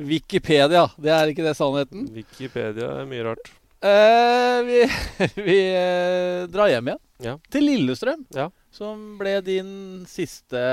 Wikipedia, 0.00 0.86
det 0.96 1.12
er 1.12 1.34
ikke 1.34 1.44
det 1.44 1.52
sannheten? 1.60 2.08
Wikipedia 2.16 2.88
er 3.02 3.12
mye 3.12 3.28
rart. 3.28 3.52
Eh, 3.84 4.62
vi, 4.64 4.80
vi 5.50 5.60
eh, 5.76 6.48
drar 6.48 6.72
hjem 6.72 6.88
igjen. 6.88 7.04
Ja. 7.28 7.36
Til 7.52 7.68
Lillestrøm. 7.68 8.24
Ja. 8.32 8.48
Som 8.72 9.18
ble 9.20 9.42
din 9.44 9.72
siste 10.08 10.64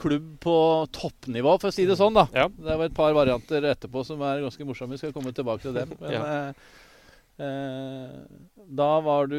klubb 0.00 0.28
på 0.42 0.56
toppnivå, 0.96 1.56
for 1.60 1.70
å 1.70 1.74
si 1.74 1.86
det 1.88 1.98
sånn. 2.00 2.16
da. 2.16 2.26
Ja. 2.34 2.48
Det 2.50 2.76
var 2.80 2.88
et 2.88 2.96
par 2.96 3.16
varianter 3.16 3.66
etterpå 3.70 4.04
som 4.06 4.22
er 4.26 4.44
ganske 4.44 4.66
morsomme. 4.68 4.96
Vi 4.96 5.02
skal 5.02 5.14
komme 5.16 5.34
tilbake 5.36 5.66
til 5.66 5.76
dem. 5.76 5.92
Men 6.00 6.54
uh, 7.40 8.20
da 8.80 8.90
var 9.00 9.30
du 9.30 9.38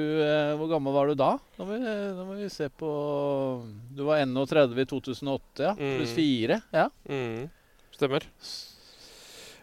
Hvor 0.57 0.71
gammel 0.71 0.95
var 0.95 1.11
du 1.11 1.13
da? 1.19 1.35
Da 1.53 1.67
må, 1.67 1.75
vi, 1.77 1.91
da 2.17 2.23
må 2.25 2.33
vi 2.39 2.47
se 2.49 2.65
på 2.73 2.89
Du 3.93 4.01
var 4.07 4.23
31 4.23 4.73
i 4.81 4.87
2008, 4.89 5.61
ja. 5.61 5.75
Mm. 5.77 5.95
Pluss 5.99 6.17
4. 6.17 6.59
Ja. 6.73 6.89
Mm. 7.05 7.49
Stemmer. 7.93 8.25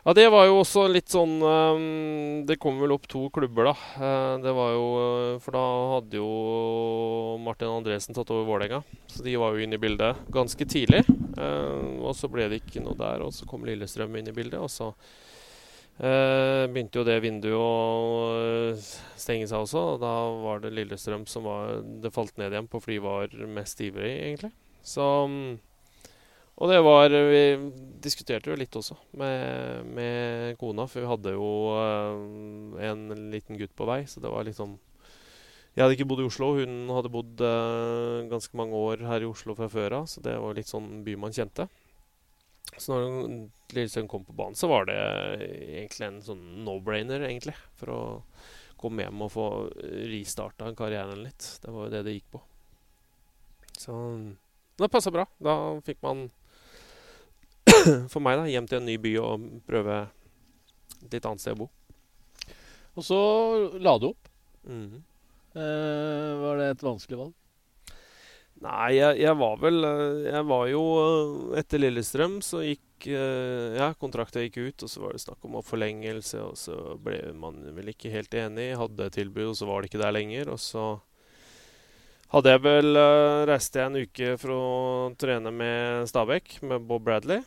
Ja, 0.05 0.15
det 0.15 0.29
var 0.31 0.47
jo 0.47 0.61
også 0.61 0.85
litt 0.89 1.11
sånn 1.11 1.41
um, 1.43 2.45
Det 2.47 2.57
kom 2.63 2.79
vel 2.81 2.95
opp 2.95 3.09
to 3.11 3.25
klubber, 3.35 3.71
da. 3.71 3.75
Uh, 3.99 4.35
det 4.45 4.55
var 4.55 4.71
jo 4.73 4.85
uh, 4.95 5.41
For 5.43 5.57
da 5.57 5.65
hadde 5.95 6.21
jo 6.21 6.29
Martin 7.43 7.73
Andresen 7.73 8.17
tatt 8.17 8.31
over 8.33 8.47
Vålerenga. 8.47 8.83
Så 9.11 9.25
de 9.27 9.35
var 9.41 9.55
jo 9.55 9.65
inne 9.65 9.79
i 9.79 9.83
bildet 9.83 10.23
ganske 10.35 10.69
tidlig. 10.71 11.03
Uh, 11.37 11.99
og 12.05 12.15
så 12.17 12.31
ble 12.31 12.47
det 12.51 12.63
ikke 12.63 12.85
noe 12.85 12.99
der, 12.99 13.25
og 13.27 13.35
så 13.35 13.49
kom 13.51 13.67
Lillestrøm 13.67 14.15
inn 14.21 14.31
i 14.31 14.37
bildet. 14.37 14.61
Og 14.63 14.71
så 14.73 14.93
begynte 15.99 17.01
jo 17.01 17.03
det 17.03 17.17
vinduet 17.25 17.59
å 17.59 18.77
stenge 19.19 19.49
seg 19.51 19.65
også. 19.65 19.81
Og 19.97 20.03
da 20.05 20.13
var 20.45 20.61
det 20.63 20.71
Lillestrøm 20.77 21.25
som 21.27 21.49
var 21.51 21.81
Det 22.05 22.13
falt 22.15 22.37
ned 22.39 22.55
igjen 22.55 22.69
på 22.71 22.79
fordi 22.79 23.01
de 23.01 23.03
var 23.03 23.35
mest 23.51 23.83
ivrig, 23.83 24.13
egentlig. 24.29 24.53
Så 24.87 25.03
um, 25.27 25.57
og 26.59 26.73
det 26.73 26.79
var 26.83 27.13
Vi 27.31 27.43
diskuterte 28.03 28.51
jo 28.51 28.59
litt 28.59 28.75
også 28.75 28.97
med, 29.19 29.87
med 29.95 30.59
kona, 30.59 30.87
for 30.91 31.03
vi 31.03 31.11
hadde 31.11 31.35
jo 31.35 31.49
uh, 31.75 32.79
en 32.83 33.09
liten 33.33 33.59
gutt 33.59 33.75
på 33.79 33.87
vei, 33.89 34.03
så 34.11 34.23
det 34.23 34.31
var 34.33 34.47
liksom 34.47 34.77
Jeg 35.75 35.85
hadde 35.85 35.95
ikke 35.95 36.09
bodd 36.11 36.23
i 36.25 36.27
Oslo. 36.27 36.53
Hun 36.59 36.91
hadde 36.91 37.13
bodd 37.15 37.43
uh, 37.45 38.27
ganske 38.31 38.59
mange 38.59 38.75
år 38.75 39.05
her 39.07 39.23
i 39.23 39.31
Oslo 39.31 39.55
fra 39.59 39.71
før 39.71 40.01
av, 40.01 40.09
så 40.11 40.23
det 40.25 40.35
var 40.43 40.59
litt 40.59 40.71
sånn 40.71 41.05
by 41.07 41.15
man 41.23 41.35
kjente. 41.35 41.69
Så 42.79 42.95
når 42.95 43.49
Lillesønnen 43.75 44.11
kom 44.11 44.25
på 44.27 44.35
banen, 44.37 44.59
så 44.59 44.69
var 44.71 44.89
det 44.89 44.99
egentlig 45.49 46.07
en 46.07 46.23
sånn 46.25 46.43
no-brainer, 46.67 47.25
egentlig. 47.27 47.55
For 47.79 47.93
å 47.95 48.01
komme 48.79 49.05
hjem 49.05 49.25
og 49.27 49.33
få 49.35 49.47
restarta 50.11 50.71
karrieren 50.79 51.23
litt. 51.25 51.47
Det 51.63 51.73
var 51.75 51.89
jo 51.89 51.95
det 51.95 52.05
det 52.07 52.19
gikk 52.19 52.29
på. 52.37 52.43
Så 53.79 53.95
det 54.79 54.91
passa 54.93 55.11
bra. 55.15 55.27
Da 55.43 55.55
fikk 55.87 56.03
man 56.07 56.29
for 58.13 58.25
meg, 58.25 58.41
da. 58.41 58.47
Hjem 58.51 58.69
til 58.71 58.81
en 58.81 58.89
ny 58.89 58.97
by 59.03 59.15
og 59.23 59.49
prøve 59.69 59.99
et 60.99 61.13
litt 61.15 61.29
annet 61.29 61.45
sted 61.45 61.57
å 61.57 61.65
bo. 61.65 61.69
Og 62.99 63.07
så 63.07 63.19
la 63.79 63.95
du 64.01 64.11
opp. 64.11 64.33
Mm. 64.69 65.03
Eh, 65.59 66.33
var 66.43 66.59
det 66.61 66.73
et 66.73 66.85
vanskelig 66.85 67.21
valg? 67.21 67.37
Nei, 68.65 68.97
jeg, 68.97 69.21
jeg, 69.23 69.35
var 69.39 69.59
vel 69.63 69.85
eh, 69.87 70.29
Jeg 70.33 70.47
var 70.49 70.65
jo 70.67 70.83
eh, 70.99 71.59
Etter 71.61 71.79
Lillestrøm 71.79 72.41
så 72.43 72.65
gikk 72.65 73.07
eh, 73.07 73.77
Ja, 73.79 73.93
kontrakta 73.99 74.43
gikk 74.43 74.59
ut, 74.59 74.83
og 74.83 74.91
så 74.91 75.03
var 75.05 75.15
det 75.15 75.23
snakk 75.23 75.47
om 75.47 75.61
forlengelse, 75.63 76.41
og 76.43 76.57
så 76.59 76.97
ble 77.03 77.21
man 77.39 77.61
vel 77.77 77.93
ikke 77.93 78.11
helt 78.11 78.35
enig. 78.35 78.73
Hadde 78.81 79.13
tilbud, 79.15 79.53
og 79.53 79.59
så 79.61 79.69
var 79.69 79.83
det 79.83 79.93
ikke 79.93 80.03
der 80.03 80.17
lenger. 80.17 80.51
Og 80.55 80.59
så 80.63 80.89
hadde 82.35 82.57
jeg 82.57 82.65
vel 82.67 82.99
reiste 83.49 83.81
jeg 83.81 83.89
en 83.93 84.03
uke 84.03 84.33
for 84.43 84.53
å 84.57 84.65
trene 85.21 85.55
med 85.55 86.11
Stabæk, 86.11 86.59
med 86.67 86.91
Bob 86.91 87.07
Bradley. 87.07 87.47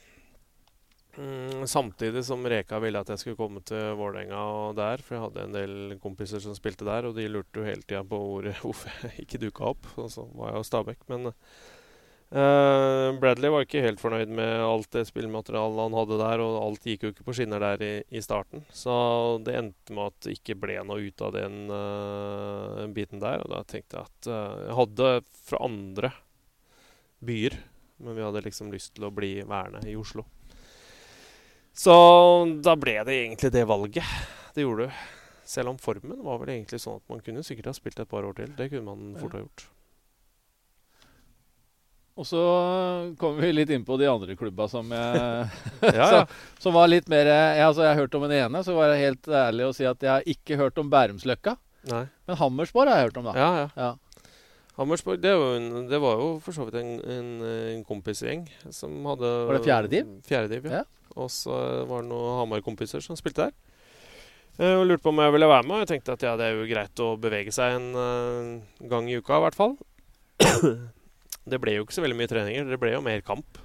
Mm, 1.17 1.67
samtidig 1.67 2.23
som 2.25 2.45
Reka 2.47 2.79
ville 2.79 2.99
at 3.03 3.09
jeg 3.11 3.19
skulle 3.19 3.39
komme 3.39 3.59
til 3.67 3.97
Vålerenga 3.99 4.71
der, 4.77 5.01
for 5.03 5.17
jeg 5.17 5.23
hadde 5.25 5.43
en 5.43 5.57
del 5.57 5.73
kompiser 5.99 6.39
som 6.39 6.55
spilte 6.55 6.87
der, 6.87 7.09
og 7.09 7.17
de 7.17 7.27
lurte 7.27 7.59
jo 7.59 7.67
hele 7.67 7.83
tida 7.83 8.03
på 8.07 8.19
hvor, 8.21 8.47
hvorfor 8.63 9.03
jeg 9.03 9.25
ikke 9.25 9.41
dukka 9.41 9.73
opp. 9.73 9.91
Og 9.99 10.07
så 10.13 10.23
var 10.31 10.53
jeg 10.53 10.61
hos 10.61 10.71
Stabæk. 10.71 11.03
Men 11.11 11.33
uh, 11.33 13.11
Bradley 13.19 13.51
var 13.51 13.67
ikke 13.67 13.83
helt 13.83 13.99
fornøyd 13.99 14.31
med 14.39 14.63
alt 14.63 14.87
det 14.95 15.03
spillmaterialet 15.11 15.83
han 15.83 15.99
hadde 15.99 16.23
der, 16.23 16.45
og 16.47 16.59
alt 16.63 16.87
gikk 16.87 17.03
jo 17.03 17.11
ikke 17.11 17.27
på 17.27 17.35
skinner 17.35 17.67
der 17.67 17.83
i, 17.83 17.93
i 18.07 18.23
starten. 18.23 18.63
Så 18.71 18.95
det 19.43 19.59
endte 19.59 19.97
med 19.97 20.13
at 20.13 20.19
det 20.23 20.39
ikke 20.39 20.59
ble 20.63 20.79
noe 20.87 21.11
ut 21.11 21.27
av 21.27 21.35
den 21.35 21.63
uh, 21.75 22.87
biten 22.95 23.19
der. 23.19 23.43
Og 23.43 23.51
da 23.51 23.65
tenkte 23.67 23.99
jeg 23.99 24.07
at 24.07 24.31
uh, 24.31 24.67
jeg 24.69 24.79
hadde 24.79 25.15
fra 25.43 25.65
andre 25.67 26.15
byer, 27.19 27.59
men 28.01 28.15
vi 28.15 28.23
hadde 28.23 28.47
liksom 28.47 28.71
lyst 28.71 28.95
til 28.95 29.11
å 29.11 29.13
bli 29.13 29.41
værende 29.43 29.91
i 29.91 29.99
Oslo. 29.99 30.23
Så 31.73 31.95
da 32.63 32.75
ble 32.79 32.97
det 33.07 33.17
egentlig 33.23 33.51
det 33.53 33.65
valget. 33.67 34.15
Det 34.55 34.65
gjorde 34.65 34.87
du. 34.87 35.03
Selv 35.47 35.71
om 35.73 35.77
formen 35.81 36.19
var 36.23 36.39
vel 36.41 36.53
egentlig 36.53 36.79
sånn 36.83 36.99
at 36.99 37.11
man 37.11 37.23
kunne 37.23 37.43
sikkert 37.43 37.71
ha 37.71 37.75
spilt 37.75 37.99
et 37.99 38.09
par 38.09 38.27
år 38.27 38.35
til. 38.37 38.51
Det 38.57 38.69
kunne 38.71 38.87
man 38.87 39.15
fort 39.19 39.35
ha 39.35 39.41
gjort. 39.43 39.65
Og 42.19 42.27
så 42.27 42.41
kommer 43.17 43.47
vi 43.47 43.53
litt 43.55 43.71
inn 43.71 43.85
på 43.87 43.95
de 43.97 44.05
andre 44.11 44.35
klubba 44.37 44.67
som 44.69 44.91
jeg 44.93 45.21
ja, 45.97 46.07
ja. 46.19 46.21
Som 46.61 46.75
var 46.75 46.91
litt 46.91 47.07
mer 47.11 47.29
jeg, 47.31 47.65
altså 47.65 47.85
jeg 47.85 47.93
har 47.95 48.01
hørt 48.03 48.15
om 48.19 48.27
den 48.27 48.37
ene, 48.37 48.63
så 48.67 48.75
var 48.77 48.91
jeg 48.91 49.07
helt 49.07 49.31
ærlig 49.41 49.67
å 49.67 49.73
si 49.75 49.87
at 49.87 50.05
jeg 50.05 50.11
har 50.11 50.31
ikke 50.35 50.59
hørt 50.59 50.79
om 50.81 50.91
Bærumsløkka. 50.91 51.55
Nei. 51.89 52.05
Men 52.29 52.37
Hammersborg 52.37 52.91
har 52.91 53.01
jeg 53.01 53.09
hørt 53.09 53.21
om, 53.23 53.29
da. 53.31 53.35
Ja, 53.39 53.51
ja. 53.63 53.67
ja. 53.87 54.31
Hammersborg, 54.77 55.19
det 55.23 55.33
var, 55.35 55.57
en, 55.57 55.87
det 55.89 55.99
var, 56.03 56.21
jo 56.21 56.29
for 56.43 56.55
så 56.55 56.67
vidt 56.67 56.77
en, 56.79 56.93
en, 57.15 57.31
en 57.73 57.83
kompisgjeng 57.87 58.45
som 58.73 58.93
hadde 59.09 59.31
Var 59.49 59.57
det 59.57 59.65
fjerde 59.65 59.91
div? 59.91 60.11
Fjerde 60.27 60.51
div, 60.51 60.69
ja. 60.71 60.85
Og 61.17 61.31
så 61.33 61.57
var 61.89 62.03
det 62.03 62.11
noen 62.11 62.39
Hamar-kompiser 62.39 63.03
som 63.03 63.17
spilte 63.19 63.49
der. 63.49 63.57
Eh, 64.59 64.75
og 64.75 64.85
lurte 64.87 65.03
på 65.05 65.11
om 65.13 65.21
jeg 65.23 65.33
ville 65.35 65.49
være 65.49 65.67
med. 65.67 65.75
Og 65.75 65.83
jeg 65.83 65.91
tenkte 65.93 66.15
at 66.15 66.25
ja, 66.25 66.35
det 66.39 66.47
er 66.47 66.57
jo 66.57 66.69
greit 66.69 67.03
å 67.03 67.09
bevege 67.21 67.53
seg 67.55 67.77
en 67.77 67.89
uh, 67.97 68.87
gang 68.91 69.09
i 69.09 69.17
uka, 69.19 69.39
i 69.39 69.45
hvert 69.45 69.57
fall. 69.57 69.75
det 71.51 71.61
ble 71.61 71.77
jo 71.77 71.85
ikke 71.85 71.97
så 71.97 72.05
veldig 72.05 72.19
mye 72.19 72.31
treninger. 72.31 72.67
Det 72.69 72.79
ble 72.81 72.95
jo 72.95 73.03
mer 73.05 73.23
kamp. 73.25 73.61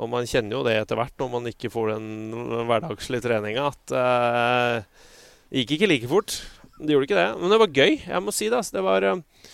Og 0.00 0.08
man 0.08 0.28
kjenner 0.28 0.56
jo 0.56 0.64
det 0.66 0.78
etter 0.80 0.96
hvert 0.98 1.18
når 1.20 1.32
man 1.34 1.48
ikke 1.50 1.70
får 1.72 1.92
den 1.92 2.36
hverdagslige 2.68 3.26
treninga, 3.26 3.66
at 3.68 3.92
uh, 3.92 5.08
det 5.52 5.66
gikk 5.66 5.76
ikke 5.76 5.90
like 5.90 6.08
fort. 6.10 6.38
Det 6.80 6.94
gjorde 6.94 7.10
ikke 7.10 7.18
det. 7.18 7.28
Men 7.38 7.52
det 7.52 7.60
var 7.60 7.76
gøy, 7.76 7.98
jeg 8.08 8.24
må 8.24 8.32
si 8.34 8.48
det. 8.48 8.58
Altså. 8.58 8.78
Det 8.78 8.86
var 8.86 9.08
uh, 9.08 9.50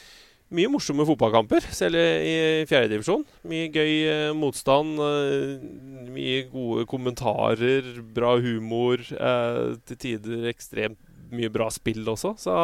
mye 0.54 0.70
morsomme 0.72 1.04
fotballkamper, 1.08 1.64
selv 1.76 1.98
i 1.98 2.64
fjerdedivisjon. 2.68 3.24
Mye 3.50 3.68
gøy 3.72 3.92
eh, 4.08 4.30
motstand. 4.36 5.00
Eh, 5.04 5.66
mye 6.14 6.46
gode 6.52 6.86
kommentarer, 6.88 7.90
bra 8.16 8.34
humor. 8.40 9.02
Eh, 9.02 9.76
til 9.88 10.00
tider 10.04 10.48
ekstremt 10.52 11.00
mye 11.28 11.50
bra 11.52 11.68
spill 11.72 12.06
også. 12.08 12.32
Så 12.40 12.54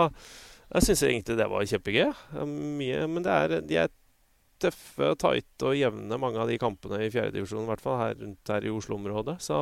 jeg 0.70 0.86
syns 0.86 1.04
egentlig 1.10 1.36
det 1.36 1.50
var 1.52 1.68
kjempegøy. 1.68 2.14
Mye, 2.48 3.04
men 3.10 3.26
det 3.26 3.36
er, 3.36 3.58
de 3.68 3.80
er 3.82 3.92
tøffe, 4.64 5.12
tighte 5.20 5.68
og 5.68 5.76
jevne, 5.76 6.20
mange 6.20 6.40
av 6.40 6.48
de 6.48 6.56
kampene 6.60 7.02
i 7.04 7.12
fjerdedivisjon. 7.12 7.66
I 7.66 7.72
hvert 7.74 7.84
fall 7.84 8.00
her 8.00 8.16
rundt 8.22 8.54
her 8.54 8.64
i 8.64 8.72
Oslo-området. 8.72 9.36
Så 9.44 9.60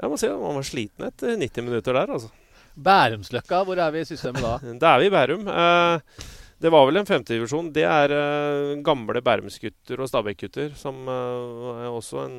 jeg 0.00 0.10
må 0.10 0.18
si 0.18 0.30
at 0.30 0.42
man 0.42 0.58
var 0.58 0.66
sliten 0.66 1.06
etter 1.06 1.38
90 1.38 1.68
minutter 1.68 1.94
der, 1.94 2.14
altså. 2.18 2.34
Bærumsløkka, 2.80 3.64
hvor 3.66 3.80
er 3.82 3.90
vi 3.92 4.02
i 4.04 4.08
systemet 4.08 4.44
da? 4.44 4.58
Da 4.82 4.94
er 4.94 5.02
vi 5.02 5.10
i 5.10 5.14
Bærum. 5.14 5.48
Eh, 5.50 6.28
det 6.60 6.70
var 6.72 6.84
vel 6.88 7.00
en 7.00 7.08
femtedivisjon. 7.08 7.70
Det 7.72 7.86
er 7.88 8.12
uh, 8.12 8.74
gamle 8.84 9.22
Bærumsgutter 9.24 10.02
og 10.02 10.10
Stabæk-gutter, 10.10 10.74
som 10.76 10.98
uh, 11.08 11.80
er 11.80 11.88
også 11.88 12.26
en 12.26 12.36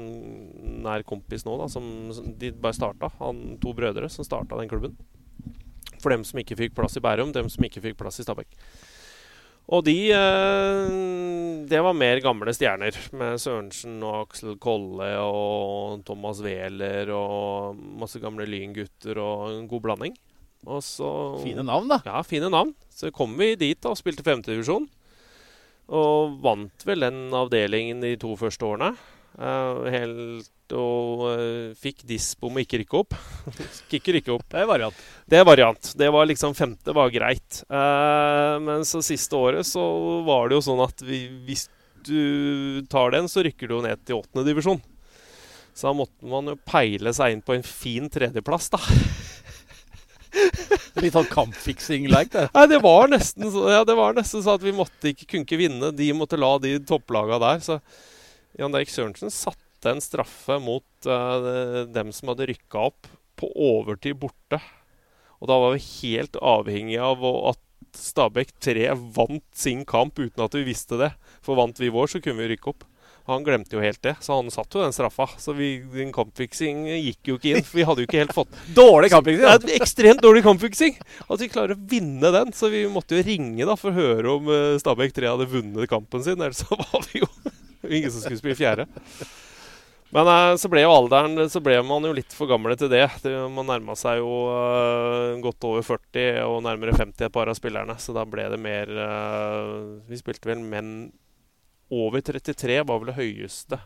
nær 0.86 1.02
kompis 1.08 1.46
nå, 1.48 1.56
da, 1.58 1.66
som 1.72 1.88
de 2.38 2.52
bare 2.54 2.78
starta. 2.78 3.10
Han, 3.22 3.58
to 3.64 3.74
brødre 3.78 4.10
som 4.14 4.28
starta 4.28 4.60
den 4.62 4.70
klubben. 4.70 4.94
For 6.02 6.14
dem 6.14 6.26
som 6.26 6.42
ikke 6.42 6.60
fikk 6.60 6.78
plass 6.78 6.98
i 6.98 7.04
Bærum, 7.04 7.34
dem 7.34 7.50
som 7.50 7.66
ikke 7.66 7.82
fikk 7.82 7.98
plass 7.98 8.22
i 8.22 8.26
Stabæk. 8.26 8.58
Og 9.72 9.86
de 9.86 9.96
eh, 10.12 10.92
Det 11.70 11.80
var 11.86 11.96
mer 11.96 12.20
gamle 12.24 12.54
stjerner, 12.56 12.98
med 13.16 13.40
Sørensen 13.40 14.02
og 14.04 14.26
Aksel 14.26 14.58
Kolle 14.62 15.14
og 15.22 16.02
Thomas 16.08 16.42
Wæler 16.44 17.12
og 17.16 17.78
masse 18.02 18.20
gamle 18.20 18.48
Lyn-gutter 18.50 19.22
og 19.22 19.52
en 19.54 19.70
god 19.72 19.86
blanding. 19.86 20.18
Så, 20.86 21.12
fine 21.41 21.66
navn, 21.66 21.89
da. 21.89 22.01
Ja, 22.05 22.22
fine 22.28 22.51
navn. 22.53 22.76
Så 22.93 23.09
kom 23.16 23.34
vi 23.39 23.55
dit 23.59 23.80
da 23.82 23.93
og 23.93 23.99
spilte 23.99 24.26
femtedivisjon. 24.26 24.86
Og 25.91 26.38
vant 26.43 26.86
vel 26.88 27.07
den 27.07 27.24
avdelingen 27.36 28.03
de 28.03 28.14
to 28.22 28.36
første 28.39 28.68
årene. 28.68 28.93
Uh, 29.32 29.88
helt 29.88 30.74
og 30.76 31.22
uh, 31.24 31.72
fikk 31.80 32.03
dispo 32.07 32.51
med 32.51 32.66
ikke 32.66 32.82
rykke 32.84 32.99
opp. 32.99 33.18
ikke 33.97 34.16
rykke 34.18 34.34
opp. 34.36 34.45
Det 34.51 34.62
er 34.62 34.70
variant. 34.70 35.03
Det 35.28 35.39
er 35.39 35.47
variant. 35.47 35.91
Det 35.97 36.09
var 36.14 36.30
liksom 36.30 36.55
femte 36.55 36.95
var 36.95 37.12
greit. 37.14 37.64
Uh, 37.72 38.59
men 38.64 38.86
så 38.88 39.01
siste 39.03 39.36
året 39.39 39.68
så 39.68 39.84
var 40.28 40.49
det 40.49 40.59
jo 40.59 40.66
sånn 40.70 40.84
at 40.84 41.03
vi, 41.07 41.26
hvis 41.47 41.68
du 42.05 42.86
tar 42.91 43.16
den, 43.16 43.28
så 43.32 43.43
rykker 43.45 43.70
du 43.70 43.78
jo 43.78 43.84
ned 43.86 44.03
til 44.05 44.20
åttende 44.20 44.45
divisjon. 44.47 44.82
Så 45.74 45.88
da 45.88 45.95
måtte 45.95 46.28
man 46.28 46.51
jo 46.51 46.59
peile 46.68 47.14
seg 47.16 47.36
inn 47.36 47.43
på 47.45 47.55
en 47.55 47.66
fin 47.66 48.09
tredjeplass, 48.12 48.72
da. 48.74 48.82
Litt 51.04 51.16
sånn 51.16 51.30
kampfiksing-like, 51.32 52.32
det. 52.34 52.48
Nei, 52.56 52.66
det 52.72 52.80
var 52.84 53.10
nesten 53.12 53.48
ja, 53.52 53.82
så 54.28 54.42
at 54.54 54.64
vi 54.64 54.74
måtte 54.76 55.12
ikke, 55.12 55.28
kunne 55.28 55.48
ikke 55.48 55.60
vinne. 55.60 55.92
De 55.96 56.12
måtte 56.16 56.40
la 56.40 56.54
de 56.64 56.76
topplaga 56.88 57.40
der. 57.42 57.64
Så 57.66 57.80
Jan 58.60 58.76
Derek 58.76 58.92
Sørensen 58.92 59.34
satte 59.34 59.92
en 59.92 60.04
straffe 60.04 60.60
mot 60.62 61.10
uh, 61.10 61.84
dem 61.90 62.12
som 62.16 62.32
hadde 62.32 62.52
rykka 62.52 62.88
opp, 62.92 63.10
på 63.40 63.50
overtid 63.58 64.20
borte. 64.22 64.60
Og 65.42 65.50
da 65.50 65.58
var 65.58 65.74
vi 65.74 65.86
helt 66.04 66.38
avhengig 66.38 67.00
av 67.02 67.24
at 67.26 67.62
Stabæk 67.98 68.54
3 68.64 68.92
vant 69.16 69.44
sin 69.58 69.82
kamp 69.90 70.20
uten 70.20 70.44
at 70.46 70.54
vi 70.56 70.64
visste 70.68 71.00
det. 71.02 71.10
For 71.44 71.58
vant 71.60 71.80
vi 71.82 71.90
vår, 71.92 72.14
så 72.14 72.22
kunne 72.24 72.44
vi 72.44 72.54
rykke 72.54 72.72
opp. 72.72 72.86
Han 73.30 73.44
glemte 73.46 73.76
jo 73.78 73.82
helt 73.84 74.02
det, 74.02 74.16
så 74.20 74.40
han 74.40 74.50
satt 74.54 74.74
jo 74.74 74.82
den 74.82 74.94
straffa. 74.96 75.28
Så 75.40 75.54
vi, 75.54 75.76
den 75.94 76.10
kampfiksing 76.16 76.88
gikk 76.90 77.30
jo 77.30 77.38
ikke 77.38 77.52
inn. 77.54 77.66
For 77.68 77.78
vi 77.78 77.86
hadde 77.86 78.04
jo 78.04 78.10
ikke 78.10 78.24
helt 78.24 78.34
fått 78.36 78.56
Dårlig 78.82 79.12
kampfiksing? 79.14 79.46
Ja, 79.46 79.76
ekstremt 79.78 80.24
dårlig 80.26 80.44
kampfiksing. 80.48 80.98
At 81.28 81.44
vi 81.44 81.52
klarer 81.52 81.78
å 81.78 81.84
vinne 81.92 82.34
den. 82.34 82.56
Så 82.58 82.72
vi 82.74 82.88
måtte 82.90 83.20
jo 83.20 83.28
ringe 83.28 83.68
da 83.68 83.78
for 83.78 83.94
å 83.94 84.00
høre 84.00 84.34
om 84.40 84.50
uh, 84.50 84.80
Stabæk 84.82 85.14
3 85.20 85.30
hadde 85.36 85.50
vunnet 85.52 85.92
kampen 85.92 86.26
sin. 86.26 86.42
Ellers 86.42 86.60
så 86.66 86.80
var 86.80 87.06
vi 87.12 87.22
jo 87.22 87.30
ingen 87.88 88.10
som 88.10 88.26
skulle 88.26 88.42
spille 88.42 88.58
fjerde. 88.58 88.90
Men 90.12 90.28
uh, 90.28 90.58
så 90.60 90.68
ble 90.68 90.82
jo 90.84 90.92
alderen 90.92 91.46
Så 91.48 91.62
ble 91.64 91.78
man 91.88 92.04
jo 92.04 92.12
litt 92.18 92.34
for 92.36 92.50
gamle 92.50 92.76
til 92.76 92.90
det. 92.92 93.06
det 93.24 93.38
man 93.54 93.70
nærma 93.70 93.94
seg 93.96 94.20
jo 94.20 94.34
uh, 94.50 95.38
godt 95.46 95.70
over 95.70 95.86
40 95.94 96.42
og 96.50 96.64
nærmere 96.66 96.98
50 96.98 97.30
et 97.30 97.38
par 97.38 97.54
av 97.54 97.60
spillerne. 97.60 98.02
Så 98.02 98.18
da 98.18 98.26
ble 98.26 98.50
det 98.50 98.60
mer 98.60 98.90
Vi 100.10 100.20
spilte 100.20 100.50
vel 100.50 100.66
menn 100.66 101.12
over 101.92 102.24
33 102.24 102.82
var 102.88 103.02
vel 103.02 103.12
det 103.12 103.18
høyeste 103.20 103.80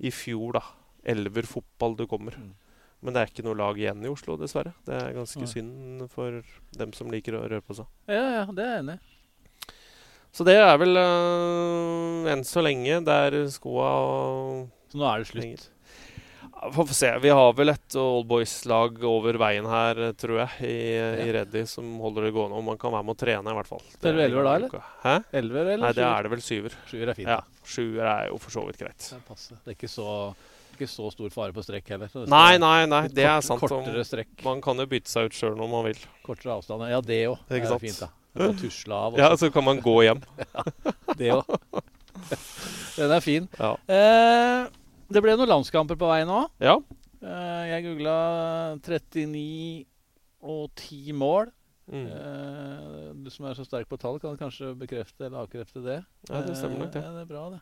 i 0.00 0.12
fjor, 0.14 0.56
da. 0.58 0.64
Elver 1.10 1.48
fotball 1.48 1.96
du 1.98 2.06
kommer. 2.08 2.36
Mm. 2.38 2.52
Men 3.00 3.16
det 3.16 3.22
er 3.22 3.30
ikke 3.32 3.44
noe 3.46 3.56
lag 3.56 3.78
igjen 3.80 4.04
i 4.04 4.10
Oslo, 4.10 4.36
dessverre. 4.40 4.74
Det 4.84 4.96
er 4.96 5.14
ganske 5.16 5.40
ja. 5.40 5.48
synd 5.48 6.04
for 6.12 6.42
dem 6.76 6.92
som 6.96 7.10
liker 7.12 7.38
å 7.38 7.46
røre 7.46 7.64
på 7.64 7.78
seg. 7.78 7.88
Ja, 8.10 8.24
ja, 8.40 8.44
det 8.52 8.66
er 8.66 8.74
jeg 8.74 8.84
enig 8.84 8.98
i. 8.98 9.16
Så 10.30 10.46
det 10.46 10.54
er 10.60 10.76
vel 10.78 10.94
uh, 10.94 12.28
enn 12.30 12.44
så 12.46 12.62
lenge 12.62 13.00
der 13.02 13.34
skoa 13.50 13.88
Så 14.92 15.00
nå 15.00 15.08
er 15.08 15.24
det 15.24 15.30
slutt? 15.32 15.42
Lenger. 15.42 15.64
Får 16.60 16.86
se. 16.86 17.18
Vi 17.18 17.30
har 17.32 17.52
vel 17.56 17.72
et 17.72 17.94
oldboys-lag 17.96 18.98
over 19.08 19.38
veien 19.40 19.64
her, 19.70 20.00
tror 20.20 20.42
jeg, 20.42 20.68
i, 20.68 20.74
ja. 20.92 21.06
i 21.24 21.32
Reddy 21.32 21.62
som 21.68 21.86
holder 22.02 22.26
det 22.28 22.32
gående. 22.36 22.58
Og 22.58 22.66
man 22.66 22.80
kan 22.80 22.92
være 22.92 23.06
med 23.08 23.16
å 23.16 23.20
trene, 23.22 23.54
i 23.54 23.56
hvert 23.56 23.70
fall. 23.70 23.82
Det 23.96 24.10
er 24.10 24.18
du 24.18 24.22
elver 24.26 24.44
da, 24.44 24.54
eller? 24.58 24.88
Hæ? 25.00 25.14
Elver, 25.40 25.70
eller 25.74 25.86
Nei, 25.86 25.92
det 25.96 26.04
er 26.04 26.26
det 26.26 26.32
vel 26.34 26.42
syver. 26.44 26.76
Syver 26.90 27.12
er 27.12 27.16
fint. 27.16 27.30
Ja, 27.32 27.64
syver 27.64 28.10
er 28.12 28.26
jo 28.28 28.40
for 28.42 28.56
så 28.58 28.64
vidt 28.68 28.80
greit. 28.82 29.06
Det, 29.08 29.38
det 29.54 29.72
er 29.72 29.78
ikke 29.78 29.88
så, 29.88 30.08
ikke 30.74 30.90
så 30.92 31.08
stor 31.14 31.32
fare 31.32 31.56
på 31.56 31.64
strekk 31.64 31.94
heller. 31.94 32.12
Nei, 32.28 32.58
nei, 32.60 32.78
nei, 32.92 33.02
det 33.16 33.24
er 33.30 33.40
sant. 33.46 33.62
Kortere 33.64 34.04
strekk. 34.04 34.34
Man 34.44 34.60
kan 34.64 34.84
jo 34.84 34.88
bytte 34.90 35.12
seg 35.12 35.30
ut 35.30 35.38
sjøl 35.38 35.56
når 35.56 35.70
man 35.72 35.86
vil. 35.88 36.02
Kortere 36.26 36.58
avstand. 36.58 36.84
Ja, 36.92 37.00
det 37.00 37.22
òg. 37.30 37.40
Det 37.48 37.62
er 37.64 37.80
fint, 37.80 38.02
da. 38.04 38.12
Av. 38.36 39.16
Ja, 39.18 39.32
så 39.40 39.48
kan 39.50 39.64
man 39.66 39.80
gå 39.82 39.96
hjem. 40.04 40.20
ja, 40.54 40.66
det 41.16 41.32
òg. 41.38 41.56
Den 43.00 43.16
er 43.16 43.24
fin. 43.24 43.48
Ja. 43.56 43.72
Eh, 43.88 44.79
det 45.10 45.22
ble 45.24 45.36
noen 45.36 45.50
landskamper 45.50 45.98
på 45.98 46.10
vei 46.10 46.22
nå. 46.28 46.44
Ja. 46.62 46.76
Uh, 47.20 47.64
jeg 47.68 47.84
googla 47.88 48.18
39 48.80 49.40
og 50.40 50.70
10 50.78 51.16
mål. 51.20 51.50
Mm. 51.90 52.06
Uh, 52.06 53.08
du 53.18 53.30
som 53.34 53.48
er 53.50 53.58
så 53.58 53.66
sterk 53.66 53.90
på 53.90 53.98
tall, 54.00 54.20
kan 54.22 54.38
kanskje 54.38 54.72
bekrefte 54.78 55.26
eller 55.26 55.42
avkrefte 55.42 55.82
det. 55.84 55.98
Ja, 56.30 56.44
det 56.46 56.54
stemmer 56.58 56.84
nok, 56.84 56.94
det. 56.94 57.02
Ja, 57.02 57.12
det 57.16 57.26
er 57.26 57.32
bra, 57.32 57.48
det. 57.56 57.60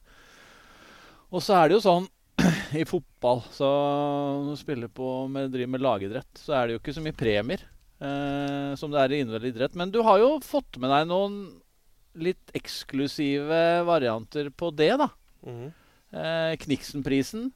Og 1.33 1.45
så 1.45 1.57
er 1.59 1.69
det 1.69 1.79
jo 1.79 1.85
sånn 1.85 2.07
i 2.81 2.85
fotball 2.87 3.41
så 3.51 3.67
Når 3.67 4.53
du 4.53 4.61
spiller 4.61 4.91
på 4.95 5.09
med, 5.33 5.51
driver 5.51 5.73
med 5.75 5.83
lagidrett, 5.83 6.31
så 6.39 6.55
er 6.55 6.69
det 6.69 6.77
jo 6.77 6.83
ikke 6.83 6.95
så 6.97 7.05
mye 7.05 7.17
premier 7.19 7.67
som 7.99 8.93
det 8.93 9.01
er 9.03 9.11
i 9.11 9.17
individuell 9.25 9.49
idrett. 9.49 9.73
Men 9.75 9.91
du 9.91 9.97
har 10.07 10.21
jo 10.23 10.29
fått 10.47 10.77
med 10.79 10.93
deg 10.93 11.09
noen 11.11 11.41
litt 12.23 12.53
eksklusive 12.55 13.83
varianter 13.89 14.53
på 14.55 14.71
det, 14.71 14.93
da. 15.01 15.09
Mm. 15.43 15.73
Kniksenprisen 16.09 17.51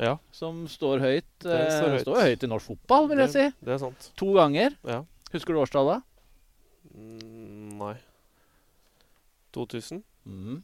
ja. 0.00 0.16
Som 0.32 0.64
står 0.70 1.02
høyt. 1.02 1.28
Eh, 1.44 1.66
står 1.68 1.88
eh, 1.88 1.96
høyt. 1.96 2.04
står 2.06 2.20
høyt 2.22 2.46
i 2.46 2.48
norsk 2.48 2.72
fotball, 2.72 3.10
vil 3.10 3.20
det, 3.20 3.28
jeg 3.28 3.34
si. 3.34 3.64
Det 3.66 3.74
er 3.74 3.82
sant. 3.82 4.08
To 4.20 4.30
ganger. 4.38 4.76
Ja. 4.88 5.02
Husker 5.34 5.52
du 5.52 5.60
årstallet? 5.60 6.06
Mm, 6.92 7.74
nei. 7.80 7.94
2000 9.52 10.00
mm. 10.24 10.62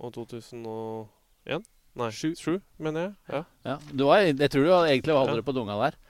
og 0.00 0.14
2001? 0.16 1.66
Nei, 1.94 2.08
sju, 2.10 2.30
sju 2.40 2.54
mener 2.80 3.04
jeg. 3.04 3.12
Ja. 3.34 3.42
ja. 3.68 3.76
Var, 4.00 4.24
jeg 4.32 4.50
tror 4.50 4.64
du 4.64 4.72
egentlig 4.78 5.14
var 5.14 5.28
ja. 5.28 5.36
det 5.36 5.46
på 5.46 5.54
dunga 5.56 5.76
der. 5.82 6.00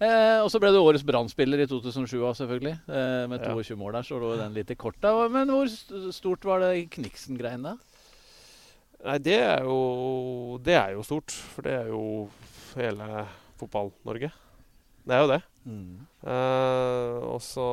Eh, 0.00 0.40
og 0.40 0.48
så 0.50 0.58
ble 0.60 0.72
du 0.72 0.80
årets 0.80 1.04
brannspiller 1.06 1.62
i 1.62 1.68
2007 1.70 2.16
òg, 2.18 2.34
selvfølgelig. 2.40 2.74
Eh, 2.90 3.22
med 3.30 3.44
22 3.44 3.76
ja. 3.76 3.78
mål 3.78 4.00
der, 4.00 4.08
så 4.08 4.18
lå 4.18 4.34
den 4.40 4.56
litt 4.56 4.72
i 4.72 4.78
korta. 4.80 5.14
Men 5.30 5.52
hvor 5.52 5.70
stort 6.16 6.44
var 6.48 6.64
det 6.64 6.88
Kniksen-greiene? 6.96 7.76
Nei, 9.00 9.16
det 9.24 9.38
er 9.40 9.64
jo 9.64 10.58
Det 10.64 10.76
er 10.76 10.94
jo 10.96 11.06
stort. 11.06 11.32
For 11.54 11.66
det 11.66 11.76
er 11.78 11.88
jo 11.92 12.02
hele 12.76 13.24
Fotball-Norge. 13.60 14.30
Det 15.04 15.16
er 15.16 15.24
jo 15.24 15.32
det. 15.32 15.40
Mm. 15.64 16.06
Uh, 16.24 17.16
og 17.34 17.40
så 17.44 17.66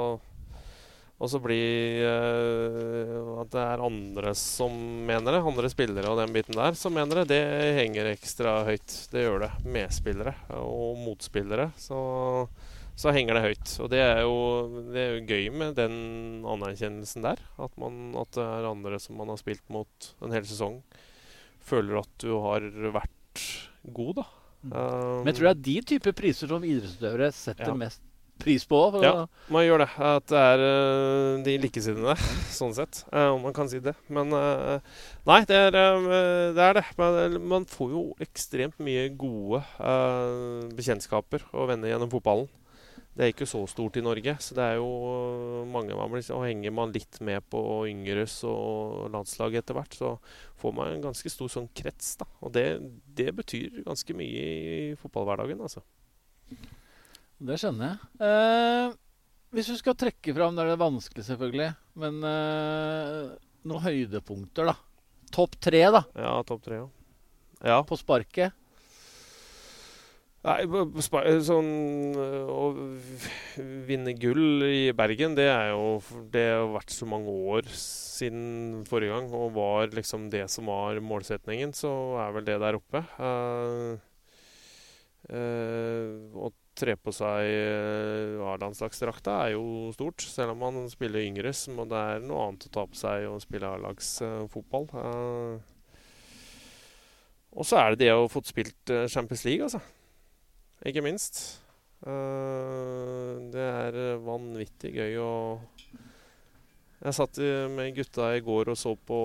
og 1.17 1.31
så 1.31 1.39
blir 1.41 2.03
uh, 2.05 3.39
at 3.41 3.49
det 3.49 3.61
er 3.63 3.81
andre 3.81 4.33
som 4.37 4.73
mener 5.07 5.33
det, 5.33 5.41
andre 5.49 5.69
spillere 5.73 6.11
og 6.11 6.19
den 6.21 6.33
biten 6.35 6.57
der, 6.57 6.77
som 6.77 6.93
mener 6.93 7.23
det. 7.23 7.31
Det 7.31 7.77
henger 7.79 8.11
ekstra 8.11 8.59
høyt. 8.67 8.97
Det 9.09 9.23
gjør 9.25 9.47
det. 9.47 9.51
Medspillere 9.65 10.35
og 10.59 10.99
motspillere. 11.01 11.71
Så, 11.81 11.97
så 12.93 13.15
henger 13.17 13.39
det 13.39 13.45
høyt. 13.47 13.73
Og 13.81 13.89
det 13.89 14.03
er, 14.03 14.21
jo, 14.27 14.37
det 14.93 15.01
er 15.01 15.15
jo 15.15 15.25
gøy 15.31 15.49
med 15.57 15.73
den 15.81 15.97
anerkjennelsen 16.45 17.25
der. 17.25 17.41
At, 17.57 17.73
man, 17.81 18.11
at 18.21 18.37
det 18.37 18.45
er 18.45 18.69
andre 18.69 19.01
som 19.01 19.17
man 19.17 19.33
har 19.33 19.41
spilt 19.41 19.65
mot 19.73 20.11
en 20.21 20.37
hel 20.37 20.45
sesong, 20.45 20.83
føler 21.67 22.01
at 22.01 22.11
du 22.23 22.33
har 22.43 22.65
vært 22.95 23.45
god, 23.93 24.19
da. 24.21 24.27
Mm. 24.63 24.73
Um, 24.73 25.23
Men 25.23 25.31
jeg 25.31 25.37
tror 25.37 25.47
det 25.47 25.53
er 25.53 25.65
de 25.69 25.79
typer 25.93 26.15
priser 26.17 26.51
som 26.51 26.65
idrettsutøvere 26.65 27.31
setter 27.35 27.71
ja. 27.71 27.77
mest 27.77 28.03
pris 28.37 28.65
på. 28.69 28.79
ja, 29.01 29.25
man 29.53 29.65
gjør 29.65 29.81
det. 29.81 29.87
At 29.97 30.27
det 30.29 30.41
er 30.41 30.63
uh, 30.63 31.43
de 31.45 31.55
likesinnede, 31.61 32.15
sånn 32.59 32.75
sett. 32.77 33.01
Uh, 33.09 33.33
om 33.33 33.47
man 33.47 33.55
kan 33.55 33.69
si 33.71 33.81
det. 33.83 33.95
Men 34.13 34.33
uh, 34.33 34.77
nei, 35.29 35.41
det 35.49 35.57
er, 35.69 35.77
det 36.57 36.67
er 36.67 36.77
det. 36.79 36.85
Men, 36.99 37.39
man 37.49 37.67
får 37.69 37.95
jo 37.95 38.03
ekstremt 38.23 38.77
mye 38.83 39.07
gode 39.17 39.63
bekjentskaper 40.77 41.47
og 41.53 41.71
venner 41.73 41.93
gjennom 41.93 42.11
fotballen. 42.13 42.49
Det 43.17 43.25
er 43.25 43.31
ikke 43.33 43.47
så 43.49 43.63
stort 43.65 43.97
i 43.97 44.03
Norge. 44.05 44.35
Så 44.43 44.53
det 44.53 44.61
er 44.61 44.75
jo 44.77 45.65
mange 45.73 45.95
man 45.97 46.11
blir, 46.11 46.21
Og 46.35 46.43
henger 46.45 46.73
man 46.75 46.93
litt 46.93 47.17
med 47.25 47.41
på 47.49 47.59
yngres 47.89 48.43
og 48.45 49.07
landslag 49.13 49.57
etter 49.57 49.73
hvert, 49.73 49.97
så 49.97 50.11
får 50.61 50.75
man 50.77 50.91
en 50.91 51.07
ganske 51.07 51.31
stor 51.33 51.49
sånn 51.49 51.69
krets. 51.73 52.13
da. 52.21 52.27
Og 52.45 52.53
det, 52.53 52.67
det 53.17 53.33
betyr 53.39 53.81
ganske 53.87 54.13
mye 54.17 54.43
i 54.91 54.93
fotballhverdagen, 55.01 55.65
altså. 55.65 55.81
Det 57.37 57.57
skjønner 57.57 57.95
jeg. 57.95 58.11
Eh, 58.27 58.93
hvis 59.57 59.73
du 59.73 59.75
skal 59.81 59.97
trekke 59.97 60.37
fram, 60.37 60.53
det 60.53 60.67
er 60.67 60.71
det 60.75 60.81
vanskelig 60.81 61.25
selvfølgelig, 61.25 61.71
men 61.97 62.21
eh, 62.21 63.33
noen 63.65 63.85
høydepunkter, 63.87 64.69
da. 64.69 64.77
Topp 65.33 65.57
tre, 65.57 65.81
da. 65.89 66.05
Ja, 66.13 66.37
topp 66.45 66.69
tre, 66.69 66.83
ja. 66.83 66.87
ja. 67.65 67.81
På 67.81 67.97
sparket. 67.97 68.53
Nei, 70.47 70.63
sånn 71.43 71.71
Å 72.15 72.61
vinne 73.87 74.13
gull 74.15 74.63
i 74.63 74.93
Bergen, 74.95 75.35
det 75.35 75.49
er 75.51 75.73
jo 75.73 75.97
Det 76.31 76.43
har 76.53 76.69
vært 76.71 76.93
så 76.95 77.07
mange 77.09 77.33
år 77.51 77.67
siden 77.67 78.85
forrige 78.87 79.11
gang, 79.11 79.27
og 79.35 79.57
var 79.57 79.91
liksom 79.93 80.29
det 80.33 80.45
som 80.49 80.69
var 80.71 80.97
målsetningen, 81.03 81.73
så 81.75 81.91
er 82.23 82.31
vel 82.33 82.47
det 82.47 82.55
der 82.63 82.77
oppe. 82.79 83.03
Uh, 83.21 83.99
uh, 85.29 86.15
å 86.33 86.49
tre 86.77 86.95
på 86.97 87.13
seg 87.13 87.45
uh, 87.45 88.47
A-landslagsdrakta 88.55 89.35
er 89.43 89.53
jo 89.53 89.91
stort, 89.93 90.25
selv 90.25 90.55
om 90.55 90.63
man 90.65 90.89
spiller 90.89 91.27
yngre. 91.27 91.53
Men 91.77 91.93
det 91.93 92.01
er 92.15 92.25
noe 92.25 92.47
annet 92.47 92.65
å 92.71 92.73
ta 92.79 92.87
på 92.89 92.97
seg 92.97 93.27
og 93.29 93.43
spille 93.45 93.69
A-lagsfotball. 93.69 94.89
og 97.53 97.69
så 97.69 97.83
er 97.83 97.93
det 97.93 98.07
det 98.07 98.17
å 98.17 98.25
få 98.33 98.41
spilt 98.49 98.95
Champions 99.13 99.45
League, 99.45 99.69
altså 99.69 99.83
ikke 100.85 101.03
minst. 101.05 101.41
Uh, 102.05 103.41
det 103.49 103.63
er 103.63 104.21
vanvittig 104.21 104.91
gøy 104.93 105.15
å 105.17 105.31
Jeg 107.01 107.15
satt 107.17 107.39
med 107.73 107.95
gutta 107.97 108.29
i 108.37 108.43
går 108.45 108.69
og 108.73 108.77
så 108.77 108.93
på, 108.93 109.19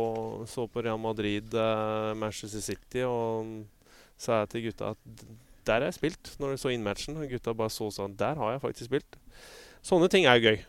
så 0.48 0.64
på 0.68 0.82
Real 0.84 1.00
Madrid, 1.00 1.52
uh, 1.52 2.12
Manchester 2.16 2.64
City, 2.64 3.04
og 3.04 3.64
sa 4.20 4.42
jeg 4.42 4.52
til 4.52 4.66
gutta 4.70 4.92
at 4.92 5.24
der 5.66 5.78
har 5.80 5.88
jeg 5.88 5.98
spilt, 6.00 6.32
når 6.40 6.54
de 6.54 6.60
så 6.60 6.72
innmatchen. 6.74 7.16
Og 7.16 7.30
gutta 7.30 7.54
bare 7.54 7.72
så 7.72 7.88
sånn 7.94 8.16
Der 8.18 8.38
har 8.38 8.54
jeg 8.54 8.64
faktisk 8.64 8.90
spilt. 8.90 9.18
Sånne 9.82 10.08
ting 10.10 10.26
er 10.26 10.38
jo 10.38 10.50
gøy. 10.50 10.62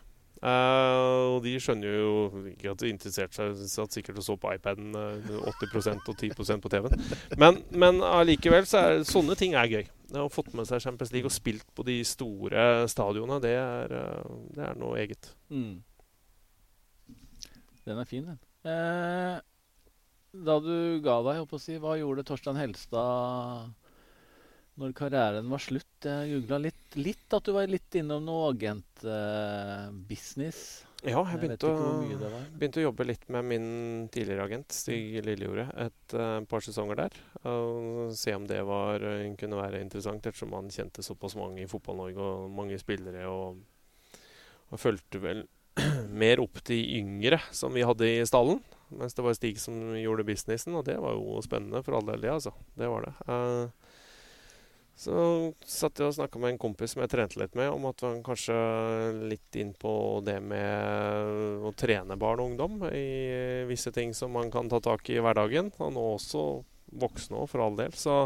Uh, 0.44 1.32
og 1.32 1.38
de 1.46 1.54
skjønner 1.56 1.94
jo 1.96 2.08
ikke 2.50 2.74
at 2.74 2.82
de 2.82 2.90
interesserte 2.92 3.38
seg 3.38 3.70
satt 3.72 3.96
sikkert 3.96 4.18
og 4.20 4.26
så 4.26 4.34
på 4.36 4.50
iPaden 4.52 4.92
uh, 4.92 5.46
80% 5.54 6.10
og 6.12 6.18
10% 6.18 6.60
på 6.60 6.72
TV-en. 6.74 7.06
Men, 7.40 7.62
men 7.72 8.02
allikevel 8.04 8.68
så 8.68 8.82
er 8.82 9.06
sånne 9.08 9.38
ting 9.40 9.56
er 9.56 9.70
gøy. 9.72 9.88
Å 10.20 10.28
fått 10.28 10.52
med 10.52 10.68
seg 10.68 10.84
Champions 10.84 11.14
League 11.14 11.30
og 11.30 11.32
spilt 11.32 11.64
på 11.72 11.86
de 11.88 11.96
store 12.04 12.84
stadionene, 12.92 13.40
det 13.40 13.56
er, 13.56 13.96
uh, 13.96 14.36
det 14.52 14.68
er 14.68 14.78
noe 14.82 15.00
eget. 15.00 15.32
Mm. 15.48 15.80
Den 17.84 18.00
er 18.00 18.08
fin, 18.08 18.28
den. 18.28 18.38
Eh, 18.64 19.40
da 20.44 20.58
du 20.64 21.00
ga 21.04 21.18
deg, 21.26 21.40
jeg 21.40 21.48
å 21.48 21.60
si, 21.60 21.76
hva 21.80 21.96
gjorde 22.00 22.24
Torstein 22.26 22.58
Helstad 22.58 23.72
når 24.80 24.94
karrieren 24.96 25.50
var 25.50 25.58
slutt. 25.62 25.96
Jeg 26.02 26.30
googla 26.32 26.58
litt, 26.66 26.96
litt, 26.98 27.34
at 27.34 27.44
du 27.46 27.52
var 27.54 27.68
litt 27.70 27.94
innom 27.98 28.24
noe 28.26 28.50
agentbusiness. 28.50 30.60
Uh, 31.04 31.04
ja, 31.04 31.20
jeg 31.28 31.38
begynte, 31.42 31.68
jeg 31.68 31.76
å, 31.76 31.78
begynte, 32.56 32.80
å, 32.80 32.86
jobbe 32.88 33.04
litt 33.06 33.26
med 33.32 33.42
min 33.50 33.66
tidligere 34.12 34.44
agent, 34.48 34.68
Stig 34.72 35.24
Lillejordet, 35.26 35.68
et 35.84 36.04
uh, 36.16 36.40
par 36.48 36.60
sesonger 36.64 36.96
der. 37.04 37.12
Og 37.50 38.12
se 38.16 38.30
om 38.34 38.44
det 38.48 38.62
var, 38.66 39.04
uh, 39.04 39.36
kunne 39.38 39.60
være 39.60 39.82
interessant, 39.84 40.26
ettersom 40.26 40.52
han 40.56 40.74
kjente 40.74 41.02
såpass 41.06 41.34
mange 41.38 41.62
i 41.62 41.70
Fotball-Norge 41.70 42.20
og 42.24 42.36
mange 42.56 42.78
spillere. 42.80 43.22
Og, 43.30 43.48
og 44.72 44.76
fulgte 44.80 45.18
vel 45.22 45.40
mer 46.24 46.36
opp 46.42 46.56
de 46.66 46.78
yngre 46.98 47.38
som 47.54 47.74
vi 47.76 47.86
hadde 47.86 48.06
i 48.08 48.26
stallen. 48.26 48.60
Mens 48.94 49.14
det 49.16 49.24
var 49.26 49.34
Stig 49.36 49.56
som 49.60 49.74
gjorde 49.98 50.26
businessen, 50.26 50.74
og 50.78 50.84
det 50.88 50.96
var 51.02 51.12
jo 51.18 51.42
spennende 51.44 51.82
for 51.84 51.92
all 51.98 52.06
del, 52.08 52.20
det. 52.24 52.32
altså. 52.32 52.52
Det 52.78 52.88
var 52.90 53.00
det. 53.06 53.14
Uh, 53.28 53.83
så 54.94 55.14
satt 55.66 55.98
jeg 55.98 56.06
og 56.06 56.14
snakka 56.14 56.38
med 56.38 56.54
en 56.54 56.60
kompis 56.62 56.94
som 56.94 57.02
jeg 57.02 57.10
trente 57.10 57.40
litt 57.40 57.56
med, 57.58 57.72
om 57.74 57.88
at 57.90 58.04
han 58.06 58.20
kanskje 58.24 58.54
litt 59.26 59.58
inn 59.58 59.72
på 59.74 59.94
det 60.26 60.38
med 60.44 61.64
å 61.66 61.72
trene 61.74 62.18
barn 62.20 62.42
og 62.44 62.52
ungdom 62.52 62.84
i 62.92 63.64
visse 63.66 63.90
ting 63.94 64.14
som 64.14 64.34
man 64.36 64.52
kan 64.54 64.70
ta 64.70 64.78
tak 64.84 65.10
i 65.10 65.18
i 65.18 65.24
hverdagen. 65.24 65.72
Og 65.82 65.92
nå 65.94 66.06
også 66.14 66.44
voksne 66.94 67.40
òg, 67.40 67.48
for 67.50 67.64
all 67.64 67.76
del. 67.78 67.94
Så 67.98 68.16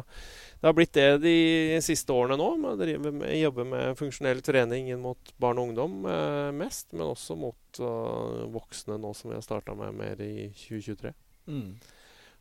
det 0.61 0.69
har 0.69 0.77
blitt 0.77 0.95
det 0.97 1.23
de 1.23 1.79
siste 1.85 2.13
årene 2.13 2.39
nå. 2.41 2.49
Med 2.61 2.81
drive 2.83 3.13
med, 3.13 3.33
jobbe 3.39 3.67
med 3.69 3.99
funksjonell 3.99 4.43
trening 4.45 4.91
inn 4.93 5.03
mot 5.05 5.33
barn 5.41 5.61
og 5.61 5.71
ungdom 5.71 6.03
eh, 6.11 6.51
mest, 6.57 6.91
men 6.93 7.09
også 7.09 7.39
mot 7.39 7.81
uh, 7.83 8.45
voksne 8.53 8.99
nå 9.01 9.15
som 9.17 9.33
vi 9.33 9.39
har 9.39 9.47
starta 9.47 9.77
med 9.79 9.97
mer 9.97 10.21
i 10.25 10.51
2023. 10.53 11.15
Mm. 11.49 11.71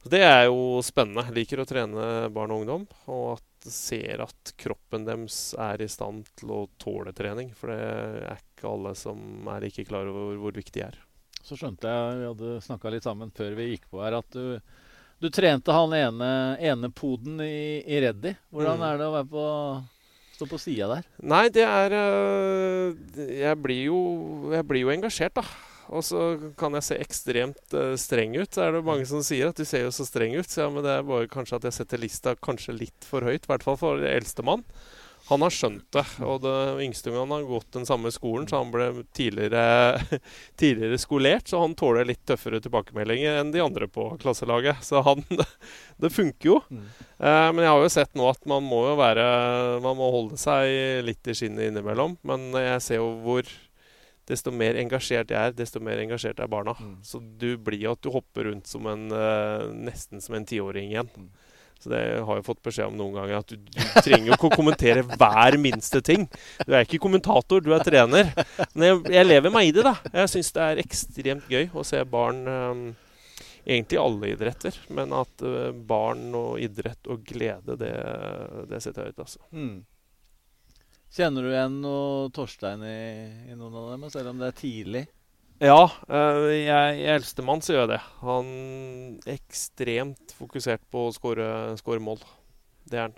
Så 0.04 0.12
Det 0.14 0.24
er 0.24 0.46
jo 0.50 0.82
spennende. 0.86 1.26
Jeg 1.30 1.40
liker 1.40 1.64
å 1.64 1.70
trene 1.70 2.08
barn 2.34 2.54
og 2.54 2.64
ungdom. 2.64 2.88
Og 3.12 3.38
at 3.38 3.47
ser 3.66 4.22
at 4.24 4.54
kroppen 4.60 5.08
deres 5.08 5.52
er 5.60 5.82
i 5.84 5.90
stand 5.92 6.28
til 6.38 6.54
å 6.54 6.62
tåle 6.82 7.14
trening. 7.16 7.52
For 7.58 7.74
det 7.74 7.80
er 8.30 8.42
ikke 8.42 8.72
alle 8.72 8.94
som 8.98 9.50
er 9.54 9.66
like 9.66 9.88
klar 9.88 10.10
over 10.12 10.38
hvor 10.42 10.56
viktig 10.56 10.80
det 10.80 10.88
er. 10.90 11.00
Så 11.48 11.56
skjønte 11.56 11.88
jeg, 11.88 12.18
vi 12.20 12.28
hadde 12.28 12.56
snakka 12.66 12.92
litt 12.92 13.08
sammen 13.08 13.32
før 13.36 13.56
vi 13.56 13.70
gikk 13.72 13.86
på 13.92 14.02
her, 14.04 14.18
at 14.20 14.36
du, 14.36 14.58
du 15.24 15.30
trente 15.32 15.72
han 15.72 15.94
ene, 15.96 16.32
ene 16.60 16.90
poden 16.92 17.40
i, 17.44 17.80
i 17.88 18.02
Reddy. 18.04 18.34
Hvordan 18.52 18.82
mm. 18.82 18.88
er 18.90 19.00
det 19.00 19.08
å 19.08 19.14
være 19.16 19.30
på 19.32 19.46
stå 20.38 20.46
på 20.52 20.60
sida 20.62 20.90
der? 20.92 21.08
Nei, 21.26 21.48
det 21.54 21.64
er 21.66 21.96
øh, 21.98 22.98
jeg 23.16 23.58
blir, 23.64 23.88
jo, 23.88 24.02
jeg 24.54 24.68
blir 24.70 24.86
jo 24.86 24.94
engasjert, 24.94 25.40
da. 25.40 25.46
Og 25.94 26.04
så 26.06 26.52
kan 26.60 26.76
jeg 26.78 26.88
se 26.88 27.00
ekstremt 27.02 27.76
uh, 27.76 27.96
streng 28.00 28.36
ut. 28.38 28.52
Så 28.52 28.66
er 28.66 28.76
det 28.76 28.86
mange 28.88 29.08
som 29.10 29.24
sier 29.26 29.52
at 29.52 29.60
du 29.60 29.66
ser 29.68 29.86
jo 29.86 29.96
så 29.96 30.08
streng 30.08 30.36
ut. 30.38 30.50
Så 30.50 30.66
ja, 30.66 30.70
men 30.74 30.86
det 30.86 30.94
er 30.94 31.08
bare 31.08 31.32
kanskje 31.32 31.60
at 31.60 31.68
jeg 31.70 31.80
setter 31.80 32.02
lista 32.04 32.36
kanskje 32.36 32.78
litt 32.78 33.08
for 33.08 33.26
høyt. 33.26 33.48
I 33.48 33.54
hvert 33.54 33.68
fall 33.68 33.80
for 33.80 34.08
eldstemann. 34.08 34.66
Han 35.28 35.44
har 35.44 35.52
skjønt 35.52 35.88
det. 35.92 36.04
Og 36.24 36.40
det 36.44 36.56
yngste 36.86 37.12
han 37.12 37.32
har 37.34 37.48
gått 37.48 37.74
den 37.76 37.88
samme 37.88 38.12
skolen, 38.16 38.48
så 38.48 38.62
han 38.62 38.72
ble 38.72 39.04
tidligere, 39.16 40.00
tidligere 40.62 41.00
skolert. 41.02 41.50
Så 41.52 41.60
han 41.60 41.76
tåler 41.76 42.08
litt 42.08 42.24
tøffere 42.28 42.62
tilbakemeldinger 42.64 43.42
enn 43.42 43.52
de 43.52 43.64
andre 43.64 43.90
på 43.92 44.10
klasselaget. 44.22 44.80
Så 44.88 45.04
han 45.04 45.26
Det 46.02 46.14
funker 46.14 46.52
jo. 46.54 46.58
Mm. 46.72 46.88
Eh, 47.20 47.48
men 47.52 47.64
jeg 47.66 47.74
har 47.74 47.84
jo 47.84 47.94
sett 47.98 48.16
nå 48.16 48.28
at 48.30 48.44
man 48.48 48.64
må 48.64 48.84
jo 48.86 48.98
være 49.00 49.24
Man 49.84 49.98
må 49.98 50.12
holde 50.14 50.38
seg 50.40 51.04
litt 51.08 51.28
i 51.28 51.36
skinnet 51.36 51.72
innimellom. 51.72 52.20
Men 52.28 52.52
jeg 52.56 52.84
ser 52.86 53.02
jo 53.02 53.12
hvor 53.26 53.50
desto 54.28 54.52
mer 54.52 54.78
engasjert 54.80 55.32
jeg 55.32 55.40
er, 55.40 55.56
desto 55.56 55.82
mer 55.84 56.02
engasjert 56.04 56.40
er 56.44 56.50
barna. 56.52 56.76
Mm. 56.80 56.96
Så 57.06 57.22
du 57.22 57.54
blir 57.58 57.80
jo 57.86 57.96
at 57.96 58.04
du 58.04 58.12
hopper 58.14 58.50
rundt 58.52 58.68
som 58.70 58.88
en, 58.92 59.08
uh, 59.14 59.68
nesten 59.72 60.24
som 60.24 60.36
en 60.38 60.48
tiåring 60.48 60.92
igjen. 60.92 61.12
Mm. 61.16 61.30
Så 61.80 61.92
det 61.94 62.02
har 62.26 62.40
jeg 62.40 62.46
fått 62.48 62.62
beskjed 62.66 62.90
om 62.90 62.96
noen 62.98 63.18
ganger, 63.20 63.42
at 63.44 63.52
du, 63.54 63.58
du 63.62 63.82
trenger 64.02 64.32
jo 64.32 64.38
ikke 64.38 64.50
å 64.50 64.58
kommentere 64.58 65.04
hver 65.06 65.58
minste 65.62 66.02
ting. 66.02 66.26
Du 66.66 66.72
er 66.74 66.88
ikke 66.88 67.02
kommentator, 67.04 67.62
du 67.62 67.70
er 67.76 67.84
trener. 67.86 68.32
Men 68.74 68.88
jeg, 68.88 69.02
jeg 69.14 69.28
lever 69.28 69.54
meg 69.54 69.70
i 69.70 69.76
det, 69.76 69.84
da. 69.86 69.94
Jeg 70.24 70.32
syns 70.34 70.50
det 70.56 70.64
er 70.64 70.82
ekstremt 70.82 71.52
gøy 71.52 71.70
å 71.78 71.86
se 71.88 72.02
barn 72.10 72.48
um, 72.48 72.88
Egentlig 73.68 73.98
alle 74.00 74.30
idretter, 74.32 74.78
men 74.96 75.12
at 75.12 75.42
uh, 75.44 75.74
barn 75.76 76.32
og 76.40 76.56
idrett 76.64 77.10
og 77.12 77.26
glede, 77.28 77.76
det, 77.76 77.92
det 78.70 78.80
setter 78.80 79.04
jeg 79.04 79.12
høyt, 79.12 79.26
altså. 79.26 79.42
Mm. 79.52 79.82
Kjenner 81.14 81.46
du 81.46 81.52
igjen 81.54 81.78
noe 81.82 82.32
Torstein 82.36 82.84
i, 82.84 82.98
i, 83.48 83.56
noen 83.56 83.76
av 83.80 83.92
dem, 83.94 84.08
selv 84.12 84.34
om 84.34 84.42
det 84.42 84.52
er 84.52 84.58
tidlig? 84.58 85.04
Ja, 85.64 85.88
jeg 86.06 86.58
jeg, 86.68 86.98
i 87.00 87.06
eldstemann 87.16 87.64
så 87.66 87.74
gjør 87.74 87.86
jeg 87.86 87.94
det. 87.96 88.02
Han 88.22 88.50
er 89.24 89.38
ekstremt 89.40 90.34
fokusert 90.38 90.84
på 90.94 91.08
å 91.08 91.14
skåre 91.16 92.02
mål. 92.04 92.22
Det 92.88 93.00
er 93.00 93.08
han. 93.08 93.16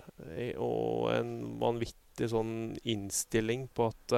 Og 0.62 1.10
en 1.12 1.34
vanvittig 1.60 2.30
sånn 2.32 2.78
innstilling 2.88 3.66
på 3.76 3.90
at 3.90 4.14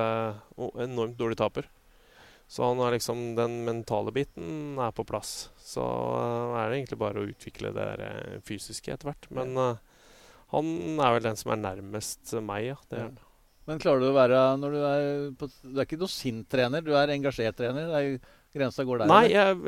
Og 0.54 0.78
enormt 0.84 1.18
dårlig 1.18 1.40
taper. 1.40 1.66
Så 2.46 2.68
han 2.68 2.78
har 2.84 2.94
liksom 2.94 3.32
den 3.34 3.62
mentale 3.66 4.12
biten 4.14 4.78
er 4.78 4.94
på 4.94 5.06
plass. 5.08 5.50
Så 5.58 5.82
uh, 5.82 6.54
er 6.60 6.68
det 6.68 6.78
egentlig 6.82 7.00
bare 7.00 7.22
å 7.22 7.28
utvikle 7.30 7.72
det 7.72 7.90
der 7.96 8.40
fysiske 8.44 8.92
etter 8.92 9.08
hvert. 9.08 9.28
Men 9.32 9.56
han 10.52 10.72
er 11.00 11.16
vel 11.16 11.26
den 11.30 11.38
som 11.40 11.54
er 11.54 11.62
nærmest 11.64 12.34
meg, 12.44 12.66
ja. 12.74 12.80
Det 12.90 12.98
er 13.00 13.06
han. 13.08 13.20
Men 13.70 13.80
klarer 13.82 14.02
du 14.02 14.08
å 14.10 14.16
være 14.16 14.38
når 14.58 14.74
du 14.74 14.78
er 14.88 15.04
på, 15.38 15.48
Du 15.62 15.76
er 15.76 15.86
ikke 15.86 16.00
noe 16.00 16.10
sint 16.10 16.48
trener, 16.50 16.82
du 16.82 16.94
er 16.98 17.12
engasjert 17.14 17.58
trener. 17.60 17.90
Det 17.92 18.00
er 18.00 18.16
Grensa 18.52 18.84
går 18.84 18.98
der? 19.00 19.08
Nei, 19.08 19.22
eller? 19.32 19.60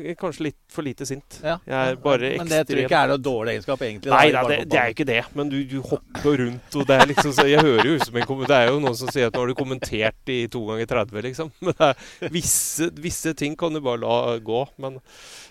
jeg 0.00 0.14
er 0.14 0.16
kanskje 0.16 0.46
litt 0.46 0.58
for 0.72 0.86
lite 0.86 1.04
sint. 1.04 1.36
Ja. 1.44 1.58
Jeg 1.68 1.92
er 1.92 1.98
bare 2.00 2.30
Men 2.40 2.48
det 2.48 2.62
tror 2.70 2.78
jeg 2.80 2.88
ikke 2.88 3.00
er 3.04 3.10
noe 3.12 3.20
dårlig 3.20 3.52
egenskap, 3.52 3.82
egentlig. 3.84 4.12
Nei 4.14 4.30
da, 4.32 4.44
det, 4.48 4.56
det 4.72 4.78
er 4.80 4.88
jo 4.88 4.96
ikke 4.96 5.06
det. 5.10 5.18
Men 5.36 5.52
du, 5.52 5.58
du 5.68 5.76
hopper 5.84 6.40
rundt, 6.40 6.78
og 6.80 6.86
det 6.88 6.96
er 6.96 7.10
liksom 7.10 7.34
så 7.36 7.44
Jeg 7.50 7.60
hører 7.66 7.90
jo 7.90 7.98
ut 7.98 8.06
som 8.06 8.16
en 8.16 8.26
kommentar. 8.30 8.54
Det 8.54 8.60
er 8.62 8.72
jo 8.72 8.80
noen 8.86 8.96
som 8.96 9.12
sier 9.12 9.28
at 9.28 9.36
nå 9.36 9.44
har 9.44 9.52
du 9.52 9.58
kommentert 9.58 10.32
i 10.32 10.38
to 10.56 10.64
ganger 10.70 10.88
30, 10.94 11.20
liksom. 11.28 11.52
Men 11.66 11.76
det 11.76 11.90
er, 11.90 12.32
visse, 12.32 12.90
visse 13.04 13.36
ting 13.36 13.60
kan 13.60 13.76
du 13.76 13.84
bare 13.84 14.00
la 14.06 14.38
gå. 14.40 14.64
Men 14.80 14.96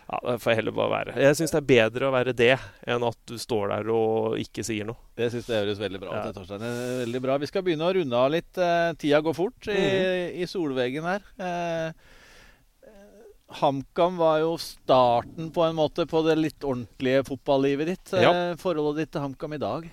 ja, 0.09 0.19
det 0.25 0.39
får 0.41 0.57
heller 0.57 0.73
bare 0.81 0.95
være. 0.95 1.17
Jeg 1.21 1.37
syns 1.37 1.53
det 1.53 1.61
er 1.61 1.71
bedre 1.75 2.09
å 2.09 2.13
være 2.15 2.33
det 2.33 2.55
enn 2.89 3.05
at 3.05 3.19
du 3.29 3.37
står 3.37 3.69
der 3.75 3.91
og 3.93 4.39
ikke 4.41 4.65
sier 4.65 4.89
noe. 4.89 4.97
Det 5.13 5.29
syns 5.29 5.51
jeg 5.51 5.61
høres 5.61 5.81
veldig 5.85 6.01
bra 6.01 6.15
ut. 6.15 6.31
Ja. 6.31 6.33
Torstein. 6.33 6.65
Veldig 7.05 7.21
bra. 7.21 7.37
Vi 7.37 7.49
skal 7.51 7.61
begynne 7.67 7.85
å 7.85 7.93
runde 7.93 8.17
av 8.25 8.33
litt. 8.33 8.49
Eh, 8.57 8.93
tida 8.97 9.21
går 9.21 9.37
fort 9.37 9.69
i, 9.69 9.77
mm. 9.77 10.39
i 10.41 10.49
solveggen 10.49 11.05
her. 11.05 11.29
Eh, 13.49 13.55
eh, 13.55 13.61
HamKam 13.61 14.17
var 14.17 14.39
jo 14.39 14.57
starten 14.57 15.51
på 15.51 15.63
en 15.65 15.75
måte 15.75 16.05
på 16.05 16.21
det 16.27 16.37
litt 16.37 16.63
ordentlige 16.63 17.25
fotballivet 17.25 17.87
ditt. 17.87 18.13
Ja. 18.13 18.51
Eh, 18.51 18.55
forholdet 18.57 19.05
ditt 19.05 19.11
til 19.13 19.21
HamKam 19.21 19.53
i 19.53 19.61
dag? 19.61 19.89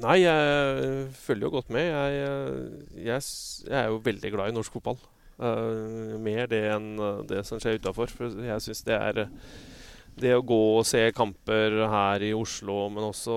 Nei, 0.00 0.16
jeg 0.24 1.12
følger 1.14 1.46
jo 1.46 1.54
godt 1.58 1.70
med. 1.70 1.86
Jeg, 1.92 3.04
jeg, 3.04 3.22
jeg 3.68 3.78
er 3.78 3.88
jo 3.92 4.00
veldig 4.02 4.32
glad 4.32 4.50
i 4.50 4.56
norsk 4.56 4.72
fotball. 4.72 4.98
Uh, 5.38 6.18
mer 6.18 6.48
det 6.50 6.64
enn 6.72 6.96
eh, 6.98 7.18
det 7.30 7.44
som 7.46 7.60
skjer 7.62 7.78
utafor. 7.78 8.10
For 8.10 8.40
jeg 8.42 8.64
syns 8.64 8.82
det 8.82 8.96
er 8.96 9.20
eh, 9.22 9.34
Det 10.18 10.32
å 10.34 10.42
gå 10.42 10.62
og 10.80 10.86
se 10.88 11.04
kamper 11.14 11.76
her 11.92 12.24
i 12.26 12.32
Oslo, 12.34 12.88
men 12.90 13.06
også 13.06 13.36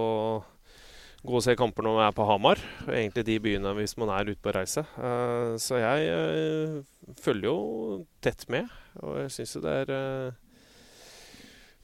gå 1.21 1.37
og 1.37 1.43
se 1.45 1.55
kamper 1.57 1.85
når 1.85 1.97
man 1.97 2.07
er 2.07 2.15
på 2.17 2.25
Hamar. 2.25 2.61
Egentlig 2.89 3.25
de 3.27 3.39
byene 3.43 3.73
hvis 3.77 3.93
man 4.01 4.11
er 4.13 4.31
ute 4.31 4.41
på 4.41 4.53
reise. 4.55 4.83
Eh, 4.97 5.53
så 5.61 5.81
jeg 5.81 6.07
eh, 6.09 6.77
følger 7.21 7.49
jo 7.49 7.57
tett 8.23 8.47
med, 8.51 8.69
og 9.01 9.19
jeg 9.23 9.33
syns 9.37 9.55
jo 9.57 9.63
det 9.65 9.75
er 9.83 9.93
eh, 9.97 10.39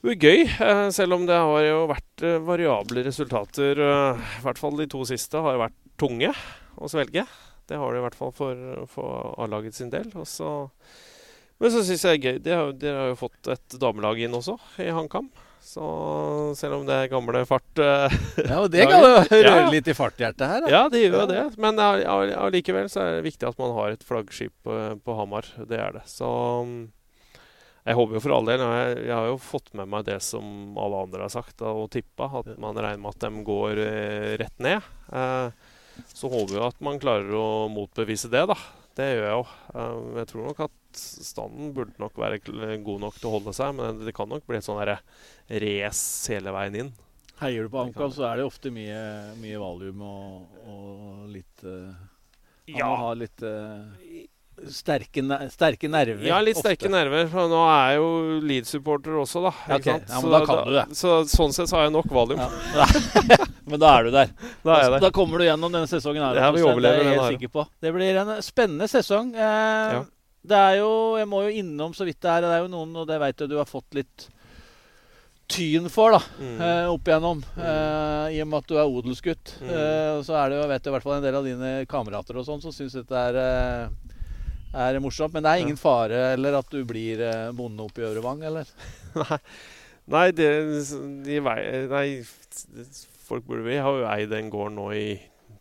gøy, 0.08 0.46
selv 0.94 1.18
om 1.18 1.26
det 1.28 1.36
har 1.38 1.66
jo 1.66 1.84
vært 1.90 2.24
variable 2.46 3.02
resultater. 3.06 3.82
I 3.82 4.42
hvert 4.44 4.60
fall 4.60 4.78
de 4.78 4.86
to 4.90 5.04
siste 5.08 5.42
har 5.42 5.56
jo 5.56 5.62
vært 5.66 5.78
tunge 5.98 6.32
å 6.78 6.90
svelge. 6.90 7.26
Det 7.68 7.76
har 7.76 7.92
det 7.92 8.00
i 8.00 8.04
hvert 8.06 8.16
fall 8.16 8.32
for, 8.32 8.62
for 8.88 9.34
A-laget 9.42 9.76
sin 9.76 9.90
del. 9.92 10.08
Også, 10.16 10.70
men 11.58 11.74
så 11.74 11.82
syns 11.84 12.06
jeg 12.06 12.22
det 12.22 12.30
er 12.30 12.30
gøy. 12.30 12.40
De 12.46 12.54
har, 12.56 13.02
har 13.02 13.12
jo 13.12 13.18
fått 13.26 13.50
et 13.52 13.78
damelag 13.82 14.22
inn 14.22 14.38
også, 14.38 14.56
i 14.82 14.88
HamKam. 14.94 15.28
Så 15.68 15.84
selv 16.56 16.78
om 16.78 16.86
det 16.88 16.94
er 16.96 17.10
gamle 17.12 17.42
fart 17.48 17.80
uh, 17.82 18.08
Ja, 18.40 18.62
og 18.62 18.70
Det 18.74 18.86
kan 18.88 19.02
jo 19.04 19.10
røre 19.28 19.42
Ja. 19.44 19.66
litt 19.72 19.88
i 19.90 19.94
farthjertet 19.96 20.46
her. 20.48 20.62
Da. 20.64 20.70
Ja, 20.72 20.82
det 20.92 21.02
gjør 21.04 21.18
jo 21.20 21.26
det. 21.28 21.42
Men 21.60 21.76
all- 21.84 22.06
all- 22.08 22.32
allikevel 22.48 22.88
så 22.88 23.02
er 23.04 23.18
det 23.18 23.26
viktig 23.28 23.50
at 23.50 23.58
man 23.60 23.74
har 23.76 23.92
et 23.92 24.06
flaggskip 24.08 24.54
på, 24.64 24.78
på 25.04 25.16
Hamar. 25.18 25.44
Det 25.68 25.76
er 25.76 25.98
det. 25.98 26.06
Så 26.08 26.28
mm, 26.64 26.78
jeg 27.88 27.96
håper 28.00 28.16
jo 28.18 28.20
for 28.24 28.34
all 28.38 28.48
del 28.48 28.60
Jeg, 28.64 28.96
jeg 29.10 29.14
har 29.16 29.28
jo 29.30 29.36
fått 29.40 29.68
med 29.76 29.88
meg 29.92 30.08
det 30.08 30.18
som 30.24 30.76
alle 30.80 31.04
andre 31.06 31.26
har 31.26 31.32
sagt 31.36 31.58
da, 31.60 31.70
og 31.72 31.90
tippa, 31.92 32.30
at 32.40 32.50
man 32.60 32.76
regner 32.80 33.00
med 33.04 33.12
at 33.16 33.28
de 33.28 33.44
går 33.46 33.82
eh, 33.84 34.32
rett 34.40 34.58
ned. 34.64 34.88
Eh, 35.12 35.52
så 36.14 36.28
håper 36.32 36.54
vi 36.56 36.64
at 36.64 36.80
man 36.84 37.00
klarer 37.02 37.32
å 37.36 37.46
motbevise 37.72 38.28
det, 38.32 38.46
da. 38.50 38.56
Det 38.98 39.06
gjør 39.12 39.24
jeg 39.24 39.34
jo. 39.36 39.42
Eh, 39.78 39.98
jeg 40.18 40.28
tror 40.32 40.46
nok 40.48 40.62
at 40.66 41.02
standen 41.30 41.74
burde 41.76 41.94
nok 42.02 42.16
være 42.18 42.40
god 42.82 43.04
nok 43.04 43.18
til 43.20 43.28
å 43.30 43.34
holde 43.36 43.54
seg, 43.54 43.76
men 43.78 44.00
det 44.02 44.14
kan 44.16 44.30
nok 44.30 44.46
bli 44.48 44.58
et 44.58 44.66
sånn 44.66 44.80
race 44.82 46.32
hele 46.32 46.54
veien 46.56 46.80
inn. 46.82 46.90
Heier 47.38 47.68
du 47.68 47.70
på 47.70 47.84
HamKam, 47.84 48.10
så 48.10 48.24
er 48.26 48.40
det 48.40 48.48
ofte 48.48 48.72
mye, 48.74 48.98
mye 49.38 49.58
valium 49.62 50.00
og, 50.02 50.56
og 50.66 51.28
litt 51.30 51.62
uh, 51.62 51.94
Ja. 52.66 52.88
må 52.90 52.96
ha 53.04 53.12
litt 53.14 53.44
eh, 53.46 54.24
sterke, 54.72 55.22
sterke 55.52 55.88
nerver. 55.90 56.22
Ja, 56.26 56.40
litt 56.44 56.56
ofte. 56.58 56.72
sterke 56.74 56.90
nerver. 56.92 57.26
For 57.32 57.48
nå 57.50 57.60
er 57.70 57.92
jeg 57.92 58.00
jo 58.00 58.08
Leeds-supporter 58.50 59.18
også, 59.22 59.42
da. 59.46 59.52
Ja, 59.68 59.78
ikke 59.78 59.94
ok. 59.94 60.06
sant? 60.06 60.08
Ja, 60.08 60.20
men 60.20 60.22
Så 60.24 60.32
da 60.34 60.40
kan 60.48 60.62
du 60.66 60.72
det. 60.74 60.84
Så 60.98 61.12
sånn 61.32 61.54
sett 61.56 61.70
så 61.70 61.78
har 61.78 61.86
jeg 61.88 61.94
nok 61.94 62.10
valium. 62.12 62.42
Ja. 62.74 62.86
Men 63.68 63.80
da 63.82 63.90
er 63.98 64.08
du 64.08 64.10
der. 64.14 64.30
Da 64.64 64.76
er 64.78 64.86
jeg. 64.90 65.00
Da 65.04 65.10
kommer 65.14 65.38
du 65.38 65.44
gjennom 65.44 65.72
denne 65.74 65.88
sesongen. 65.90 66.22
her. 66.24 66.34
det, 66.38 66.46
vi 66.56 66.80
det 66.82 66.90
er 66.92 67.02
jeg 67.04 67.12
helt 67.18 67.34
sikker 67.36 67.52
på. 67.58 67.66
Det 67.84 67.92
blir 67.94 68.16
en 68.22 68.34
spennende 68.42 68.88
sesong. 68.88 69.34
Eh, 69.36 69.98
Ja. 69.98 70.04
Det 70.48 70.56
er 70.56 70.76
jo 70.78 71.16
Jeg 71.18 71.26
må 71.28 71.42
jo 71.44 71.50
innom 71.60 71.92
så 71.92 72.06
vidt 72.08 72.20
det 72.22 72.30
er. 72.30 72.40
Det 72.46 72.50
er 72.56 72.60
jo 72.62 72.68
noen, 72.72 72.94
og 72.96 73.06
det 73.10 73.18
vet 73.20 73.40
jeg 73.42 73.50
du 73.50 73.56
har 73.58 73.66
fått 73.68 73.92
litt 73.98 74.28
tyn 75.48 75.88
for, 75.88 76.12
da. 76.12 76.20
Mm. 76.40 76.60
eh, 76.60 76.86
opp 76.92 77.08
igjennom. 77.08 77.38
eh, 77.56 78.36
I 78.36 78.40
og 78.44 78.48
med 78.50 78.58
at 78.62 78.68
du 78.68 78.76
er 78.76 78.84
odelsgutt. 78.88 79.54
Mm. 79.62 79.70
Eh, 79.72 80.18
så 80.26 80.36
er 80.36 80.50
det 80.52 80.58
jo, 80.60 80.66
vet 80.68 80.82
jeg 80.84 80.92
i 80.92 80.94
hvert 80.96 81.06
fall 81.06 81.16
en 81.18 81.24
del 81.24 81.38
av 81.38 81.46
dine 81.48 81.70
kamerater 81.88 82.36
og 82.36 82.44
sånn 82.48 82.60
som 82.62 82.72
syns 82.72 82.92
dette 82.98 83.16
er, 83.16 83.38
eh, 83.40 83.88
er 84.74 84.98
morsomt. 85.00 85.32
Men 85.34 85.44
det 85.46 85.52
er 85.52 85.64
ingen 85.64 85.78
fare 85.80 86.22
eller 86.34 86.58
at 86.60 86.70
du 86.72 86.82
blir 86.88 87.20
eh, 87.24 87.50
bonde 87.56 87.84
oppe 87.86 88.02
i 88.02 88.08
Ørevang, 88.08 88.42
eller? 88.48 88.68
Nei, 89.18 89.38
nei, 90.08 90.26
det, 90.32 90.48
de 91.26 91.40
vei, 91.44 91.58
nei, 91.90 92.06
folk 93.28 93.44
burde 93.48 93.66
vi 93.66 93.76
har 93.76 93.98
jo 94.00 94.06
eid 94.08 94.30
den 94.32 94.48
gården 94.52 94.78
nå 94.80 94.86
i 94.96 95.06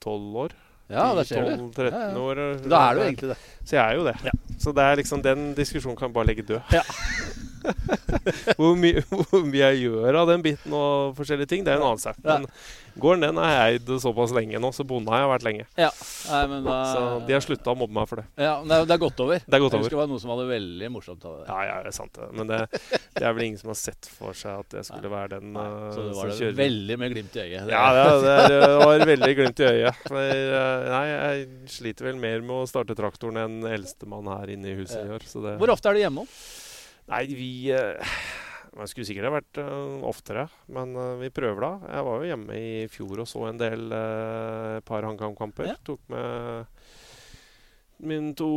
tolv 0.03 0.38
år. 0.45 0.55
Ja, 0.88 1.10
det 1.18 1.26
ser 1.28 1.43
du. 1.43 1.66
12-13 1.76 1.91
Ja, 1.91 2.03
ja. 2.14 2.22
år. 2.24 2.39
Da 2.64 2.80
er 2.89 2.95
du 2.95 3.01
egentlig 3.03 3.30
det. 3.34 3.38
Så 3.68 3.76
jeg 3.76 3.84
er 3.84 3.97
jo 3.99 4.05
det. 4.08 4.14
Ja. 4.24 4.32
Så 4.64 4.72
det 4.72 4.86
er 4.88 4.99
liksom 5.01 5.24
den 5.26 5.49
diskusjonen 5.58 5.97
kan 5.99 6.08
jeg 6.08 6.16
bare 6.16 6.30
legge 6.30 6.45
død. 6.47 6.62
Ja. 6.72 6.84
hvor, 8.58 8.76
mye, 8.80 9.03
hvor 9.30 9.45
mye 9.47 9.70
jeg 9.72 9.86
gjør 9.88 10.20
av 10.24 10.28
den 10.32 10.43
biten 10.45 10.74
og 10.76 11.16
forskjellige 11.18 11.49
ting, 11.53 11.64
det 11.68 11.74
er 11.74 11.80
en 11.82 11.88
annen 11.91 12.01
sak. 12.01 12.20
Men 12.26 12.47
gården 12.97 13.22
den 13.28 13.38
har 13.41 13.51
jeg 13.53 13.78
eid 13.78 13.89
såpass 14.01 14.32
lenge 14.34 14.58
nå, 14.62 14.72
så 14.74 14.86
bonde 14.88 15.12
har 15.14 15.22
jeg 15.24 15.30
vært 15.34 15.45
lenge. 15.47 15.66
Ja. 15.78 15.89
Nei, 16.32 16.41
men 16.51 16.64
da, 16.66 16.78
Så 16.93 17.01
de 17.28 17.36
har 17.38 17.43
slutta 17.45 17.74
å 17.74 17.78
mobbe 17.78 17.93
meg 17.99 18.08
for 18.10 18.22
det. 18.22 18.26
ja, 18.41 18.55
det, 18.66 18.74
er, 18.80 18.88
det 18.89 18.95
er 18.97 19.01
gått 19.03 19.22
over. 19.26 19.43
Det 19.45 19.58
er 19.60 19.64
gått 19.64 19.76
Jeg 19.76 19.80
over. 19.80 19.86
husker 19.86 19.97
det 19.97 20.01
var 20.01 20.10
noen 20.14 20.24
som 20.24 20.34
hadde 20.34 20.47
veldig 20.49 20.89
morsomt 20.95 21.28
av 21.30 21.36
det. 21.39 21.45
Ja, 21.51 21.60
ja, 21.70 21.76
det 21.86 21.91
er 21.93 21.97
sant 21.99 22.18
det. 22.18 22.30
Men 22.39 22.51
det, 22.51 22.60
det 23.18 23.24
er 23.30 23.38
vel 23.38 23.45
ingen 23.49 23.62
som 23.62 23.72
har 23.74 23.80
sett 23.82 24.10
for 24.18 24.38
seg 24.38 24.64
at 24.66 24.78
jeg 24.80 24.89
skulle 24.89 25.14
være 25.14 25.38
den 25.38 25.53
Nei, 25.58 25.68
uh, 25.68 25.88
så 25.93 26.08
det 26.08 26.16
var 26.18 26.34
det 26.34 26.51
veldig 26.58 26.99
med 27.03 27.16
glimt 27.16 27.38
i 27.38 27.43
øyet. 27.45 27.68
Det- 27.70 27.78
Ja, 27.78 27.86
det, 27.93 28.36
er- 28.58 28.78
var 28.82 29.05
veldig 29.14 29.34
glimt 29.41 29.62
i 29.64 29.70
øyet. 29.72 30.05
Uh, 30.10 30.18
nei, 30.93 31.05
jeg 31.12 31.47
sliter 31.78 32.10
vel 32.10 32.22
mer 32.22 32.41
med 32.45 32.55
å 32.64 32.68
starte 32.70 32.97
traktoren 32.97 33.38
enn 33.45 33.60
eldstemann 33.78 34.28
her 34.34 34.53
inne 34.58 34.74
i 34.74 34.78
huset 34.82 35.03
Ja. 35.03 35.12
gjør. 35.14 35.28
Så 35.30 35.43
det, 35.45 35.58
Hvor 35.62 35.70
ofte 35.78 35.91
er 35.91 35.97
du 35.97 36.01
hjemme? 36.08 36.26
Nei, 37.08 37.24
vi 37.32 37.51
uh, 37.72 38.16
Man 38.78 38.89
skulle 38.91 39.08
sikkert 39.08 39.30
ha 39.30 39.36
vært 39.38 39.60
uh, 39.64 40.03
oftere, 40.08 40.47
men 40.76 40.93
uh, 40.99 41.16
vi 41.22 41.32
prøver 41.34 41.64
da. 41.64 41.74
Jeg 41.95 42.08
var 42.08 42.22
jo 42.22 42.32
hjemme 42.32 42.58
i 42.60 42.72
fjor 42.91 43.24
og 43.24 43.30
så 43.30 43.47
en 43.47 43.60
del 43.62 43.89
par 44.86 45.08
HamKam-kamper. 45.08 45.72
Ja. 45.72 45.78
Tok 45.88 46.03
med 46.12 46.68
mine 47.97 48.36
to 48.38 48.47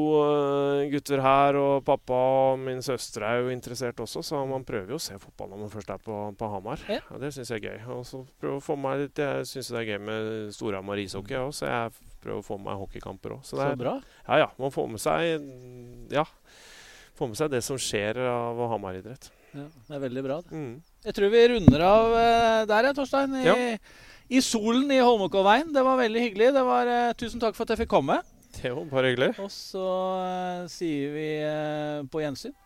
gutter 0.93 1.23
her, 1.25 1.57
og 1.57 1.87
pappa 1.87 2.17
og 2.53 2.59
min 2.61 2.83
søster 2.85 3.25
er 3.25 3.39
jo 3.41 3.55
interessert 3.55 4.03
også, 4.05 4.21
så 4.27 4.43
man 4.45 4.67
prøver 4.69 4.93
jo 4.93 4.99
å 4.99 5.01
se 5.01 5.17
fotball 5.17 5.55
når 5.55 5.63
man 5.63 5.73
først 5.73 5.93
er 5.95 6.03
på, 6.05 6.17
på 6.37 6.51
Hamar. 6.53 6.83
Ja. 6.93 7.01
Og 7.15 7.23
det 7.23 7.31
syns 7.33 7.55
jeg 7.55 7.63
er 7.63 7.71
gøy. 7.71 7.87
Og 7.97 8.03
så 8.05 8.21
prøve 8.43 8.59
å 8.59 8.65
få 8.67 8.77
meg 8.77 9.07
litt 9.07 9.23
Jeg 9.23 9.49
syns 9.49 9.71
det 9.73 9.81
er 9.81 9.89
gøy 9.95 10.03
med 10.11 10.53
Storhamar 10.59 11.01
ishockey 11.01 11.39
òg, 11.41 11.55
så 11.57 11.71
jeg 11.71 12.11
prøver 12.21 12.43
å 12.43 12.45
få 12.45 12.61
med 12.61 12.69
meg 12.69 12.83
hockeykamper 12.83 13.39
òg. 13.39 13.47
Så 13.49 13.57
Så 13.57 13.71
bra. 13.81 13.97
ja, 14.27 14.43
ja. 14.43 14.51
Man 14.61 14.75
får 14.75 14.93
med 14.93 15.01
seg 15.07 15.49
Ja. 16.13 16.27
Får 17.21 17.29
med 17.29 17.37
seg 17.37 17.51
det 17.53 17.59
som 17.61 17.77
skjer 17.77 18.17
av 18.25 18.57
Hamar-idrett. 18.71 19.27
Ja, 19.53 19.67
det 19.69 19.97
er 19.99 20.01
veldig 20.07 20.23
bra. 20.25 20.39
det. 20.41 20.57
Mm. 20.57 20.79
Jeg 21.05 21.17
tror 21.19 21.33
vi 21.35 21.43
runder 21.53 21.83
av 21.85 22.15
eh, 22.17 22.61
der, 22.71 22.89
ja, 22.89 22.93
Torstein. 22.97 23.35
I, 23.37 23.45
Ja. 23.45 23.57
I 24.31 24.41
solen 24.41 24.89
i 24.95 25.03
Holmenkollveien. 25.03 25.69
Det 25.75 25.83
var 25.85 25.99
veldig 26.01 26.21
hyggelig. 26.23 26.53
Det 26.55 26.63
var, 26.65 26.87
uh, 26.87 27.13
tusen 27.19 27.43
takk 27.43 27.59
for 27.59 27.67
at 27.67 27.75
jeg 27.75 27.83
fikk 27.83 27.93
komme. 27.93 28.21
Det 28.57 28.73
var 28.73 28.89
bare 28.89 29.11
hyggelig. 29.11 29.35
Og 29.43 29.51
så 29.53 29.85
uh, 29.85 30.69
sier 30.71 31.13
vi 31.13 31.29
uh, 31.45 32.07
på 32.09 32.23
gjensyn. 32.23 32.57